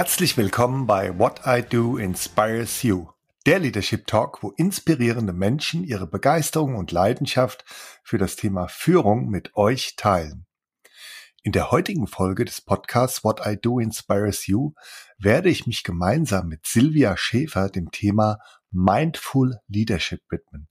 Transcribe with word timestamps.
Herzlich 0.00 0.38
willkommen 0.38 0.86
bei 0.86 1.18
What 1.18 1.42
I 1.44 1.60
Do 1.60 1.98
Inspires 1.98 2.82
You, 2.82 3.08
der 3.44 3.58
Leadership 3.58 4.06
Talk, 4.06 4.42
wo 4.42 4.48
inspirierende 4.52 5.34
Menschen 5.34 5.84
ihre 5.84 6.06
Begeisterung 6.06 6.76
und 6.76 6.90
Leidenschaft 6.90 7.66
für 8.02 8.16
das 8.16 8.34
Thema 8.34 8.66
Führung 8.68 9.28
mit 9.28 9.54
euch 9.56 9.96
teilen. 9.96 10.46
In 11.42 11.52
der 11.52 11.70
heutigen 11.70 12.06
Folge 12.06 12.46
des 12.46 12.62
Podcasts 12.62 13.24
What 13.24 13.42
I 13.44 13.58
Do 13.60 13.78
Inspires 13.78 14.46
You 14.46 14.72
werde 15.18 15.50
ich 15.50 15.66
mich 15.66 15.84
gemeinsam 15.84 16.48
mit 16.48 16.66
Silvia 16.66 17.18
Schäfer 17.18 17.68
dem 17.68 17.90
Thema 17.90 18.38
Mindful 18.70 19.58
Leadership 19.68 20.22
widmen 20.30 20.66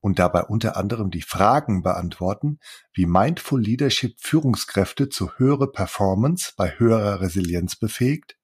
und 0.00 0.18
dabei 0.18 0.42
unter 0.42 0.76
anderem 0.76 1.12
die 1.12 1.22
Fragen 1.22 1.84
beantworten, 1.84 2.58
wie 2.92 3.06
Mindful 3.06 3.62
Leadership 3.62 4.16
Führungskräfte 4.18 5.08
zu 5.08 5.38
höherer 5.38 5.70
Performance 5.70 6.54
bei 6.56 6.76
höherer 6.80 7.20
Resilienz 7.20 7.76
befähigt, 7.76 8.36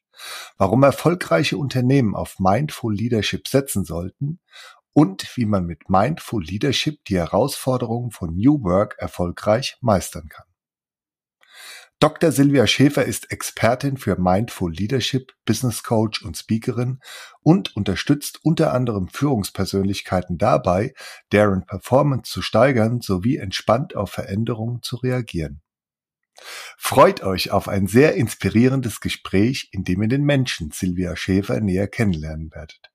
warum 0.56 0.82
erfolgreiche 0.82 1.56
Unternehmen 1.56 2.14
auf 2.14 2.38
Mindful 2.38 2.94
Leadership 2.94 3.48
setzen 3.48 3.84
sollten 3.84 4.40
und 4.92 5.36
wie 5.36 5.44
man 5.44 5.66
mit 5.66 5.88
Mindful 5.88 6.42
Leadership 6.42 7.04
die 7.04 7.18
Herausforderungen 7.18 8.10
von 8.10 8.34
New 8.34 8.62
Work 8.64 8.96
erfolgreich 8.98 9.76
meistern 9.80 10.28
kann. 10.28 10.46
Dr. 12.00 12.30
Silvia 12.30 12.68
Schäfer 12.68 13.04
ist 13.04 13.32
Expertin 13.32 13.96
für 13.96 14.20
Mindful 14.20 14.72
Leadership, 14.72 15.32
Business 15.44 15.82
Coach 15.82 16.24
und 16.24 16.36
Speakerin 16.36 17.00
und 17.42 17.74
unterstützt 17.74 18.38
unter 18.44 18.72
anderem 18.72 19.08
Führungspersönlichkeiten 19.08 20.38
dabei, 20.38 20.94
deren 21.32 21.66
Performance 21.66 22.30
zu 22.30 22.40
steigern 22.40 23.00
sowie 23.00 23.38
entspannt 23.38 23.96
auf 23.96 24.12
Veränderungen 24.12 24.80
zu 24.82 24.94
reagieren. 24.94 25.60
Freut 26.76 27.22
euch 27.22 27.50
auf 27.50 27.68
ein 27.68 27.86
sehr 27.86 28.14
inspirierendes 28.14 29.00
Gespräch, 29.00 29.68
in 29.72 29.84
dem 29.84 30.02
ihr 30.02 30.08
den 30.08 30.24
Menschen 30.24 30.70
Silvia 30.70 31.16
Schäfer 31.16 31.60
näher 31.60 31.88
kennenlernen 31.88 32.50
werdet. 32.52 32.90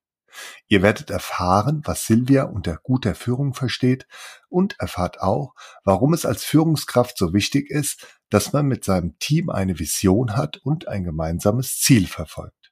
Ihr 0.68 0.82
werdet 0.82 1.10
erfahren, 1.10 1.82
was 1.86 2.08
Silvia 2.08 2.44
unter 2.44 2.78
guter 2.82 3.16
Führung 3.16 3.54
versteht 3.54 4.08
und 4.50 4.80
erfahrt 4.80 5.22
auch, 5.22 5.54
warum 5.84 6.14
es 6.14 6.26
als 6.26 6.44
Führungskraft 6.44 7.18
so 7.18 7.34
wichtig 7.34 7.70
ist, 7.70 8.08
dass 8.30 8.54
man 8.54 8.66
mit 8.66 8.84
seinem 8.84 9.18
Team 9.20 9.50
eine 9.50 9.78
Vision 9.78 10.36
hat 10.36 10.58
und 10.58 10.88
ein 10.88 11.04
gemeinsames 11.04 11.80
Ziel 11.80 12.08
verfolgt. 12.08 12.63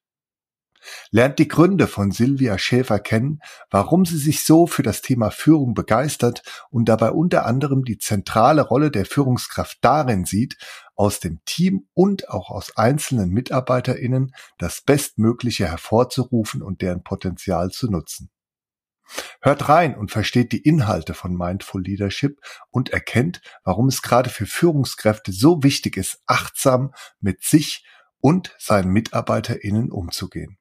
Lernt 1.11 1.39
die 1.39 1.47
Gründe 1.47 1.87
von 1.87 2.11
Silvia 2.11 2.57
Schäfer 2.57 2.99
kennen, 2.99 3.39
warum 3.69 4.05
sie 4.05 4.17
sich 4.17 4.43
so 4.43 4.67
für 4.67 4.83
das 4.83 5.01
Thema 5.01 5.31
Führung 5.31 5.73
begeistert 5.73 6.43
und 6.69 6.89
dabei 6.89 7.11
unter 7.11 7.45
anderem 7.45 7.83
die 7.83 7.97
zentrale 7.97 8.61
Rolle 8.61 8.91
der 8.91 9.05
Führungskraft 9.05 9.77
darin 9.81 10.25
sieht, 10.25 10.57
aus 10.95 11.19
dem 11.19 11.39
Team 11.45 11.87
und 11.93 12.29
auch 12.29 12.49
aus 12.49 12.77
einzelnen 12.77 13.29
Mitarbeiterinnen 13.29 14.33
das 14.57 14.81
Bestmögliche 14.81 15.67
hervorzurufen 15.67 16.61
und 16.61 16.81
deren 16.81 17.03
Potenzial 17.03 17.71
zu 17.71 17.89
nutzen. 17.89 18.29
Hört 19.41 19.67
rein 19.69 19.95
und 19.95 20.11
versteht 20.11 20.51
die 20.51 20.61
Inhalte 20.61 21.13
von 21.13 21.35
Mindful 21.35 21.81
Leadership 21.81 22.39
und 22.69 22.89
erkennt, 22.89 23.41
warum 23.63 23.87
es 23.87 24.01
gerade 24.01 24.29
für 24.29 24.45
Führungskräfte 24.45 25.31
so 25.31 25.63
wichtig 25.63 25.97
ist, 25.97 26.21
achtsam 26.27 26.93
mit 27.19 27.43
sich 27.43 27.85
und 28.19 28.55
seinen 28.59 28.91
MitarbeiterInnen 28.91 29.91
umzugehen. 29.91 30.57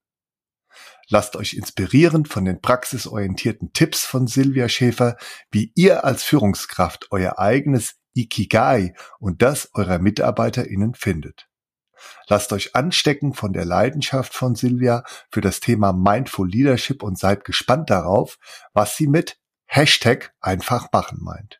Lasst 1.13 1.35
euch 1.35 1.55
inspirieren 1.55 2.25
von 2.25 2.45
den 2.45 2.61
praxisorientierten 2.61 3.73
Tipps 3.73 4.07
von 4.07 4.29
Silvia 4.29 4.69
Schäfer, 4.69 5.17
wie 5.51 5.73
ihr 5.75 6.05
als 6.05 6.23
Führungskraft 6.23 7.09
euer 7.11 7.39
eigenes 7.39 7.97
Ikigai 8.15 8.95
und 9.19 9.43
das 9.43 9.71
eurer 9.75 9.99
MitarbeiterInnen 9.99 10.95
findet. 10.95 11.49
Lasst 12.29 12.53
euch 12.53 12.77
anstecken 12.77 13.35
von 13.35 13.53
der 13.53 13.65
Leidenschaft 13.65 14.35
von 14.35 14.55
Silvia 14.55 15.03
für 15.31 15.41
das 15.41 15.59
Thema 15.59 15.93
Mindful 15.93 16.49
Leadership 16.49 17.03
und 17.03 17.19
seid 17.19 17.45
gespannt 17.45 17.91
darauf, 17.91 18.39
was 18.73 18.97
sie 18.97 19.09
mit 19.09 19.37
Hashtag 19.67 20.33
einfach 20.41 20.93
machen 20.93 21.19
meint. 21.23 21.60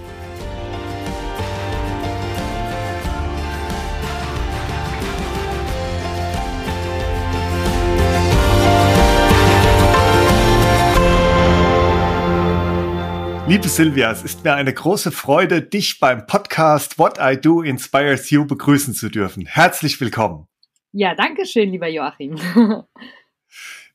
Liebe 13.51 13.67
Silvia, 13.67 14.09
es 14.09 14.23
ist 14.23 14.45
mir 14.45 14.53
eine 14.53 14.73
große 14.73 15.11
Freude, 15.11 15.61
dich 15.61 15.99
beim 15.99 16.25
Podcast 16.25 16.97
What 16.97 17.17
I 17.19 17.35
Do 17.35 17.61
Inspires 17.61 18.29
You 18.29 18.45
begrüßen 18.45 18.93
zu 18.93 19.09
dürfen. 19.09 19.45
Herzlich 19.45 19.99
willkommen. 19.99 20.47
Ja, 20.93 21.15
danke 21.15 21.45
schön, 21.45 21.69
lieber 21.69 21.89
Joachim. 21.89 22.37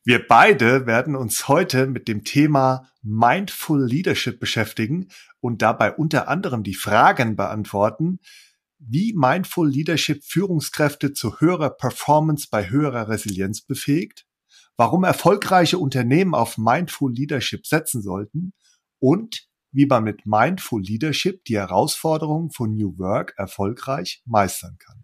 Wir 0.03 0.27
beide 0.27 0.85
werden 0.85 1.15
uns 1.15 1.47
heute 1.47 1.87
mit 1.87 2.07
dem 2.07 2.23
Thema 2.23 2.91
Mindful 3.01 3.83
Leadership 3.83 4.39
beschäftigen 4.39 5.07
und 5.39 5.63
dabei 5.63 5.91
unter 5.91 6.27
anderem 6.27 6.61
die 6.61 6.75
Fragen 6.75 7.35
beantworten, 7.35 8.19
wie 8.77 9.13
Mindful 9.13 9.67
Leadership 9.67 10.23
Führungskräfte 10.23 11.13
zu 11.13 11.39
höherer 11.39 11.71
Performance 11.71 12.47
bei 12.51 12.69
höherer 12.69 13.09
Resilienz 13.09 13.61
befähigt, 13.61 14.27
warum 14.75 15.03
erfolgreiche 15.03 15.79
Unternehmen 15.79 16.35
auf 16.35 16.59
Mindful 16.59 17.11
Leadership 17.11 17.65
setzen 17.65 18.03
sollten 18.03 18.53
und 18.99 19.47
wie 19.71 19.85
man 19.85 20.03
mit 20.03 20.25
Mindful 20.25 20.81
Leadership 20.81 21.43
die 21.45 21.57
Herausforderungen 21.57 22.51
von 22.51 22.75
New 22.75 22.97
Work 22.97 23.33
erfolgreich 23.37 24.21
meistern 24.25 24.77
kann. 24.79 25.03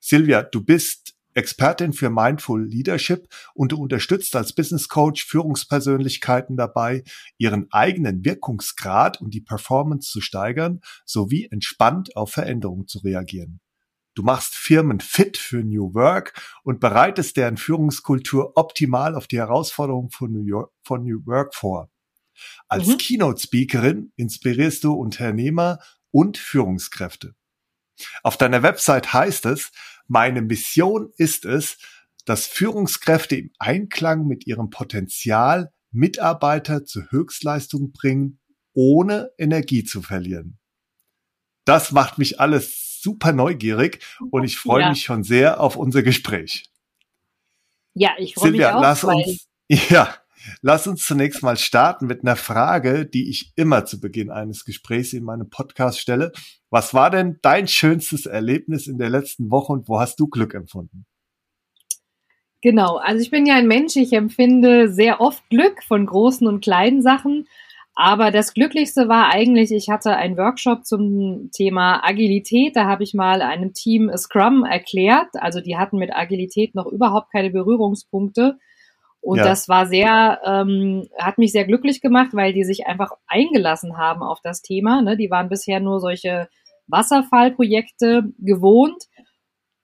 Silvia, 0.00 0.42
du 0.42 0.64
bist 0.64 1.16
Expertin 1.36 1.92
für 1.92 2.08
Mindful 2.08 2.64
Leadership 2.64 3.28
und 3.54 3.72
du 3.72 3.76
unterstützt 3.76 4.34
als 4.36 4.54
Business 4.54 4.88
Coach 4.88 5.26
Führungspersönlichkeiten 5.26 6.56
dabei, 6.56 7.04
ihren 7.36 7.66
eigenen 7.70 8.24
Wirkungsgrad 8.24 9.20
und 9.20 9.34
die 9.34 9.42
Performance 9.42 10.10
zu 10.10 10.22
steigern, 10.22 10.80
sowie 11.04 11.46
entspannt 11.50 12.16
auf 12.16 12.32
Veränderungen 12.32 12.88
zu 12.88 13.00
reagieren. 13.00 13.60
Du 14.14 14.22
machst 14.22 14.54
Firmen 14.54 15.00
fit 15.00 15.36
für 15.36 15.62
New 15.62 15.92
Work 15.92 16.32
und 16.62 16.80
bereitest 16.80 17.36
deren 17.36 17.58
Führungskultur 17.58 18.56
optimal 18.56 19.14
auf 19.14 19.26
die 19.26 19.36
Herausforderungen 19.36 20.08
von 20.08 20.32
New, 20.32 21.26
Work 21.26 21.54
vor. 21.54 21.90
Als 22.68 22.86
mhm. 22.86 22.98
Keynote-Speakerin 22.98 24.12
inspirierst 24.16 24.84
du 24.84 24.92
Unternehmer 24.92 25.78
und 26.10 26.38
Führungskräfte. 26.38 27.34
Auf 28.22 28.36
deiner 28.36 28.62
Website 28.62 29.12
heißt 29.12 29.46
es, 29.46 29.70
meine 30.06 30.42
Mission 30.42 31.12
ist 31.16 31.44
es, 31.44 31.78
dass 32.24 32.46
Führungskräfte 32.46 33.36
im 33.36 33.50
Einklang 33.58 34.26
mit 34.26 34.46
ihrem 34.46 34.70
Potenzial 34.70 35.72
Mitarbeiter 35.90 36.84
zur 36.84 37.10
Höchstleistung 37.10 37.92
bringen, 37.92 38.40
ohne 38.74 39.30
Energie 39.38 39.84
zu 39.84 40.02
verlieren. 40.02 40.58
Das 41.64 41.92
macht 41.92 42.18
mich 42.18 42.40
alles 42.40 43.00
super 43.00 43.32
neugierig 43.32 44.04
und 44.30 44.44
ich 44.44 44.58
freue 44.58 44.82
ja. 44.82 44.88
mich 44.90 45.02
schon 45.02 45.22
sehr 45.22 45.60
auf 45.60 45.76
unser 45.76 46.02
Gespräch. 46.02 46.70
Ja, 47.94 48.10
ich 48.18 48.34
freue 48.34 48.50
mich 48.50 48.64
auch. 48.66 48.80
Lass 48.80 49.04
uns, 49.04 49.48
ja, 49.68 50.14
Lass 50.62 50.86
uns 50.86 51.06
zunächst 51.06 51.42
mal 51.42 51.56
starten 51.56 52.06
mit 52.06 52.22
einer 52.22 52.36
Frage, 52.36 53.06
die 53.06 53.30
ich 53.30 53.52
immer 53.56 53.84
zu 53.84 54.00
Beginn 54.00 54.30
eines 54.30 54.64
Gesprächs 54.64 55.12
in 55.12 55.24
meinem 55.24 55.50
Podcast 55.50 56.00
stelle. 56.00 56.32
Was 56.70 56.94
war 56.94 57.10
denn 57.10 57.38
dein 57.42 57.68
schönstes 57.68 58.26
Erlebnis 58.26 58.86
in 58.86 58.98
der 58.98 59.10
letzten 59.10 59.50
Woche 59.50 59.72
und 59.72 59.88
wo 59.88 60.00
hast 60.00 60.20
du 60.20 60.28
Glück 60.28 60.54
empfunden? 60.54 61.06
Genau, 62.62 62.96
also 62.96 63.22
ich 63.22 63.30
bin 63.30 63.46
ja 63.46 63.54
ein 63.54 63.68
Mensch, 63.68 63.96
ich 63.96 64.12
empfinde 64.12 64.90
sehr 64.90 65.20
oft 65.20 65.48
Glück 65.50 65.82
von 65.84 66.06
großen 66.06 66.46
und 66.46 66.62
kleinen 66.62 67.02
Sachen. 67.02 67.46
Aber 67.94 68.30
das 68.30 68.52
Glücklichste 68.52 69.08
war 69.08 69.32
eigentlich, 69.32 69.72
ich 69.72 69.88
hatte 69.88 70.16
einen 70.16 70.36
Workshop 70.36 70.84
zum 70.84 71.50
Thema 71.50 72.04
Agilität. 72.04 72.76
Da 72.76 72.84
habe 72.84 73.04
ich 73.04 73.14
mal 73.14 73.40
einem 73.40 73.72
Team 73.72 74.10
Scrum 74.16 74.64
erklärt. 74.64 75.28
Also 75.34 75.62
die 75.62 75.78
hatten 75.78 75.96
mit 75.96 76.14
Agilität 76.14 76.74
noch 76.74 76.86
überhaupt 76.86 77.32
keine 77.32 77.50
Berührungspunkte. 77.50 78.58
Und 79.26 79.38
ja. 79.38 79.44
das 79.44 79.68
war 79.68 79.86
sehr, 79.86 80.40
ähm, 80.44 81.08
hat 81.18 81.36
mich 81.36 81.50
sehr 81.50 81.64
glücklich 81.64 82.00
gemacht, 82.00 82.28
weil 82.30 82.52
die 82.52 82.62
sich 82.62 82.86
einfach 82.86 83.10
eingelassen 83.26 83.98
haben 83.98 84.22
auf 84.22 84.38
das 84.40 84.62
Thema. 84.62 85.02
Ne? 85.02 85.16
Die 85.16 85.32
waren 85.32 85.48
bisher 85.48 85.80
nur 85.80 85.98
solche 85.98 86.48
Wasserfallprojekte 86.86 88.32
gewohnt. 88.38 89.02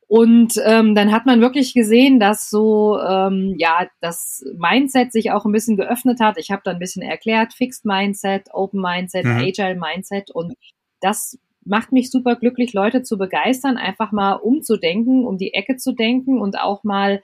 Und 0.07 0.53
ähm, 0.65 0.95
dann 0.95 1.11
hat 1.11 1.27
man 1.27 1.41
wirklich 1.41 1.75
gesehen, 1.75 2.21
dass 2.21 2.51
so 2.51 3.01
ähm, 3.01 3.57
ja 3.59 3.89
das 4.01 4.45
Mindset 4.57 5.11
sich 5.11 5.33
auch 5.33 5.45
ein 5.45 5.51
bisschen 5.51 5.77
geöffnet 5.77 6.21
hat. 6.21 6.39
Ich 6.39 6.53
habe 6.53 6.63
da 6.65 6.71
ein 6.71 6.79
bisschen 6.79 7.03
erklärt, 7.03 7.53
Fixed 7.53 7.85
Mindset, 7.85 8.47
Open 8.53 8.81
Mindset, 8.81 9.25
mhm. 9.25 9.39
Agile 9.39 9.75
Mindset 9.75 10.31
und 10.31 10.55
das 11.01 11.37
macht 11.65 11.91
mich 11.91 12.13
super 12.13 12.37
glücklich, 12.37 12.75
Leute 12.75 13.03
zu 13.03 13.19
begeistern, 13.19 13.77
einfach 13.77 14.13
mal 14.13 14.35
umzudenken, 14.35 15.27
um 15.27 15.37
die 15.37 15.53
Ecke 15.53 15.79
zu 15.79 15.93
denken 15.93 16.41
und 16.41 16.61
auch 16.61 16.85
mal, 16.85 17.23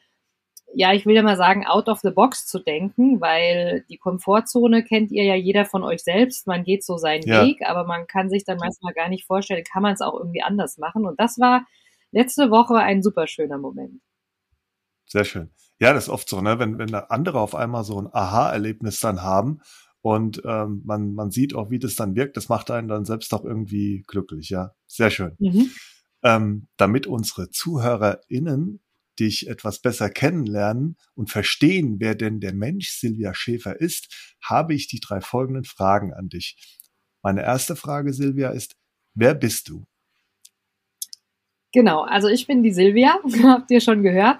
ja, 0.74 0.92
ich 0.92 1.06
will 1.06 1.14
ja 1.14 1.22
mal 1.22 1.36
sagen, 1.36 1.66
out 1.66 1.88
of 1.88 2.00
the 2.00 2.10
box 2.10 2.46
zu 2.46 2.58
denken, 2.58 3.20
weil 3.20 3.84
die 3.88 3.96
Komfortzone 3.96 4.84
kennt 4.84 5.10
ihr 5.10 5.24
ja 5.24 5.34
jeder 5.34 5.64
von 5.64 5.82
euch 5.82 6.02
selbst. 6.02 6.46
Man 6.46 6.64
geht 6.64 6.84
so 6.84 6.96
seinen 6.96 7.26
ja. 7.26 7.44
Weg, 7.44 7.62
aber 7.64 7.84
man 7.84 8.06
kann 8.06 8.28
sich 8.28 8.44
dann 8.44 8.58
manchmal 8.58 8.92
gar 8.92 9.08
nicht 9.08 9.26
vorstellen, 9.26 9.64
kann 9.64 9.82
man 9.82 9.94
es 9.94 10.00
auch 10.00 10.14
irgendwie 10.14 10.42
anders 10.42 10.78
machen. 10.78 11.06
Und 11.06 11.18
das 11.18 11.38
war 11.38 11.66
letzte 12.12 12.50
Woche 12.50 12.76
ein 12.76 13.02
super 13.02 13.26
schöner 13.26 13.58
Moment. 13.58 14.00
Sehr 15.06 15.24
schön. 15.24 15.50
Ja, 15.80 15.92
das 15.92 16.04
ist 16.04 16.10
oft 16.10 16.28
so, 16.28 16.40
ne? 16.40 16.58
wenn, 16.58 16.78
wenn 16.78 16.94
andere 16.94 17.40
auf 17.40 17.54
einmal 17.54 17.84
so 17.84 18.00
ein 18.00 18.08
Aha-Erlebnis 18.12 19.00
dann 19.00 19.22
haben 19.22 19.60
und 20.02 20.42
ähm, 20.44 20.82
man, 20.84 21.14
man 21.14 21.30
sieht 21.30 21.54
auch, 21.54 21.70
wie 21.70 21.78
das 21.78 21.94
dann 21.94 22.14
wirkt, 22.14 22.36
das 22.36 22.48
macht 22.48 22.70
einen 22.70 22.88
dann 22.88 23.04
selbst 23.04 23.32
auch 23.32 23.44
irgendwie 23.44 24.04
glücklich, 24.06 24.50
ja. 24.50 24.72
Sehr 24.86 25.10
schön. 25.10 25.36
Mhm. 25.38 25.70
Ähm, 26.22 26.68
damit 26.76 27.06
unsere 27.06 27.50
ZuhörerInnen 27.50 28.80
dich 29.18 29.48
etwas 29.48 29.80
besser 29.80 30.10
kennenlernen 30.10 30.96
und 31.14 31.30
verstehen, 31.30 31.96
wer 31.98 32.14
denn 32.14 32.40
der 32.40 32.54
Mensch 32.54 32.90
Silvia 32.90 33.34
Schäfer 33.34 33.80
ist, 33.80 34.36
habe 34.42 34.74
ich 34.74 34.88
die 34.88 35.00
drei 35.00 35.20
folgenden 35.20 35.64
Fragen 35.64 36.12
an 36.12 36.28
dich. 36.28 36.78
Meine 37.22 37.42
erste 37.42 37.76
Frage, 37.76 38.12
Silvia, 38.12 38.50
ist, 38.50 38.76
wer 39.14 39.34
bist 39.34 39.68
du? 39.68 39.84
Genau, 41.72 42.02
also 42.02 42.28
ich 42.28 42.46
bin 42.46 42.62
die 42.62 42.72
Silvia, 42.72 43.18
habt 43.44 43.70
ihr 43.70 43.80
schon 43.80 44.02
gehört. 44.02 44.38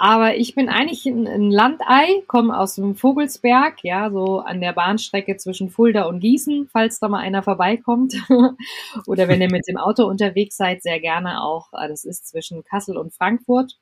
Aber 0.00 0.36
ich 0.36 0.54
bin 0.54 0.68
eigentlich 0.68 1.06
ein, 1.06 1.50
Landei, 1.50 2.22
komme 2.28 2.56
aus 2.56 2.76
dem 2.76 2.94
Vogelsberg, 2.94 3.82
ja, 3.82 4.10
so 4.12 4.38
an 4.38 4.60
der 4.60 4.72
Bahnstrecke 4.72 5.36
zwischen 5.38 5.70
Fulda 5.70 6.04
und 6.04 6.20
Gießen, 6.20 6.68
falls 6.70 7.00
da 7.00 7.08
mal 7.08 7.18
einer 7.18 7.42
vorbeikommt. 7.42 8.14
Oder 9.08 9.26
wenn 9.26 9.40
ihr 9.40 9.50
mit 9.50 9.66
dem 9.66 9.76
Auto 9.76 10.04
unterwegs 10.04 10.56
seid, 10.56 10.84
sehr 10.84 11.00
gerne 11.00 11.42
auch. 11.42 11.72
Äh, 11.72 11.88
das 11.88 12.04
ist 12.04 12.28
zwischen 12.28 12.62
Kassel 12.62 12.96
und 12.96 13.12
Frankfurt, 13.12 13.76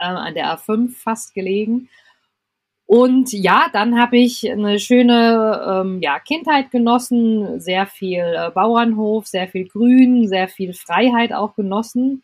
äh, 0.00 0.04
an 0.04 0.34
der 0.34 0.56
A5 0.56 0.90
fast 0.90 1.34
gelegen. 1.34 1.88
Und 2.86 3.32
ja, 3.32 3.68
dann 3.72 4.00
habe 4.00 4.16
ich 4.16 4.50
eine 4.50 4.78
schöne 4.78 5.82
ähm, 5.84 6.00
ja, 6.00 6.18
Kindheit 6.20 6.70
genossen, 6.70 7.60
sehr 7.60 7.86
viel 7.86 8.20
äh, 8.20 8.50
Bauernhof, 8.50 9.26
sehr 9.26 9.46
viel 9.48 9.68
Grün, 9.68 10.26
sehr 10.26 10.48
viel 10.48 10.72
Freiheit 10.72 11.34
auch 11.34 11.54
genossen 11.54 12.22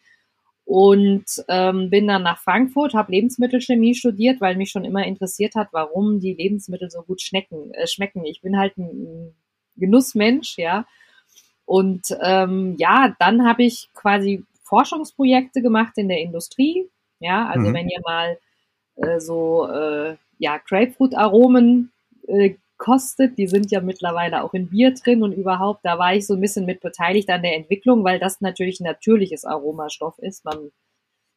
und 0.64 1.26
ähm, 1.48 1.90
bin 1.90 2.06
dann 2.06 2.22
nach 2.22 2.38
Frankfurt, 2.38 2.94
habe 2.94 3.12
Lebensmittelchemie 3.12 3.94
studiert, 3.94 4.40
weil 4.40 4.56
mich 4.56 4.70
schon 4.70 4.84
immer 4.84 5.04
interessiert 5.04 5.54
hat, 5.54 5.68
warum 5.72 6.20
die 6.20 6.32
Lebensmittel 6.32 6.90
so 6.90 7.02
gut 7.02 7.20
schmecken. 7.20 7.72
Äh, 7.74 7.86
schmecken. 7.86 8.24
Ich 8.24 8.40
bin 8.40 8.56
halt 8.56 8.76
ein 8.78 9.34
Genussmensch, 9.76 10.56
ja. 10.56 10.86
Und 11.66 12.06
ähm, 12.22 12.76
ja, 12.78 13.14
dann 13.18 13.46
habe 13.46 13.64
ich 13.64 13.90
quasi 13.94 14.44
Forschungsprojekte 14.62 15.60
gemacht 15.60 15.92
in 15.96 16.08
der 16.08 16.20
Industrie. 16.20 16.88
Ja, 17.24 17.48
also 17.48 17.70
mhm. 17.70 17.74
wenn 17.74 17.88
ihr 17.88 18.00
mal 18.04 18.38
äh, 18.96 19.18
so 19.18 19.66
äh, 19.66 20.16
ja, 20.38 20.58
Grapefruit-Aromen 20.58 21.90
äh, 22.26 22.54
kostet. 22.76 23.38
Die 23.38 23.46
sind 23.46 23.70
ja 23.70 23.80
mittlerweile 23.80 24.42
auch 24.42 24.52
in 24.52 24.68
Bier 24.68 24.92
drin 24.92 25.22
und 25.22 25.32
überhaupt, 25.32 25.84
da 25.84 25.98
war 25.98 26.14
ich 26.14 26.26
so 26.26 26.34
ein 26.34 26.40
bisschen 26.40 26.66
mit 26.66 26.80
beteiligt 26.80 27.30
an 27.30 27.42
der 27.42 27.56
Entwicklung, 27.56 28.04
weil 28.04 28.18
das 28.18 28.40
natürlich 28.40 28.80
ein 28.80 28.84
natürliches 28.84 29.44
Aromastoff 29.44 30.18
ist. 30.18 30.44
Man, 30.44 30.70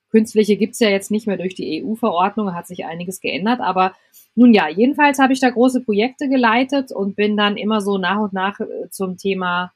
künstliche 0.09 0.57
gibt's 0.57 0.79
ja 0.79 0.89
jetzt 0.89 1.11
nicht 1.11 1.27
mehr 1.27 1.37
durch 1.37 1.55
die 1.55 1.83
EU-Verordnung, 1.83 2.53
hat 2.53 2.67
sich 2.67 2.85
einiges 2.85 3.19
geändert. 3.19 3.59
Aber 3.61 3.93
nun 4.35 4.53
ja, 4.53 4.67
jedenfalls 4.67 5.19
habe 5.19 5.33
ich 5.33 5.39
da 5.39 5.49
große 5.49 5.83
Projekte 5.83 6.27
geleitet 6.27 6.91
und 6.91 7.15
bin 7.15 7.37
dann 7.37 7.57
immer 7.57 7.81
so 7.81 7.97
nach 7.97 8.19
und 8.19 8.33
nach 8.33 8.59
äh, 8.59 8.89
zum 8.89 9.17
Thema 9.17 9.71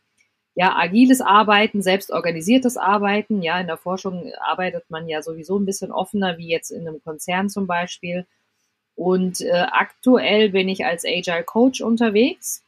ja, 0.56 0.76
agiles 0.76 1.22
Arbeiten, 1.22 1.82
selbstorganisiertes 1.82 2.78
Arbeiten. 2.78 3.42
Ja, 3.42 3.60
in 3.60 3.68
der 3.68 3.78
Forschung 3.78 4.32
arbeitet 4.42 4.90
man 4.90 5.08
ja 5.08 5.22
sowieso 5.22 5.58
ein 5.58 5.66
bisschen 5.66 5.92
offener, 5.92 6.38
wie 6.38 6.50
jetzt 6.50 6.72
in 6.72 6.88
einem 6.88 7.02
Konzern 7.04 7.50
zum 7.50 7.68
Beispiel. 7.68 8.26
Und 8.96 9.42
äh, 9.42 9.66
aktuell 9.72 10.50
bin 10.50 10.68
ich 10.68 10.86
als 10.86 11.06
Agile 11.06 11.44
Coach 11.44 11.82
unterwegs. 11.82 12.64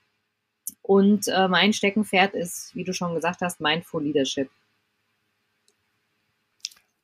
Und 0.81 1.27
äh, 1.27 1.47
mein 1.47 1.73
Steckenpferd 1.73 2.33
ist, 2.33 2.73
wie 2.75 2.83
du 2.83 2.93
schon 2.93 3.15
gesagt 3.15 3.41
hast, 3.41 3.59
Mindful 3.59 4.03
Leadership. 4.03 4.49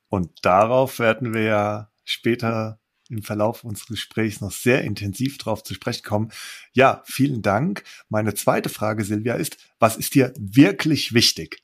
Und 0.08 0.44
darauf 0.44 1.00
werden 1.00 1.34
wir 1.34 1.44
ja 1.44 1.92
später 2.04 2.80
im 3.10 3.24
Verlauf 3.24 3.64
unseres 3.64 3.88
Gesprächs 3.88 4.42
noch 4.42 4.52
sehr 4.52 4.84
intensiv 4.84 5.38
drauf 5.38 5.64
zu 5.64 5.74
sprechen 5.74 6.04
kommen. 6.04 6.32
Ja, 6.74 7.02
vielen 7.06 7.42
Dank. 7.42 7.84
Meine 8.10 8.34
zweite 8.34 8.70
Frage, 8.70 9.04
Silvia, 9.04 9.36
ist, 9.36 9.58
was 9.80 9.98
ist 9.98 10.16
dir 10.16 10.34
wirklich 10.38 11.14
wichtig? 11.14 11.64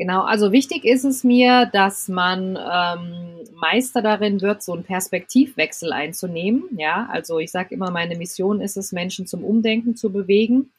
Genau, 0.00 0.22
also 0.22 0.50
wichtig 0.50 0.86
ist 0.86 1.04
es 1.04 1.24
mir, 1.24 1.66
dass 1.66 2.08
man 2.08 2.56
ähm, 2.56 3.46
Meister 3.60 4.00
darin 4.00 4.40
wird, 4.40 4.62
so 4.62 4.72
einen 4.72 4.82
Perspektivwechsel 4.82 5.92
einzunehmen. 5.92 6.64
Ja, 6.78 7.06
also 7.12 7.38
ich 7.38 7.50
sage 7.50 7.74
immer, 7.74 7.90
meine 7.90 8.16
Mission 8.16 8.62
ist 8.62 8.78
es, 8.78 8.92
Menschen 8.92 9.26
zum 9.26 9.44
Umdenken 9.44 9.96
zu 9.96 10.10
bewegen. 10.10 10.72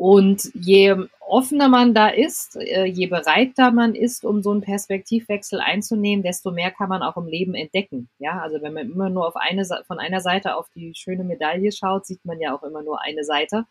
Und 0.00 0.50
je 0.54 0.96
offener 1.20 1.68
man 1.68 1.92
da 1.92 2.08
ist, 2.08 2.56
äh, 2.56 2.86
je 2.86 3.06
bereiter 3.06 3.70
man 3.70 3.94
ist, 3.94 4.24
um 4.24 4.42
so 4.42 4.50
einen 4.50 4.62
Perspektivwechsel 4.62 5.60
einzunehmen, 5.60 6.22
desto 6.22 6.52
mehr 6.52 6.70
kann 6.70 6.88
man 6.88 7.02
auch 7.02 7.18
im 7.18 7.26
Leben 7.26 7.54
entdecken. 7.54 8.08
Ja, 8.18 8.40
also 8.40 8.62
wenn 8.62 8.72
man 8.72 8.90
immer 8.90 9.10
nur 9.10 9.28
auf 9.28 9.36
eine, 9.36 9.66
von 9.86 9.98
einer 9.98 10.22
Seite 10.22 10.56
auf 10.56 10.70
die 10.74 10.94
schöne 10.94 11.22
Medaille 11.22 11.70
schaut, 11.70 12.06
sieht 12.06 12.24
man 12.24 12.40
ja 12.40 12.56
auch 12.56 12.62
immer 12.62 12.82
nur 12.82 13.02
eine 13.02 13.24
Seite 13.24 13.66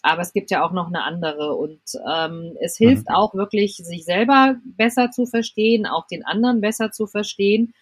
aber 0.00 0.22
es 0.22 0.32
gibt 0.32 0.52
ja 0.52 0.64
auch 0.64 0.70
noch 0.70 0.86
eine 0.86 1.02
andere 1.02 1.56
und 1.56 1.82
ähm, 2.08 2.56
es 2.60 2.76
hilft 2.76 3.08
mhm. 3.08 3.14
auch 3.16 3.34
wirklich, 3.34 3.76
sich 3.76 4.04
selber 4.04 4.56
besser 4.64 5.10
zu 5.10 5.26
verstehen, 5.26 5.86
auch 5.86 6.06
den 6.06 6.24
anderen 6.24 6.60
besser 6.60 6.92
zu 6.92 7.08
verstehen. 7.08 7.74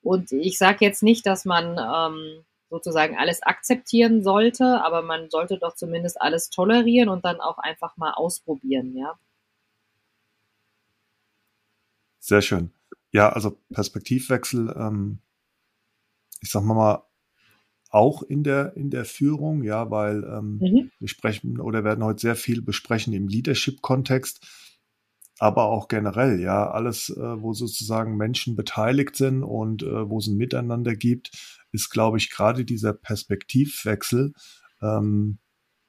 Und 0.00 0.30
ich 0.30 0.58
sage 0.58 0.84
jetzt 0.84 1.02
nicht, 1.02 1.26
dass 1.26 1.44
man 1.44 1.76
ähm, 1.76 2.44
sozusagen 2.70 3.16
alles 3.16 3.42
akzeptieren 3.42 4.22
sollte, 4.22 4.82
aber 4.84 5.02
man 5.02 5.30
sollte 5.30 5.58
doch 5.58 5.74
zumindest 5.74 6.20
alles 6.20 6.50
tolerieren 6.50 7.08
und 7.08 7.24
dann 7.24 7.40
auch 7.40 7.58
einfach 7.58 7.96
mal 7.96 8.12
ausprobieren, 8.12 8.96
ja. 8.96 9.18
Sehr 12.18 12.42
schön. 12.42 12.72
Ja, 13.12 13.28
also 13.28 13.56
Perspektivwechsel, 13.72 14.74
ähm, 14.76 15.20
ich 16.40 16.50
sag 16.50 16.64
mal, 16.64 17.04
auch 17.88 18.22
in 18.22 18.42
der, 18.42 18.76
in 18.76 18.90
der 18.90 19.04
Führung, 19.04 19.62
ja, 19.62 19.90
weil 19.90 20.24
ähm, 20.24 20.58
mhm. 20.58 20.90
wir 20.98 21.08
sprechen 21.08 21.60
oder 21.60 21.84
werden 21.84 22.04
heute 22.04 22.20
sehr 22.20 22.36
viel 22.36 22.62
besprechen 22.62 23.12
im 23.12 23.28
Leadership-Kontext, 23.28 24.44
aber 25.38 25.66
auch 25.66 25.88
generell, 25.88 26.40
ja, 26.40 26.70
alles, 26.70 27.10
äh, 27.10 27.42
wo 27.42 27.52
sozusagen 27.52 28.16
Menschen 28.16 28.56
beteiligt 28.56 29.16
sind 29.16 29.42
und 29.42 29.82
äh, 29.82 30.10
wo 30.10 30.18
es 30.18 30.26
ein 30.26 30.36
Miteinander 30.36 30.96
gibt, 30.96 31.30
ist, 31.76 31.90
glaube 31.90 32.18
ich, 32.18 32.30
gerade 32.30 32.64
dieser 32.64 32.92
Perspektivwechsel 32.92 34.32
ähm, 34.82 35.38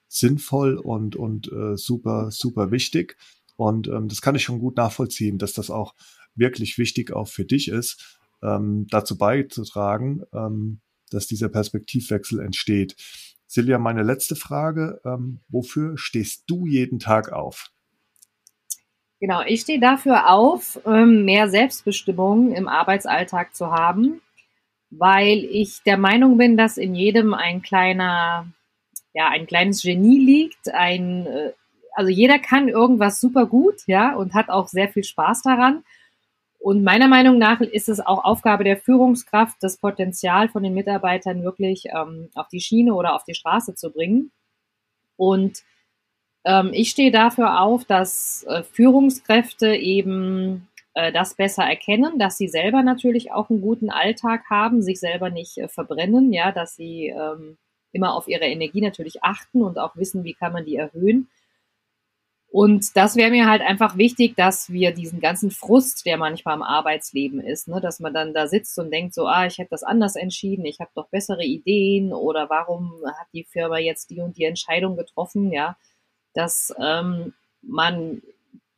sinnvoll 0.07 0.77
und, 0.77 1.15
und 1.15 1.51
äh, 1.51 1.75
super, 1.75 2.29
super 2.31 2.69
wichtig. 2.71 3.17
Und 3.55 3.87
ähm, 3.87 4.07
das 4.07 4.21
kann 4.21 4.35
ich 4.35 4.43
schon 4.43 4.59
gut 4.59 4.77
nachvollziehen, 4.77 5.39
dass 5.39 5.53
das 5.53 5.71
auch 5.71 5.95
wirklich 6.35 6.77
wichtig 6.77 7.11
auch 7.11 7.27
für 7.27 7.45
dich 7.45 7.69
ist, 7.69 8.19
ähm, 8.43 8.85
dazu 8.89 9.17
beizutragen, 9.17 10.23
ähm, 10.33 10.81
dass 11.09 11.25
dieser 11.25 11.49
Perspektivwechsel 11.49 12.39
entsteht. 12.39 12.95
Silja, 13.47 13.79
meine 13.79 14.03
letzte 14.03 14.35
Frage. 14.35 15.01
Ähm, 15.05 15.39
wofür 15.47 15.97
stehst 15.97 16.43
du 16.47 16.67
jeden 16.67 16.99
Tag 16.99 17.31
auf? 17.31 17.71
Genau, 19.19 19.41
ich 19.47 19.61
stehe 19.61 19.79
dafür 19.79 20.29
auf, 20.29 20.79
ähm, 20.85 21.25
mehr 21.25 21.49
Selbstbestimmung 21.49 22.53
im 22.53 22.67
Arbeitsalltag 22.67 23.55
zu 23.55 23.71
haben, 23.71 24.21
weil 24.89 25.45
ich 25.45 25.83
der 25.83 25.97
Meinung 25.97 26.37
bin, 26.37 26.57
dass 26.57 26.77
in 26.77 26.95
jedem 26.95 27.33
ein 27.33 27.61
kleiner, 27.61 28.47
ja, 29.13 29.29
ein 29.29 29.47
kleines 29.47 29.81
Genie 29.81 30.19
liegt. 30.19 30.73
Ein, 30.73 31.25
äh, 31.25 31.51
also 31.93 32.11
jeder 32.11 32.39
kann 32.39 32.67
irgendwas 32.67 33.19
super 33.19 33.45
gut, 33.45 33.75
ja, 33.87 34.15
und 34.15 34.33
hat 34.33 34.49
auch 34.49 34.67
sehr 34.67 34.89
viel 34.89 35.03
Spaß 35.03 35.41
daran. 35.43 35.83
Und 36.59 36.83
meiner 36.83 37.07
Meinung 37.07 37.37
nach 37.37 37.61
ist 37.61 37.87
es 37.87 37.99
auch 37.99 38.23
Aufgabe 38.23 38.63
der 38.63 38.77
Führungskraft, 38.77 39.57
das 39.61 39.77
Potenzial 39.77 40.49
von 40.49 40.63
den 40.63 40.73
Mitarbeitern 40.73 41.43
wirklich 41.43 41.85
ähm, 41.95 42.29
auf 42.33 42.47
die 42.49 42.61
Schiene 42.61 42.93
oder 42.93 43.15
auf 43.15 43.23
die 43.23 43.35
Straße 43.35 43.75
zu 43.75 43.91
bringen. 43.91 44.31
Und 45.17 45.63
ähm, 46.45 46.71
ich 46.73 46.89
stehe 46.89 47.11
dafür 47.11 47.61
auf, 47.61 47.85
dass 47.85 48.43
äh, 48.49 48.63
Führungskräfte 48.63 49.75
eben 49.75 50.67
äh, 50.97 51.11
das 51.11 51.35
besser 51.35 51.63
erkennen, 51.63 52.17
dass 52.17 52.39
sie 52.39 52.47
selber 52.47 52.81
natürlich 52.81 53.31
auch 53.31 53.51
einen 53.51 53.61
guten 53.61 53.91
Alltag 53.91 54.45
haben, 54.49 54.81
sich 54.81 54.99
selber 54.99 55.29
nicht 55.29 55.59
äh, 55.59 55.67
verbrennen, 55.67 56.33
ja, 56.33 56.51
dass 56.51 56.75
sie 56.75 57.09
ähm, 57.09 57.57
immer 57.91 58.15
auf 58.15 58.27
ihre 58.27 58.45
Energie 58.45 58.81
natürlich 58.81 59.23
achten 59.23 59.61
und 59.61 59.77
auch 59.77 59.95
wissen, 59.95 60.23
wie 60.23 60.33
kann 60.33 60.53
man 60.53 60.65
die 60.65 60.75
erhöhen. 60.75 61.29
Und 62.49 62.97
das 62.97 63.15
wäre 63.15 63.29
mir 63.29 63.47
halt 63.47 63.61
einfach 63.61 63.97
wichtig, 63.97 64.35
dass 64.35 64.71
wir 64.71 64.91
diesen 64.91 65.19
ganzen 65.19 65.51
Frust, 65.51 66.03
der 66.07 66.17
manchmal 66.17 66.55
im 66.55 66.63
Arbeitsleben 66.63 67.41
ist, 67.41 67.67
ne, 67.67 67.79
dass 67.79 67.99
man 67.99 68.13
dann 68.15 68.33
da 68.33 68.47
sitzt 68.47 68.79
und 68.79 68.89
denkt 68.89 69.13
so, 69.13 69.27
ah, 69.27 69.45
ich 69.45 69.59
hätte 69.59 69.69
das 69.69 69.83
anders 69.83 70.15
entschieden, 70.15 70.65
ich 70.65 70.79
habe 70.79 70.89
doch 70.95 71.09
bessere 71.09 71.43
Ideen 71.43 72.11
oder 72.11 72.49
warum 72.49 72.91
hat 73.05 73.27
die 73.33 73.43
Firma 73.43 73.77
jetzt 73.77 74.09
die 74.09 74.21
und 74.21 74.35
die 74.35 74.45
Entscheidung 74.45 74.97
getroffen, 74.97 75.51
ja, 75.51 75.77
dass 76.33 76.73
ähm, 76.79 77.33
man 77.61 78.23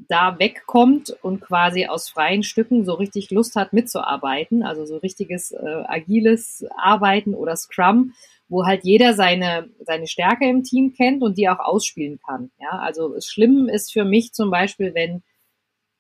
da 0.10 0.40
wegkommt 0.40 1.16
und 1.22 1.40
quasi 1.40 1.86
aus 1.86 2.10
freien 2.10 2.44
Stücken 2.44 2.84
so 2.84 2.96
richtig 2.96 3.30
Lust 3.30 3.56
hat 3.56 3.74
mitzuarbeiten, 3.74 4.64
also 4.64 4.86
so 4.86 4.98
richtiges 4.98 5.52
äh, 5.52 5.84
agiles 5.86 6.66
Arbeiten 6.76 7.36
oder 7.36 7.56
Scrum, 7.56 8.14
wo 8.50 8.66
halt 8.66 8.84
jeder 8.84 9.14
seine, 9.14 9.70
seine 9.80 10.08
Stärke 10.08 10.50
im 10.50 10.64
Team 10.64 10.94
kennt 10.94 11.22
und 11.22 11.38
die 11.38 11.48
auch 11.48 11.60
ausspielen 11.60 12.20
kann. 12.26 12.50
Ja, 12.60 12.80
also 12.80 13.16
schlimm 13.22 13.70
ist 13.70 13.94
für 13.94 14.04
mich 14.04 14.34
zum 14.34 14.50
Beispiel, 14.50 14.96
wenn 14.96 15.22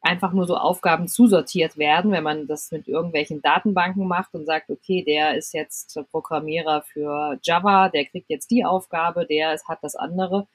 einfach 0.02 0.34
nur 0.34 0.48
so 0.48 0.58
Aufgaben 0.58 1.08
zusortiert 1.08 1.78
werden, 1.78 2.12
wenn 2.12 2.24
man 2.24 2.48
das 2.48 2.72
mit 2.72 2.88
irgendwelchen 2.88 3.44
Datenbanken 3.44 4.08
macht 4.08 4.34
und 4.34 4.46
sagt, 4.46 4.72
okay, 4.72 5.04
der 5.04 5.36
ist 5.38 5.54
jetzt 5.54 6.00
Programmierer 6.10 6.82
für 6.82 7.38
Java, 7.44 7.90
der 7.90 8.06
kriegt 8.06 8.30
jetzt 8.30 8.50
die 8.50 8.66
Aufgabe, 8.66 9.28
der 9.28 9.60
hat 9.68 9.80
das 9.84 9.96
andere. 9.96 10.48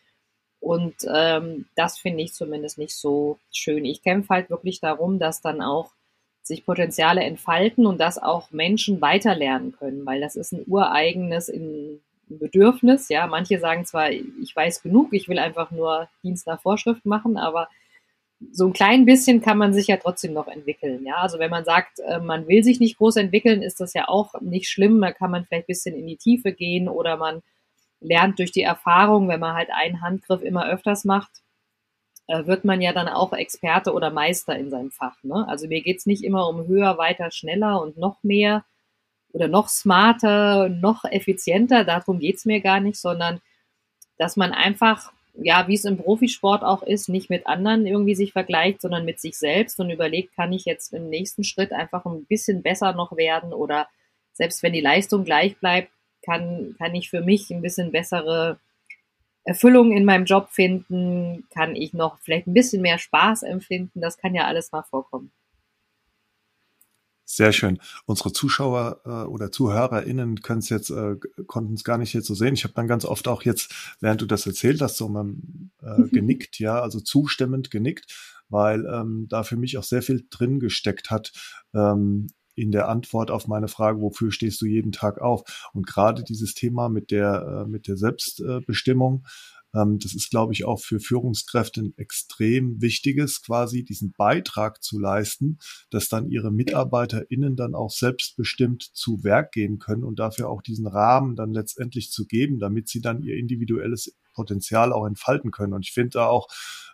Und 0.65 0.95
ähm, 1.15 1.67
das 1.77 1.99
finde 1.99 2.23
ich 2.23 2.33
zumindest 2.33 2.79
nicht 2.79 2.97
so 2.97 3.39
schön. 3.53 3.85
Ich 3.85 4.03
kämpfe 4.03 4.31
halt 4.31 4.49
wirklich 4.49 4.81
darum, 4.81 5.19
dass 5.19 5.43
dann 5.43 5.61
auch 5.61 5.91
sich 6.43 6.65
Potenziale 6.65 7.23
entfalten 7.23 7.85
und 7.85 8.01
dass 8.01 8.17
auch 8.17 8.51
Menschen 8.51 9.03
weiterlernen 9.03 9.73
können, 9.73 10.07
weil 10.07 10.23
das 10.23 10.37
ist 10.37 10.53
ein 10.53 10.65
ureigenes 10.67 11.53
Bedürfnis. 12.29 13.11
Ja, 13.11 13.27
manche 13.27 13.59
sagen 13.59 13.85
zwar, 13.85 14.11
ich 14.11 14.57
weiß 14.57 14.83
genug, 14.83 15.13
ich 15.13 15.29
will 15.29 15.39
einfach 15.39 15.71
nur 15.71 16.09
Dienst 16.23 16.47
nach 16.47 16.63
Vorschrift 16.63 17.05
machen, 17.05 17.37
aber 17.37 17.69
so 18.51 18.67
ein 18.67 18.73
klein 18.73 19.05
bisschen 19.05 19.43
kann 19.43 19.59
man 19.59 19.75
sich 19.75 19.89
ja 19.89 19.99
trotzdem 19.99 20.33
noch 20.33 20.49
entwickeln. 20.49 21.05
Ja, 21.05 21.17
also 21.17 21.39
wenn 21.39 21.51
man 21.51 21.67
sagt, 21.67 21.99
äh, 22.01 22.21
man 22.21 22.49
will 22.49 22.65
sich 22.65 22.81
nicht 22.81 22.97
groß 22.97 23.17
entwickeln, 23.17 23.63
ist 23.63 23.81
das 23.81 23.93
ja 23.93 24.09
auch 24.09 24.41
nicht 24.41 24.71
schlimm. 24.71 24.99
Da 25.03 25.13
kann 25.13 25.31
man 25.31 25.45
vielleicht 25.45 25.65
ein 25.65 25.67
bisschen 25.67 25.95
in 25.95 26.07
die 26.07 26.17
Tiefe 26.17 26.53
gehen 26.53 26.89
oder 26.89 27.19
man 27.19 27.43
lernt 28.05 28.39
durch 28.39 28.53
die 28.53 28.63
Erfahrung, 28.63 29.29
wenn 29.29 29.41
man 29.41 29.55
halt 29.55 29.71
einen 29.73 30.03
Handgriff 30.03 30.43
immer 30.43 30.69
öfters 30.69 31.05
macht, 31.05 31.31
äh, 32.27 32.47
wird 32.47 32.65
man 32.65 32.81
ja 32.81 32.93
dann 32.93 33.09
auch 33.09 33.33
Experte 33.33 33.93
oder 33.93 34.11
Meister 34.11 34.57
in 34.57 34.71
seinem 34.71 34.91
Fach. 34.91 35.17
Ne? 35.23 35.47
Also 35.49 35.67
mir 35.67 35.83
geht's 35.83 36.07
nicht 36.07 36.23
immer 36.23 36.49
um 36.49 36.67
höher, 36.67 36.99
weiter, 36.99 37.31
schneller 37.31 37.81
und 37.81 37.97
noch 37.97 38.23
mehr 38.23 38.65
oder 39.33 39.49
noch 39.49 39.69
smarter, 39.69 40.69
noch 40.69 41.05
effizienter. 41.05 41.85
Darum 41.85 42.21
geht's 42.21 42.45
mir 42.45 42.61
gar 42.61 42.81
nicht, 42.81 43.01
sondern 43.01 43.41
dass 44.17 44.37
man 44.37 44.53
einfach, 44.53 45.13
ja, 45.35 45.67
wie 45.67 45.75
es 45.75 45.85
im 45.85 45.97
Profisport 45.97 46.63
auch 46.63 46.83
ist, 46.83 47.09
nicht 47.09 47.31
mit 47.31 47.47
anderen 47.47 47.87
irgendwie 47.87 48.15
sich 48.15 48.33
vergleicht, 48.33 48.81
sondern 48.81 49.05
mit 49.05 49.19
sich 49.19 49.37
selbst 49.37 49.81
und 49.81 49.91
überlegt, 49.91 50.37
kann 50.37 50.53
ich 50.53 50.67
jetzt 50.67 50.93
im 50.93 51.09
nächsten 51.09 51.43
Schritt 51.43 51.73
einfach 51.73 52.05
ein 52.07 52.27
bisschen 52.27 52.63
besser 52.63 52.93
noch 52.93 53.17
werden 53.17 53.53
oder 53.53 53.89
selbst 54.33 54.63
wenn 54.63 54.73
die 54.73 54.81
Leistung 54.81 55.25
gleich 55.25 55.57
bleibt, 55.59 55.91
kann, 56.25 56.75
kann 56.79 56.95
ich 56.95 57.11
für 57.11 57.21
mich 57.21 57.51
ein 57.51 57.63
bisschen 57.63 57.93
bessere 57.93 58.59
Erfüllung 59.45 59.93
in 59.93 60.05
meinem 60.05 60.25
Job 60.25 60.49
finden, 60.51 61.45
kann 61.51 61.77
ich 61.77 61.93
noch 61.93 62.19
vielleicht 62.21 62.47
ein 62.47 62.55
bisschen 62.55 62.83
mehr 62.83 62.99
Spaß 62.99 63.43
empfinden. 63.43 64.01
Das 64.01 64.17
kann 64.17 64.35
ja 64.35 64.47
alles 64.47 64.73
mal 64.73 64.83
vorkommen. 64.83 65.31
Sehr 67.27 67.53
schön. 67.53 67.79
Unsere 68.07 68.33
Zuschauer 68.33 69.01
äh, 69.05 69.09
oder 69.09 69.51
ZuhörerInnen 69.51 70.43
können 70.43 70.61
es 70.61 70.69
jetzt, 70.69 70.91
äh, 70.91 71.17
konnten 71.47 71.75
es 71.75 71.83
gar 71.83 71.99
nicht 71.99 72.13
jetzt 72.13 72.27
so 72.27 72.35
sehen. 72.35 72.55
Ich 72.55 72.65
habe 72.65 72.75
dann 72.75 72.87
ganz 72.87 73.05
oft 73.05 73.29
auch 73.29 73.43
jetzt, 73.43 73.97
während 74.01 74.21
du 74.21 74.27
das 74.27 74.47
erzählt 74.47 74.81
hast, 74.83 74.99
so 74.99 75.09
mal 75.09 75.35
äh, 75.83 76.03
genickt, 76.11 76.59
ja, 76.59 76.81
also 76.81 77.01
zustimmend 77.01 77.71
genickt, 77.71 78.41
weil 78.51 78.85
ähm, 78.87 79.27
da 79.31 79.43
für 79.43 79.57
mich 79.57 79.79
auch 79.79 79.85
sehr 79.85 80.03
viel 80.03 80.27
drin 80.31 80.61
gesteckt 80.61 81.11
hat, 81.11 81.33
ähm, 81.75 82.29
in 82.55 82.71
der 82.71 82.89
Antwort 82.89 83.31
auf 83.31 83.49
meine 83.49 83.69
Frage, 83.69 84.01
wofür 84.01 84.31
stehst 84.31 84.61
du 84.61 84.67
jeden 84.67 84.93
Tag 84.93 85.21
auf? 85.21 85.71
Und 85.73 85.87
gerade 85.87 86.25
dieses 86.25 86.55
Thema 86.55 86.89
mit 86.89 87.11
der, 87.11 87.65
äh, 87.65 87.69
mit 87.69 87.89
der 87.89 87.97
Selbstbestimmung, 87.97 89.25
ähm, 89.75 89.99
das 89.99 90.15
ist, 90.15 90.31
glaube 90.31 90.53
ich, 90.53 90.65
auch 90.65 90.81
für 90.81 91.01
Führungskräfte 91.01 91.83
ein 91.83 91.95
extrem 91.97 92.81
wichtiges, 92.81 93.43
quasi 93.43 93.85
diesen 93.85 94.13
Beitrag 94.13 94.83
zu 94.83 94.99
leisten, 94.99 95.59
dass 95.91 96.09
dann 96.09 96.31
ihre 96.31 96.53
MitarbeiterInnen 96.53 97.57
dann 97.57 97.75
auch 97.75 97.91
selbstbestimmt 97.91 98.83
zu 98.83 99.25
Werk 99.25 99.53
gehen 99.53 99.79
können 99.79 100.05
und 100.05 100.19
dafür 100.19 100.49
auch 100.49 100.63
diesen 100.63 100.87
Rahmen 100.87 101.35
dann 101.35 101.53
letztendlich 101.53 102.11
zu 102.11 102.27
geben, 102.27 102.59
damit 102.59 102.89
sie 102.89 103.01
dann 103.01 103.23
ihr 103.23 103.37
individuelles 103.37 104.17
Potenzial 104.33 104.93
auch 104.93 105.07
entfalten 105.07 105.51
können. 105.51 105.73
Und 105.73 105.85
ich 105.85 105.93
finde 105.93 106.11
da 106.11 106.27
auch 106.27 106.49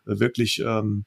äh, 0.06 0.18
wirklich, 0.18 0.62
ähm, 0.64 1.04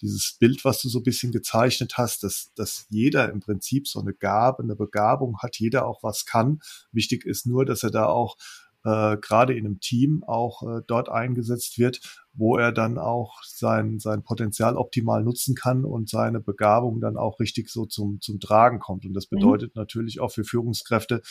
dieses 0.00 0.36
Bild, 0.38 0.64
was 0.64 0.80
du 0.80 0.88
so 0.88 1.00
ein 1.00 1.04
bisschen 1.04 1.32
gezeichnet 1.32 1.94
hast, 1.96 2.22
dass, 2.22 2.52
dass 2.54 2.86
jeder 2.88 3.30
im 3.30 3.40
Prinzip 3.40 3.88
so 3.88 4.00
eine 4.00 4.14
Gabe, 4.14 4.62
eine 4.62 4.76
Begabung 4.76 5.38
hat, 5.38 5.58
jeder 5.58 5.86
auch 5.86 6.02
was 6.02 6.26
kann. 6.26 6.60
Wichtig 6.92 7.24
ist 7.24 7.46
nur, 7.46 7.64
dass 7.64 7.82
er 7.82 7.90
da 7.90 8.06
auch 8.06 8.36
äh, 8.84 9.16
gerade 9.16 9.54
in 9.54 9.66
einem 9.66 9.80
Team 9.80 10.22
auch 10.26 10.62
äh, 10.62 10.82
dort 10.86 11.08
eingesetzt 11.08 11.78
wird, 11.78 12.00
wo 12.34 12.56
er 12.56 12.70
dann 12.70 12.98
auch 12.98 13.42
sein, 13.42 13.98
sein 13.98 14.22
Potenzial 14.22 14.76
optimal 14.76 15.24
nutzen 15.24 15.54
kann 15.54 15.84
und 15.84 16.08
seine 16.08 16.40
Begabung 16.40 17.00
dann 17.00 17.16
auch 17.16 17.40
richtig 17.40 17.70
so 17.70 17.86
zum, 17.86 18.20
zum 18.20 18.40
Tragen 18.40 18.80
kommt. 18.80 19.06
Und 19.06 19.14
das 19.14 19.30
mhm. 19.30 19.36
bedeutet 19.36 19.74
mhm. 19.74 19.80
natürlich 19.80 20.20
auch 20.20 20.32
für 20.32 20.44
Führungskräfte, 20.44 21.22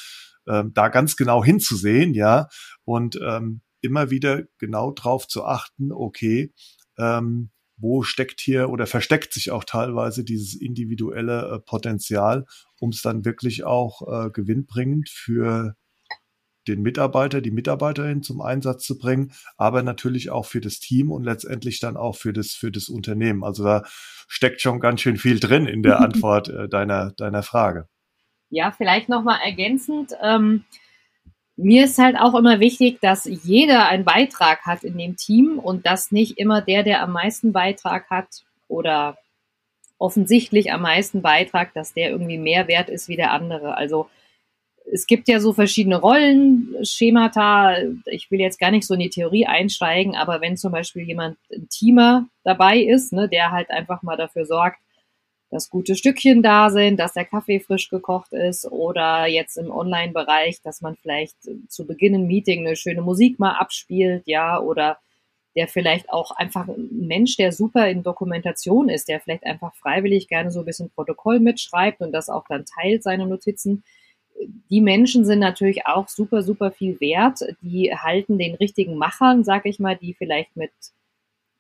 ähm, 0.48 0.72
da 0.74 0.90
ganz 0.90 1.16
genau 1.16 1.44
hinzusehen, 1.44 2.14
ja, 2.14 2.48
und 2.86 3.20
ähm, 3.24 3.62
immer 3.82 4.10
wieder 4.10 4.44
genau 4.58 4.92
drauf 4.92 5.28
zu 5.28 5.46
achten, 5.46 5.92
okay, 5.92 6.54
ähm, 6.98 7.52
wo 7.78 8.04
steckt 8.04 8.40
hier 8.40 8.70
oder 8.70 8.88
versteckt 8.88 9.34
sich 9.34 9.52
auch 9.52 9.64
teilweise 9.64 10.24
dieses 10.24 10.56
individuelle 10.56 11.56
äh, 11.56 11.60
Potenzial, 11.60 12.46
um 12.80 12.90
es 12.90 13.02
dann 13.02 13.26
wirklich 13.26 13.64
auch 13.64 14.02
äh, 14.08 14.30
gewinnbringend 14.30 15.10
für 15.10 15.76
den 16.68 16.82
Mitarbeiter, 16.82 17.42
die 17.42 17.52
Mitarbeiterin 17.52 18.24
zum 18.24 18.42
Einsatz 18.42 18.86
zu 18.86 18.98
bringen, 18.98 19.34
aber 19.58 19.84
natürlich 19.84 20.30
auch 20.30 20.46
für 20.46 20.62
das 20.62 20.80
Team 20.80 21.12
und 21.12 21.24
letztendlich 21.24 21.80
dann 21.80 21.98
auch 21.98 22.16
für 22.16 22.34
das, 22.34 22.52
für 22.52 22.72
das 22.72 22.90
Unternehmen. 22.90 23.44
Also 23.44 23.64
da 23.64 23.84
steckt 24.28 24.62
schon 24.62 24.80
ganz 24.80 25.02
schön 25.02 25.18
viel 25.18 25.40
drin 25.40 25.66
in 25.66 25.84
der 25.84 26.00
Antwort 26.02 26.50
äh, 26.50 26.70
deiner, 26.70 27.12
deiner 27.12 27.44
Frage. 27.44 27.88
Ja, 28.50 28.72
vielleicht 28.72 29.10
nochmal 29.10 29.40
ergänzend. 29.44 30.14
Ähm, 30.22 30.64
mir 31.56 31.86
ist 31.86 32.00
halt 32.00 32.18
auch 32.18 32.34
immer 32.36 32.60
wichtig, 32.60 33.00
dass 33.02 33.26
jeder 33.26 33.88
einen 33.88 34.06
Beitrag 34.06 34.66
hat 34.66 34.84
in 34.84 34.98
dem 34.98 35.16
Team 35.16 35.60
und 35.60 35.86
dass 35.86 36.12
nicht 36.12 36.38
immer 36.38 36.62
der, 36.62 36.84
der 36.84 37.04
am 37.04 37.12
meisten 37.12 37.52
Beitrag 37.52 38.10
hat 38.10 38.28
oder 38.68 39.18
offensichtlich 40.00 40.74
am 40.74 40.82
meisten 40.82 41.22
Beitrag, 41.22 41.74
dass 41.74 41.94
der 41.94 42.10
irgendwie 42.10 42.38
mehr 42.38 42.68
wert 42.68 42.90
ist 42.90 43.08
wie 43.08 43.16
der 43.16 43.32
andere. 43.32 43.78
Also 43.78 44.10
es 44.92 45.08
gibt 45.08 45.28
ja 45.28 45.40
so 45.40 45.54
verschiedene 45.54 45.98
Rollenschemata. 45.98 47.78
Ich 48.06 48.30
will 48.30 48.40
jetzt 48.40 48.60
gar 48.60 48.72
nicht 48.72 48.86
so 48.86 48.96
in 48.96 49.00
die 49.00 49.10
Theorie 49.10 49.46
einsteigen, 49.46 50.16
aber 50.16 50.42
wenn 50.42 50.58
zum 50.58 50.72
Beispiel 50.72 51.04
jemand 51.04 51.38
ein 51.52 51.70
Teamer 51.70 52.28
dabei 52.44 52.80
ist, 52.80 53.14
ne, 53.14 53.30
der 53.30 53.52
halt 53.52 53.70
einfach 53.70 54.02
mal 54.02 54.18
dafür 54.18 54.46
sorgt, 54.46 54.80
dass 55.54 55.70
gute 55.70 55.96
Stückchen 55.96 56.42
da 56.42 56.72
sind, 56.72 57.00
dass 57.00 57.14
der 57.14 57.26
Kaffee 57.26 57.60
frisch 57.60 57.90
gekocht 57.90 58.34
ist 58.34 58.66
oder 58.66 59.28
jetzt 59.28 59.56
im 59.58 59.70
Online-Bereich, 59.70 60.62
dass 60.64 60.82
man 60.82 60.96
vielleicht 60.96 61.38
zu 61.68 61.86
Beginn 61.86 62.16
ein 62.16 62.26
Meeting 62.26 62.66
eine 62.66 62.76
schöne 62.76 63.04
Musik 63.04 63.38
mal 63.38 63.52
abspielt, 63.52 64.24
ja, 64.26 64.60
oder 64.60 64.98
der 65.56 65.68
vielleicht 65.68 66.10
auch 66.10 66.32
einfach 66.32 66.68
ein 66.68 66.90
Mensch, 67.08 67.38
der 67.38 67.52
super 67.52 67.88
in 67.88 68.02
Dokumentation 68.02 68.90
ist, 68.90 69.08
der 69.08 69.20
vielleicht 69.20 69.44
einfach 69.44 69.76
freiwillig 69.76 70.28
gerne 70.28 70.50
so 70.50 70.62
ein 70.62 70.66
bisschen 70.66 70.90
Protokoll 70.90 71.40
mitschreibt 71.40 72.02
und 72.02 72.12
das 72.14 72.30
auch 72.30 72.46
dann 72.50 72.66
teilt, 72.66 73.04
seine 73.04 73.28
Notizen. 73.28 73.84
Die 74.72 74.82
Menschen 74.82 75.24
sind 75.24 75.38
natürlich 75.38 75.86
auch 75.86 76.08
super, 76.08 76.42
super 76.42 76.72
viel 76.72 77.00
wert. 77.00 77.42
Die 77.62 77.96
halten 77.96 78.40
den 78.40 78.56
richtigen 78.56 78.98
Machern, 78.98 79.44
sag 79.44 79.68
ich 79.68 79.78
mal, 79.78 79.96
die 79.96 80.16
vielleicht 80.16 80.58
mit 80.58 80.72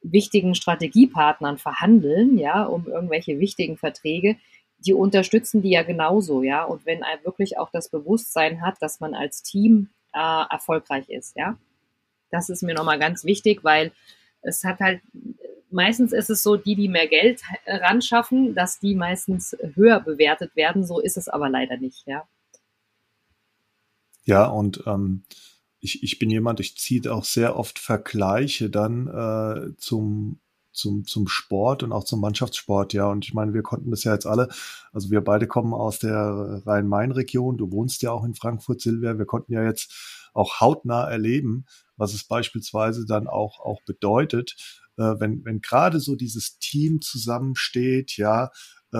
wichtigen 0.03 0.53
Strategiepartnern 0.53 1.57
verhandeln, 1.57 2.37
ja, 2.37 2.63
um 2.63 2.87
irgendwelche 2.87 3.39
wichtigen 3.39 3.77
Verträge, 3.77 4.37
die 4.79 4.93
unterstützen 4.93 5.61
die 5.61 5.71
ja 5.71 5.83
genauso, 5.83 6.43
ja. 6.43 6.63
Und 6.63 6.85
wenn 6.85 7.01
er 7.01 7.23
wirklich 7.23 7.57
auch 7.57 7.69
das 7.71 7.89
Bewusstsein 7.89 8.61
hat, 8.61 8.75
dass 8.81 8.99
man 8.99 9.13
als 9.15 9.41
Team 9.43 9.89
äh, 10.13 10.43
erfolgreich 10.49 11.09
ist, 11.09 11.35
ja. 11.37 11.57
Das 12.29 12.49
ist 12.49 12.63
mir 12.63 12.73
nochmal 12.73 12.99
ganz 12.99 13.23
wichtig, 13.23 13.63
weil 13.63 13.91
es 14.41 14.63
hat 14.63 14.79
halt, 14.79 15.01
meistens 15.69 16.11
ist 16.11 16.29
es 16.29 16.43
so, 16.43 16.57
die, 16.57 16.75
die 16.75 16.89
mehr 16.89 17.07
Geld 17.07 17.41
ran 17.65 18.01
schaffen, 18.01 18.55
dass 18.55 18.79
die 18.79 18.95
meistens 18.95 19.55
höher 19.75 19.99
bewertet 19.99 20.55
werden. 20.55 20.85
So 20.85 20.99
ist 20.99 21.17
es 21.17 21.29
aber 21.29 21.49
leider 21.49 21.77
nicht, 21.77 22.05
ja. 22.07 22.27
Ja, 24.25 24.45
und 24.45 24.83
ähm, 24.87 25.23
ich, 25.83 26.01
ich 26.03 26.19
bin 26.19 26.29
jemand, 26.29 26.59
ich 26.59 26.77
ziehe 26.77 27.13
auch 27.13 27.25
sehr 27.25 27.57
oft 27.57 27.77
Vergleiche 27.77 28.69
dann 28.69 29.07
äh, 29.07 29.75
zum 29.77 30.39
zum, 30.73 31.05
zum 31.05 31.27
Sport 31.27 31.83
und 31.83 31.91
auch 31.91 32.03
zum 32.03 32.19
Mannschaftssport, 32.19 32.93
ja. 32.93 33.05
Und 33.05 33.25
ich 33.25 33.33
meine, 33.33 33.53
wir 33.53 33.61
konnten 33.61 33.91
das 33.91 34.03
ja 34.03 34.13
jetzt 34.13 34.25
alle, 34.25 34.49
also 34.91 35.11
wir 35.11 35.21
beide 35.21 35.47
kommen 35.47 35.73
aus 35.73 35.99
der 35.99 36.63
Rhein-Main-Region, 36.65 37.57
du 37.57 37.71
wohnst 37.71 38.01
ja 38.01 38.11
auch 38.11 38.23
in 38.25 38.33
Frankfurt, 38.33 38.81
Silvia, 38.81 39.17
wir 39.17 39.25
konnten 39.25 39.53
ja 39.53 39.63
jetzt 39.63 40.29
auch 40.33 40.59
hautnah 40.59 41.07
erleben, 41.07 41.65
was 41.95 42.13
es 42.13 42.23
beispielsweise 42.23 43.05
dann 43.05 43.27
auch, 43.27 43.59
auch 43.59 43.81
bedeutet, 43.85 44.55
äh, 44.97 45.13
wenn, 45.19 45.45
wenn 45.45 45.61
gerade 45.61 45.99
so 45.99 46.15
dieses 46.15 46.57
Team 46.57 47.01
zusammensteht, 47.01 48.17
ja, 48.17 48.49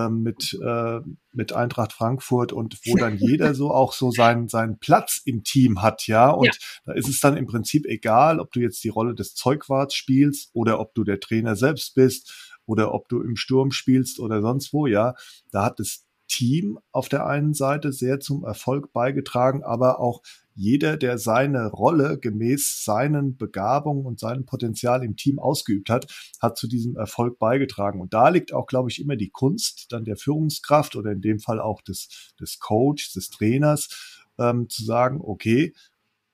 mit, 0.08 0.58
äh, 0.62 1.00
mit 1.32 1.52
Eintracht 1.52 1.92
Frankfurt 1.92 2.52
und 2.52 2.78
wo 2.86 2.96
dann 2.96 3.16
jeder 3.16 3.54
so 3.54 3.70
auch 3.70 3.92
so 3.92 4.10
seinen, 4.10 4.48
seinen 4.48 4.78
Platz 4.78 5.20
im 5.24 5.44
Team 5.44 5.82
hat, 5.82 6.06
ja. 6.06 6.30
Und 6.30 6.46
ja. 6.46 6.52
da 6.86 6.92
ist 6.92 7.08
es 7.08 7.20
dann 7.20 7.36
im 7.36 7.46
Prinzip 7.46 7.86
egal, 7.86 8.40
ob 8.40 8.52
du 8.52 8.60
jetzt 8.60 8.82
die 8.84 8.88
Rolle 8.88 9.14
des 9.14 9.34
Zeugwarts 9.34 9.94
spielst 9.94 10.50
oder 10.52 10.80
ob 10.80 10.94
du 10.94 11.04
der 11.04 11.20
Trainer 11.20 11.56
selbst 11.56 11.94
bist 11.94 12.58
oder 12.66 12.94
ob 12.94 13.08
du 13.08 13.20
im 13.20 13.36
Sturm 13.36 13.70
spielst 13.70 14.20
oder 14.20 14.42
sonst 14.42 14.72
wo, 14.72 14.86
ja. 14.86 15.14
Da 15.50 15.64
hat 15.64 15.78
das 15.78 16.04
Team 16.28 16.78
auf 16.90 17.08
der 17.08 17.26
einen 17.26 17.54
Seite 17.54 17.92
sehr 17.92 18.20
zum 18.20 18.44
Erfolg 18.44 18.92
beigetragen, 18.92 19.62
aber 19.62 20.00
auch 20.00 20.22
jeder, 20.54 20.96
der 20.96 21.18
seine 21.18 21.68
Rolle 21.68 22.18
gemäß 22.18 22.84
seinen 22.84 23.36
Begabungen 23.36 24.06
und 24.06 24.20
seinem 24.20 24.46
Potenzial 24.46 25.02
im 25.04 25.16
Team 25.16 25.38
ausgeübt 25.38 25.90
hat, 25.90 26.06
hat 26.40 26.56
zu 26.56 26.68
diesem 26.68 26.96
Erfolg 26.96 27.38
beigetragen. 27.38 28.00
Und 28.00 28.14
da 28.14 28.28
liegt 28.28 28.52
auch, 28.52 28.66
glaube 28.66 28.90
ich, 28.90 29.00
immer 29.00 29.16
die 29.16 29.30
Kunst 29.30 29.86
dann 29.90 30.04
der 30.04 30.16
Führungskraft 30.16 30.96
oder 30.96 31.12
in 31.12 31.20
dem 31.20 31.40
Fall 31.40 31.60
auch 31.60 31.82
des, 31.82 32.32
des 32.40 32.58
Coaches, 32.60 33.12
des 33.12 33.30
Trainers, 33.30 34.22
ähm, 34.38 34.68
zu 34.68 34.84
sagen, 34.84 35.20
okay, 35.20 35.72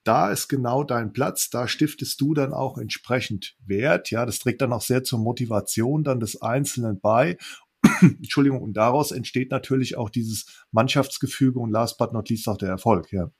da 0.05 0.31
ist 0.31 0.49
genau 0.49 0.83
dein 0.83 1.13
Platz, 1.13 1.51
da 1.51 1.69
stiftest 1.69 2.21
du 2.21 2.35
dann 2.35 2.53
auch 2.53 2.79
entsprechend 2.79 3.57
Wert. 3.67 4.11
Ja, 4.11 4.25
das 4.25 4.39
trägt 4.39 4.63
dann 4.63 4.73
auch 4.73 4.83
sehr 4.83 5.05
zur 5.05 5.19
Motivation 5.19 6.05
dann 6.05 6.21
des 6.21 6.41
Einzelnen 6.41 7.01
bei. 7.01 7.37
Entschuldigung, 8.01 8.63
und 8.63 8.75
daraus 8.75 9.13
entsteht 9.13 9.51
natürlich 9.51 9.97
auch 9.97 10.11
dieses 10.11 10.65
Mannschaftsgefüge 10.71 11.59
und 11.59 11.71
last 11.71 11.99
but 11.99 12.13
not 12.13 12.29
least 12.29 12.49
auch 12.49 12.59
der 12.59 12.71
Erfolg, 12.71 13.13
ja. 13.13 13.31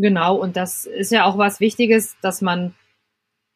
Genau, 0.00 0.36
und 0.36 0.56
das 0.56 0.84
ist 0.84 1.10
ja 1.10 1.24
auch 1.24 1.38
was 1.38 1.58
Wichtiges, 1.58 2.16
dass 2.22 2.40
man 2.40 2.74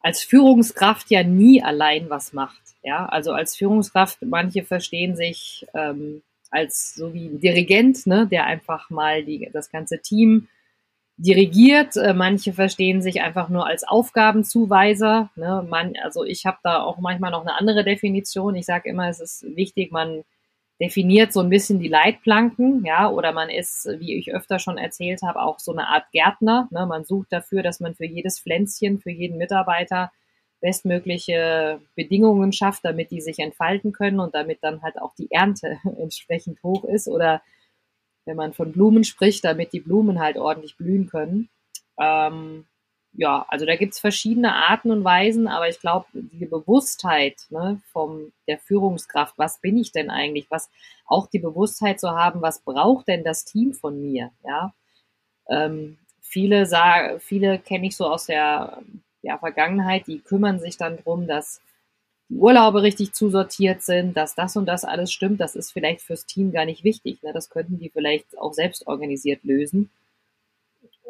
als 0.01 0.21
Führungskraft 0.23 1.09
ja 1.09 1.23
nie 1.23 1.63
allein 1.63 2.09
was 2.09 2.33
macht. 2.33 2.61
Ja, 2.83 3.05
also 3.05 3.31
als 3.31 3.55
Führungskraft, 3.55 4.17
manche 4.23 4.63
verstehen 4.63 5.15
sich 5.15 5.65
ähm, 5.73 6.21
als 6.51 6.95
so 6.95 7.13
wie 7.13 7.27
ein 7.27 7.39
Dirigent, 7.39 8.05
ne, 8.07 8.27
der 8.27 8.45
einfach 8.45 8.89
mal 8.89 9.23
die, 9.23 9.49
das 9.53 9.71
ganze 9.71 10.01
Team 10.01 10.49
dirigiert. 11.15 11.95
Äh, 11.95 12.13
manche 12.13 12.51
verstehen 12.51 13.01
sich 13.01 13.21
einfach 13.21 13.47
nur 13.47 13.65
als 13.65 13.85
Aufgabenzuweiser. 13.85 15.29
Ne? 15.37 15.65
Man, 15.69 15.93
also 16.03 16.25
ich 16.25 16.45
habe 16.45 16.57
da 16.61 16.81
auch 16.81 16.97
manchmal 16.97 17.31
noch 17.31 17.41
eine 17.41 17.57
andere 17.57 17.85
Definition. 17.85 18.55
Ich 18.55 18.65
sage 18.65 18.89
immer, 18.89 19.07
es 19.07 19.21
ist 19.21 19.45
wichtig, 19.55 19.93
man 19.93 20.25
definiert 20.79 21.33
so 21.33 21.39
ein 21.39 21.49
bisschen 21.49 21.79
die 21.79 21.87
Leitplanken, 21.87 22.83
ja, 22.85 23.09
oder 23.09 23.31
man 23.31 23.49
ist, 23.49 23.87
wie 23.99 24.15
ich 24.17 24.33
öfter 24.33 24.59
schon 24.59 24.77
erzählt 24.77 25.21
habe, 25.21 25.41
auch 25.41 25.59
so 25.59 25.71
eine 25.71 25.87
Art 25.87 26.05
Gärtner. 26.11 26.67
Ne? 26.71 26.85
Man 26.85 27.05
sucht 27.05 27.31
dafür, 27.31 27.63
dass 27.63 27.79
man 27.79 27.95
für 27.95 28.05
jedes 28.05 28.39
Pflänzchen, 28.39 28.99
für 28.99 29.11
jeden 29.11 29.37
Mitarbeiter 29.37 30.11
bestmögliche 30.61 31.81
Bedingungen 31.95 32.53
schafft, 32.53 32.85
damit 32.85 33.11
die 33.11 33.21
sich 33.21 33.39
entfalten 33.39 33.91
können 33.91 34.19
und 34.19 34.33
damit 34.33 34.59
dann 34.61 34.81
halt 34.81 34.99
auch 35.01 35.13
die 35.13 35.29
Ernte 35.29 35.77
entsprechend 35.99 36.63
hoch 36.63 36.85
ist 36.85 37.07
oder 37.07 37.41
wenn 38.25 38.37
man 38.37 38.53
von 38.53 38.71
Blumen 38.71 39.03
spricht, 39.03 39.43
damit 39.43 39.73
die 39.73 39.81
Blumen 39.81 40.19
halt 40.19 40.37
ordentlich 40.37 40.77
blühen 40.77 41.07
können. 41.07 41.49
Ähm, 41.99 42.65
ja, 43.15 43.45
also 43.47 43.65
da 43.65 43.75
gibt's 43.75 43.99
verschiedene 43.99 44.55
Arten 44.55 44.89
und 44.89 45.03
Weisen, 45.03 45.47
aber 45.47 45.69
ich 45.69 45.79
glaube, 45.79 46.07
die 46.13 46.45
Bewusstheit 46.45 47.45
ne, 47.49 47.79
vom 47.91 48.31
der 48.47 48.57
Führungskraft, 48.57 49.37
was 49.37 49.59
bin 49.59 49.77
ich 49.77 49.91
denn 49.91 50.09
eigentlich, 50.09 50.49
was 50.49 50.69
auch 51.05 51.27
die 51.27 51.39
Bewusstheit 51.39 51.99
zu 51.99 52.11
haben, 52.11 52.41
was 52.41 52.61
braucht 52.61 53.07
denn 53.07 53.23
das 53.23 53.45
Team 53.45 53.73
von 53.73 54.01
mir, 54.01 54.31
ja. 54.43 54.73
Ähm, 55.49 55.97
viele 56.21 56.65
sagen, 56.65 57.19
viele 57.19 57.59
kenne 57.59 57.87
ich 57.87 57.95
so 57.95 58.07
aus 58.07 58.25
der 58.25 58.81
ja, 59.21 59.37
Vergangenheit, 59.37 60.07
die 60.07 60.19
kümmern 60.19 60.59
sich 60.59 60.77
dann 60.77 60.97
drum, 60.97 61.27
dass 61.27 61.61
die 62.29 62.37
Urlaube 62.37 62.81
richtig 62.81 63.13
zusortiert 63.13 63.83
sind, 63.83 64.17
dass 64.17 64.33
das 64.33 64.55
und 64.55 64.65
das 64.65 64.85
alles 64.85 65.11
stimmt. 65.11 65.39
Das 65.39 65.55
ist 65.55 65.71
vielleicht 65.71 66.01
fürs 66.01 66.25
Team 66.25 66.51
gar 66.51 66.65
nicht 66.65 66.83
wichtig. 66.83 67.21
Ne? 67.21 67.33
Das 67.33 67.49
könnten 67.49 67.77
die 67.77 67.89
vielleicht 67.89 68.37
auch 68.37 68.53
selbst 68.53 68.87
organisiert 68.87 69.43
lösen. 69.43 69.91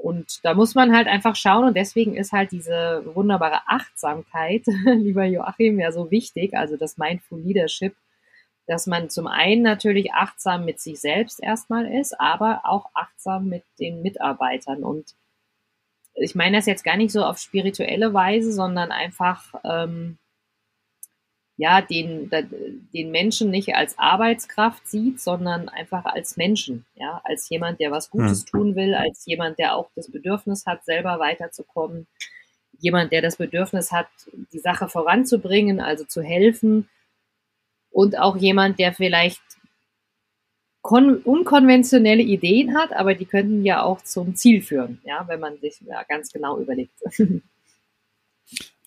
Und 0.04 0.44
da 0.44 0.54
muss 0.54 0.76
man 0.76 0.94
halt 0.94 1.08
einfach 1.08 1.38
schauen 1.38 1.64
und 1.64 1.78
deswegen 1.78 2.18
ist 2.18 2.34
halt 2.34 2.52
diese 2.52 3.04
wunderbare 3.16 3.62
Achtsamkeit, 3.68 4.66
lieber 4.86 5.24
Joachim, 5.24 5.80
ja 5.80 5.94
so 5.94 6.12
wichtig, 6.12 6.54
also 6.56 6.76
das 6.76 6.98
Mindful 6.98 7.40
Leadership, 7.40 7.96
dass 8.68 8.86
man 8.86 9.10
zum 9.10 9.28
einen 9.28 9.62
natürlich 9.62 10.12
achtsam 10.12 10.66
mit 10.66 10.82
sich 10.82 11.00
selbst 11.00 11.42
erstmal 11.42 11.90
ist, 11.90 12.20
aber 12.20 12.64
auch 12.66 12.90
achtsam 12.94 13.48
mit 13.48 13.64
den 13.80 14.02
Mitarbeitern. 14.02 14.84
Und 14.84 15.16
ich 16.16 16.36
meine 16.36 16.58
das 16.58 16.66
jetzt 16.66 16.84
gar 16.84 16.98
nicht 16.98 17.14
so 17.14 17.24
auf 17.24 17.38
spirituelle 17.38 18.14
Weise, 18.14 18.52
sondern 18.52 18.92
einfach 18.92 19.54
ähm, 19.64 20.18
ja, 21.58 21.82
den, 21.82 22.32
den 22.94 23.12
Menschen 23.12 23.52
nicht 23.52 23.76
als 23.76 23.98
Arbeitskraft 24.00 24.88
sieht, 24.88 25.20
sondern 25.20 25.70
einfach 25.70 26.06
als 26.06 26.36
Menschen, 26.36 26.86
ja, 26.96 27.22
als 27.24 27.48
jemand, 27.50 27.80
der 27.80 27.92
was 27.92 28.10
Gutes 28.10 28.42
hm. 28.42 28.46
tun 28.48 28.76
will, 28.76 28.96
als 28.96 29.26
jemand, 29.26 29.60
der 29.60 29.76
auch 29.76 29.90
das 29.96 30.10
Bedürfnis 30.12 30.66
hat, 30.66 30.84
selber 30.84 31.20
weiterzukommen, 31.20 32.08
jemand, 32.80 33.12
der 33.12 33.22
das 33.22 33.38
Bedürfnis 33.38 33.92
hat, 33.92 34.08
die 34.52 34.60
Sache 34.60 34.90
voranzubringen, 34.90 35.80
also 35.80 36.06
zu 36.06 36.24
helfen 36.24 36.90
und 37.92 38.18
auch 38.18 38.36
jemand, 38.36 38.80
der 38.80 38.94
vielleicht 38.94 39.42
unkonventionelle 40.82 42.24
Ideen 42.24 42.78
hat, 42.78 42.92
aber 42.92 43.16
die 43.16 43.26
könnten 43.26 43.64
ja 43.64 43.84
auch 43.84 44.02
zum 44.02 44.36
Ziel 44.36 44.62
führen, 44.62 45.00
ja, 45.06 45.26
wenn 45.28 45.40
man 45.40 45.58
sich 45.60 45.80
ja, 45.82 46.04
ganz 46.04 46.32
genau 46.32 46.60
überlegt. 46.60 47.00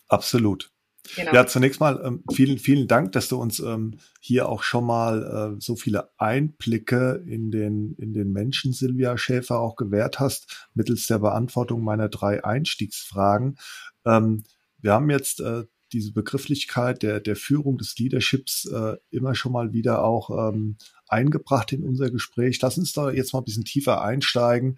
Absolut. 0.09 0.71
Genau. 1.15 1.33
Ja, 1.33 1.47
zunächst 1.47 1.81
mal 1.81 2.01
ähm, 2.05 2.25
vielen, 2.33 2.59
vielen 2.59 2.89
Dank, 2.89 3.13
dass 3.13 3.29
du 3.29 3.37
uns 3.41 3.61
ähm, 3.61 3.99
hier 4.21 4.49
auch 4.49 4.63
schon 4.63 4.85
mal 4.85 5.55
äh, 5.57 5.61
so 5.61 5.77
viele 5.77 6.11
Einblicke 6.19 7.23
in 7.27 7.51
den, 7.51 7.95
in 7.99 8.13
den 8.13 8.33
Menschen, 8.33 8.73
Silvia 8.73 9.17
Schäfer, 9.17 9.61
auch 9.61 9.77
gewährt 9.77 10.19
hast, 10.19 10.69
mittels 10.75 11.07
der 11.07 11.19
Beantwortung 11.19 11.83
meiner 11.83 12.09
drei 12.09 12.45
Einstiegsfragen. 12.45 13.59
Ähm, 14.05 14.45
wir 14.79 14.93
haben 14.93 15.11
jetzt 15.11 15.41
äh, 15.41 15.65
diese 15.93 16.13
Begrifflichkeit 16.13 17.03
der, 17.03 17.21
der 17.21 17.37
Führung 17.37 17.79
des 17.79 17.97
Leaderships 17.99 18.67
äh, 18.67 18.97
immer 19.11 19.35
schon 19.35 19.53
mal 19.53 19.73
wieder 19.73 20.03
auch 20.03 20.51
ähm, 20.51 20.77
eingebracht 21.09 21.73
in 21.73 21.85
unser 21.85 22.11
Gespräch. 22.11 22.61
Lass 22.61 22.79
uns 22.79 22.93
da 22.93 23.11
jetzt 23.11 23.33
mal 23.33 23.41
ein 23.41 23.45
bisschen 23.45 23.65
tiefer 23.65 24.03
einsteigen 24.03 24.77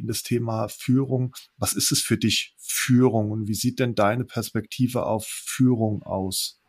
in 0.00 0.06
das 0.06 0.22
Thema 0.22 0.68
Führung. 0.68 1.34
Was 1.56 1.72
ist 1.74 1.92
es 1.92 2.00
für 2.02 2.16
dich 2.16 2.54
Führung 2.58 3.30
und 3.30 3.48
wie 3.48 3.54
sieht 3.54 3.78
denn 3.78 3.94
deine 3.94 4.24
Perspektive 4.24 5.06
auf 5.06 5.26
Führung 5.26 6.02
aus? 6.02 6.60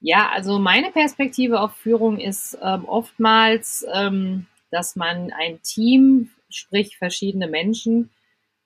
Ja, 0.00 0.30
also 0.30 0.58
meine 0.58 0.90
Perspektive 0.90 1.60
auf 1.60 1.76
Führung 1.76 2.18
ist 2.18 2.58
ähm, 2.60 2.84
oftmals, 2.86 3.86
ähm, 3.94 4.46
dass 4.70 4.96
man 4.96 5.30
ein 5.32 5.62
Team, 5.62 6.30
sprich 6.48 6.98
verschiedene 6.98 7.46
Menschen, 7.46 8.10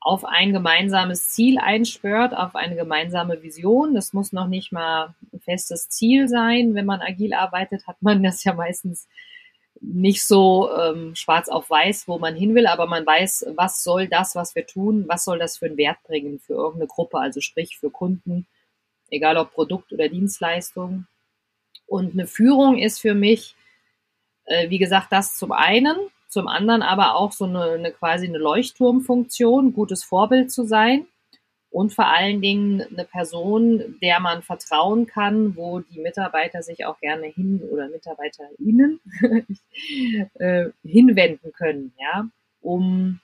auf 0.01 0.25
ein 0.25 0.53
gemeinsames 0.53 1.31
Ziel 1.31 1.59
einspört, 1.59 2.33
auf 2.35 2.55
eine 2.55 2.77
gemeinsame 2.77 3.43
Vision. 3.43 3.95
Das 3.95 4.13
muss 4.13 4.33
noch 4.33 4.47
nicht 4.47 4.73
mal 4.73 5.15
ein 5.33 5.41
festes 5.41 5.89
Ziel 5.89 6.29
sein. 6.29 6.75
Wenn 6.75 6.87
man 6.87 7.03
agil 7.03 7.35
arbeitet, 7.35 7.87
hat 7.87 8.01
man 8.01 8.23
das 8.23 8.45
ja 8.45 8.55
meistens 8.55 9.09
nicht 9.87 10.27
so 10.27 10.71
ähm, 10.73 11.15
schwarz 11.15 11.49
auf 11.49 11.71
weiß, 11.71 12.09
wo 12.09 12.19
man 12.19 12.35
hin 12.35 12.55
will, 12.55 12.67
aber 12.67 12.87
man 12.87 13.07
weiß, 13.07 13.47
was 13.57 13.83
soll 13.83 14.09
das, 14.09 14.35
was 14.35 14.55
wir 14.55 14.67
tun, 14.67 15.05
was 15.07 15.25
soll 15.25 15.39
das 15.39 15.59
für 15.59 15.67
einen 15.67 15.77
Wert 15.77 15.99
bringen 16.03 16.41
für 16.41 16.55
irgendeine 16.55 16.89
Gruppe, 16.89 17.19
also 17.19 17.41
sprich 17.41 17.79
für 17.79 17.91
Kunden, 17.91 18.47
egal 19.11 19.37
ob 19.37 19.53
Produkt 19.53 19.93
oder 19.93 20.09
Dienstleistung. 20.09 21.07
Und 21.87 22.15
eine 22.15 22.27
Führung 22.27 22.79
ist 22.79 23.01
für 23.01 23.15
mich, 23.15 23.55
äh, 24.47 24.71
wie 24.71 24.79
gesagt, 24.79 25.13
das 25.13 25.37
zum 25.37 25.53
einen, 25.53 25.97
zum 26.29 26.49
anderen 26.49 26.83
aber 26.83 27.15
auch 27.15 27.31
so 27.31 27.45
eine, 27.45 27.73
eine 27.73 27.93
quasi 27.93 28.27
eine 28.27 28.39
Leuchtturmfunktion, 28.39 29.73
gutes 29.73 30.03
Vorbild 30.03 30.51
zu 30.51 30.65
sein 30.65 31.07
und 31.71 31.93
vor 31.93 32.07
allen 32.07 32.41
Dingen 32.41 32.83
eine 32.83 33.05
Person, 33.05 33.97
der 34.01 34.21
man 34.21 34.43
vertrauen 34.43 35.07
kann, 35.07 35.57
wo 35.57 35.81
die 35.81 36.01
Mitarbeiter 36.01 36.63
sich 36.63 36.87
auch 36.87 36.99
gerne 37.01 37.27
hin 37.27 37.61
oder 37.71 37.89
MitarbeiterInnen 37.89 39.01
äh, 40.35 40.71
hinwenden 40.83 41.53
können, 41.53 41.93
ja, 41.99 42.29
um 42.61 43.21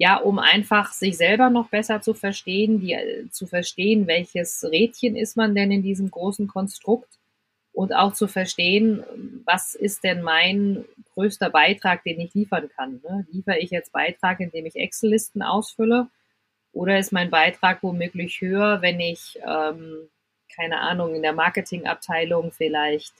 ja, 0.00 0.16
um 0.16 0.38
einfach 0.38 0.92
sich 0.92 1.16
selber 1.16 1.50
noch 1.50 1.70
besser 1.70 2.00
zu 2.00 2.14
verstehen, 2.14 2.80
die, 2.80 2.96
zu 3.32 3.46
verstehen, 3.48 4.06
welches 4.06 4.64
Rädchen 4.64 5.16
ist 5.16 5.36
man 5.36 5.56
denn 5.56 5.72
in 5.72 5.82
diesem 5.82 6.10
großen 6.10 6.46
Konstrukt 6.46 7.18
und 7.72 7.92
auch 7.92 8.12
zu 8.12 8.28
verstehen, 8.28 9.02
was 9.44 9.74
ist 9.74 10.04
denn 10.04 10.22
mein 10.22 10.84
größter 11.14 11.50
Beitrag, 11.50 12.04
den 12.04 12.20
ich 12.20 12.32
liefern 12.32 12.68
kann. 12.76 13.00
Ne? 13.02 13.26
Liefere 13.32 13.58
ich 13.58 13.70
jetzt 13.70 13.92
Beitrag, 13.92 14.38
indem 14.38 14.66
ich 14.66 14.76
Excel-Listen 14.76 15.42
ausfülle 15.42 16.08
oder 16.72 16.98
ist 16.98 17.12
mein 17.12 17.30
Beitrag 17.30 17.82
womöglich 17.82 18.40
höher, 18.40 18.82
wenn 18.82 19.00
ich, 19.00 19.38
ähm, 19.46 20.08
keine 20.54 20.80
Ahnung, 20.80 21.14
in 21.14 21.22
der 21.22 21.32
Marketingabteilung 21.32 22.52
vielleicht 22.52 23.12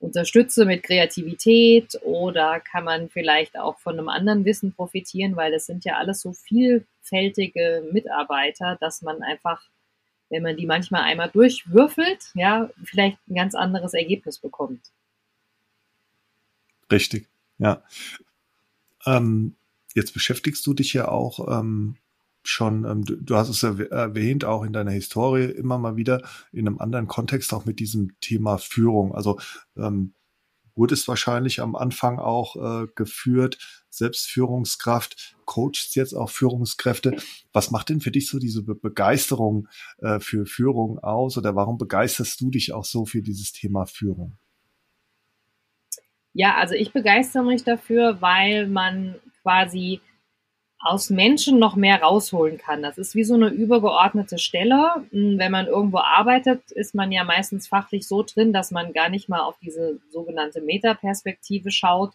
unterstütze 0.00 0.64
mit 0.64 0.84
Kreativität 0.84 1.98
oder 2.02 2.60
kann 2.60 2.84
man 2.84 3.08
vielleicht 3.08 3.58
auch 3.58 3.78
von 3.78 3.98
einem 3.98 4.08
anderen 4.08 4.44
Wissen 4.44 4.72
profitieren, 4.72 5.34
weil 5.34 5.52
es 5.54 5.66
sind 5.66 5.84
ja 5.84 5.96
alles 5.96 6.20
so 6.20 6.32
vielfältige 6.32 7.84
Mitarbeiter, 7.92 8.76
dass 8.80 9.02
man 9.02 9.22
einfach 9.22 9.60
wenn 10.30 10.42
man 10.42 10.56
die 10.56 10.66
manchmal 10.66 11.02
einmal 11.02 11.30
durchwürfelt, 11.30 12.30
ja, 12.34 12.70
vielleicht 12.84 13.18
ein 13.28 13.34
ganz 13.34 13.54
anderes 13.54 13.94
Ergebnis 13.94 14.38
bekommt. 14.38 14.92
Richtig, 16.90 17.28
ja. 17.58 17.82
Ähm, 19.06 19.56
jetzt 19.94 20.12
beschäftigst 20.12 20.66
du 20.66 20.74
dich 20.74 20.92
ja 20.92 21.08
auch 21.08 21.60
ähm, 21.60 21.96
schon, 22.48 22.84
ähm, 22.84 23.04
du, 23.04 23.16
du, 23.16 23.36
hast 23.36 23.48
es 23.48 23.62
erwähnt, 23.62 24.44
auch 24.44 24.64
in 24.64 24.72
deiner 24.72 24.90
Historie 24.90 25.44
immer 25.44 25.78
mal 25.78 25.96
wieder 25.96 26.22
in 26.52 26.66
einem 26.66 26.78
anderen 26.78 27.06
Kontext 27.06 27.52
auch 27.52 27.64
mit 27.64 27.78
diesem 27.78 28.18
Thema 28.20 28.58
Führung. 28.58 29.14
Also 29.14 29.38
ähm, 29.76 30.14
wurde 30.74 30.94
es 30.94 31.08
wahrscheinlich 31.08 31.60
am 31.60 31.76
Anfang 31.76 32.18
auch 32.18 32.56
äh, 32.56 32.86
geführt, 32.94 33.58
Selbstführungskraft, 33.90 35.36
coachst 35.44 35.96
jetzt 35.96 36.14
auch 36.14 36.30
Führungskräfte. 36.30 37.16
Was 37.52 37.70
macht 37.70 37.88
denn 37.88 38.00
für 38.00 38.12
dich 38.12 38.28
so 38.28 38.38
diese 38.38 38.62
Be 38.62 38.76
Begeisterung 38.76 39.68
äh, 39.98 40.20
für 40.20 40.46
Führung 40.46 40.98
aus 41.00 41.36
oder 41.36 41.56
warum 41.56 41.78
begeisterst 41.78 42.40
du 42.40 42.50
dich 42.50 42.72
auch 42.72 42.84
so 42.84 43.04
für 43.04 43.22
dieses 43.22 43.52
Thema 43.52 43.86
Führung? 43.86 44.38
Ja, 46.32 46.54
also 46.54 46.74
ich 46.74 46.92
begeistere 46.92 47.44
mich 47.44 47.64
dafür, 47.64 48.22
weil 48.22 48.68
man 48.68 49.16
quasi 49.42 50.00
aus 50.80 51.10
Menschen 51.10 51.58
noch 51.58 51.74
mehr 51.74 52.02
rausholen 52.02 52.56
kann. 52.56 52.82
Das 52.82 52.98
ist 52.98 53.14
wie 53.14 53.24
so 53.24 53.34
eine 53.34 53.48
übergeordnete 53.48 54.38
Stelle. 54.38 55.04
Hm, 55.10 55.38
wenn 55.38 55.50
man 55.50 55.66
irgendwo 55.66 55.98
arbeitet, 55.98 56.70
ist 56.70 56.94
man 56.94 57.10
ja 57.10 57.24
meistens 57.24 57.66
fachlich 57.66 58.06
so 58.06 58.22
drin, 58.22 58.52
dass 58.52 58.70
man 58.70 58.92
gar 58.92 59.08
nicht 59.08 59.28
mal 59.28 59.40
auf 59.40 59.56
diese 59.60 59.98
sogenannte 60.10 60.60
Metaperspektive 60.60 61.70
schaut. 61.70 62.12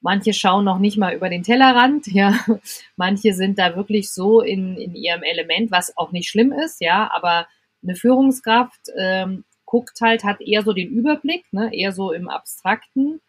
Manche 0.00 0.32
schauen 0.32 0.64
noch 0.64 0.78
nicht 0.78 0.96
mal 0.96 1.14
über 1.14 1.28
den 1.28 1.42
Tellerrand, 1.42 2.06
ja. 2.08 2.34
Manche 2.96 3.34
sind 3.34 3.58
da 3.58 3.76
wirklich 3.76 4.10
so 4.12 4.40
in, 4.40 4.76
in 4.76 4.96
ihrem 4.96 5.22
Element, 5.22 5.70
was 5.70 5.96
auch 5.96 6.12
nicht 6.12 6.28
schlimm 6.28 6.52
ist, 6.52 6.80
ja. 6.80 7.10
Aber 7.12 7.46
eine 7.82 7.94
Führungskraft 7.94 8.80
ähm, 8.96 9.44
guckt 9.66 10.00
halt, 10.00 10.24
hat 10.24 10.40
eher 10.40 10.62
so 10.62 10.72
den 10.72 10.88
Überblick, 10.88 11.44
ne, 11.52 11.70
eher 11.72 11.92
so 11.92 12.12
im 12.12 12.28
Abstrakten 12.28 13.20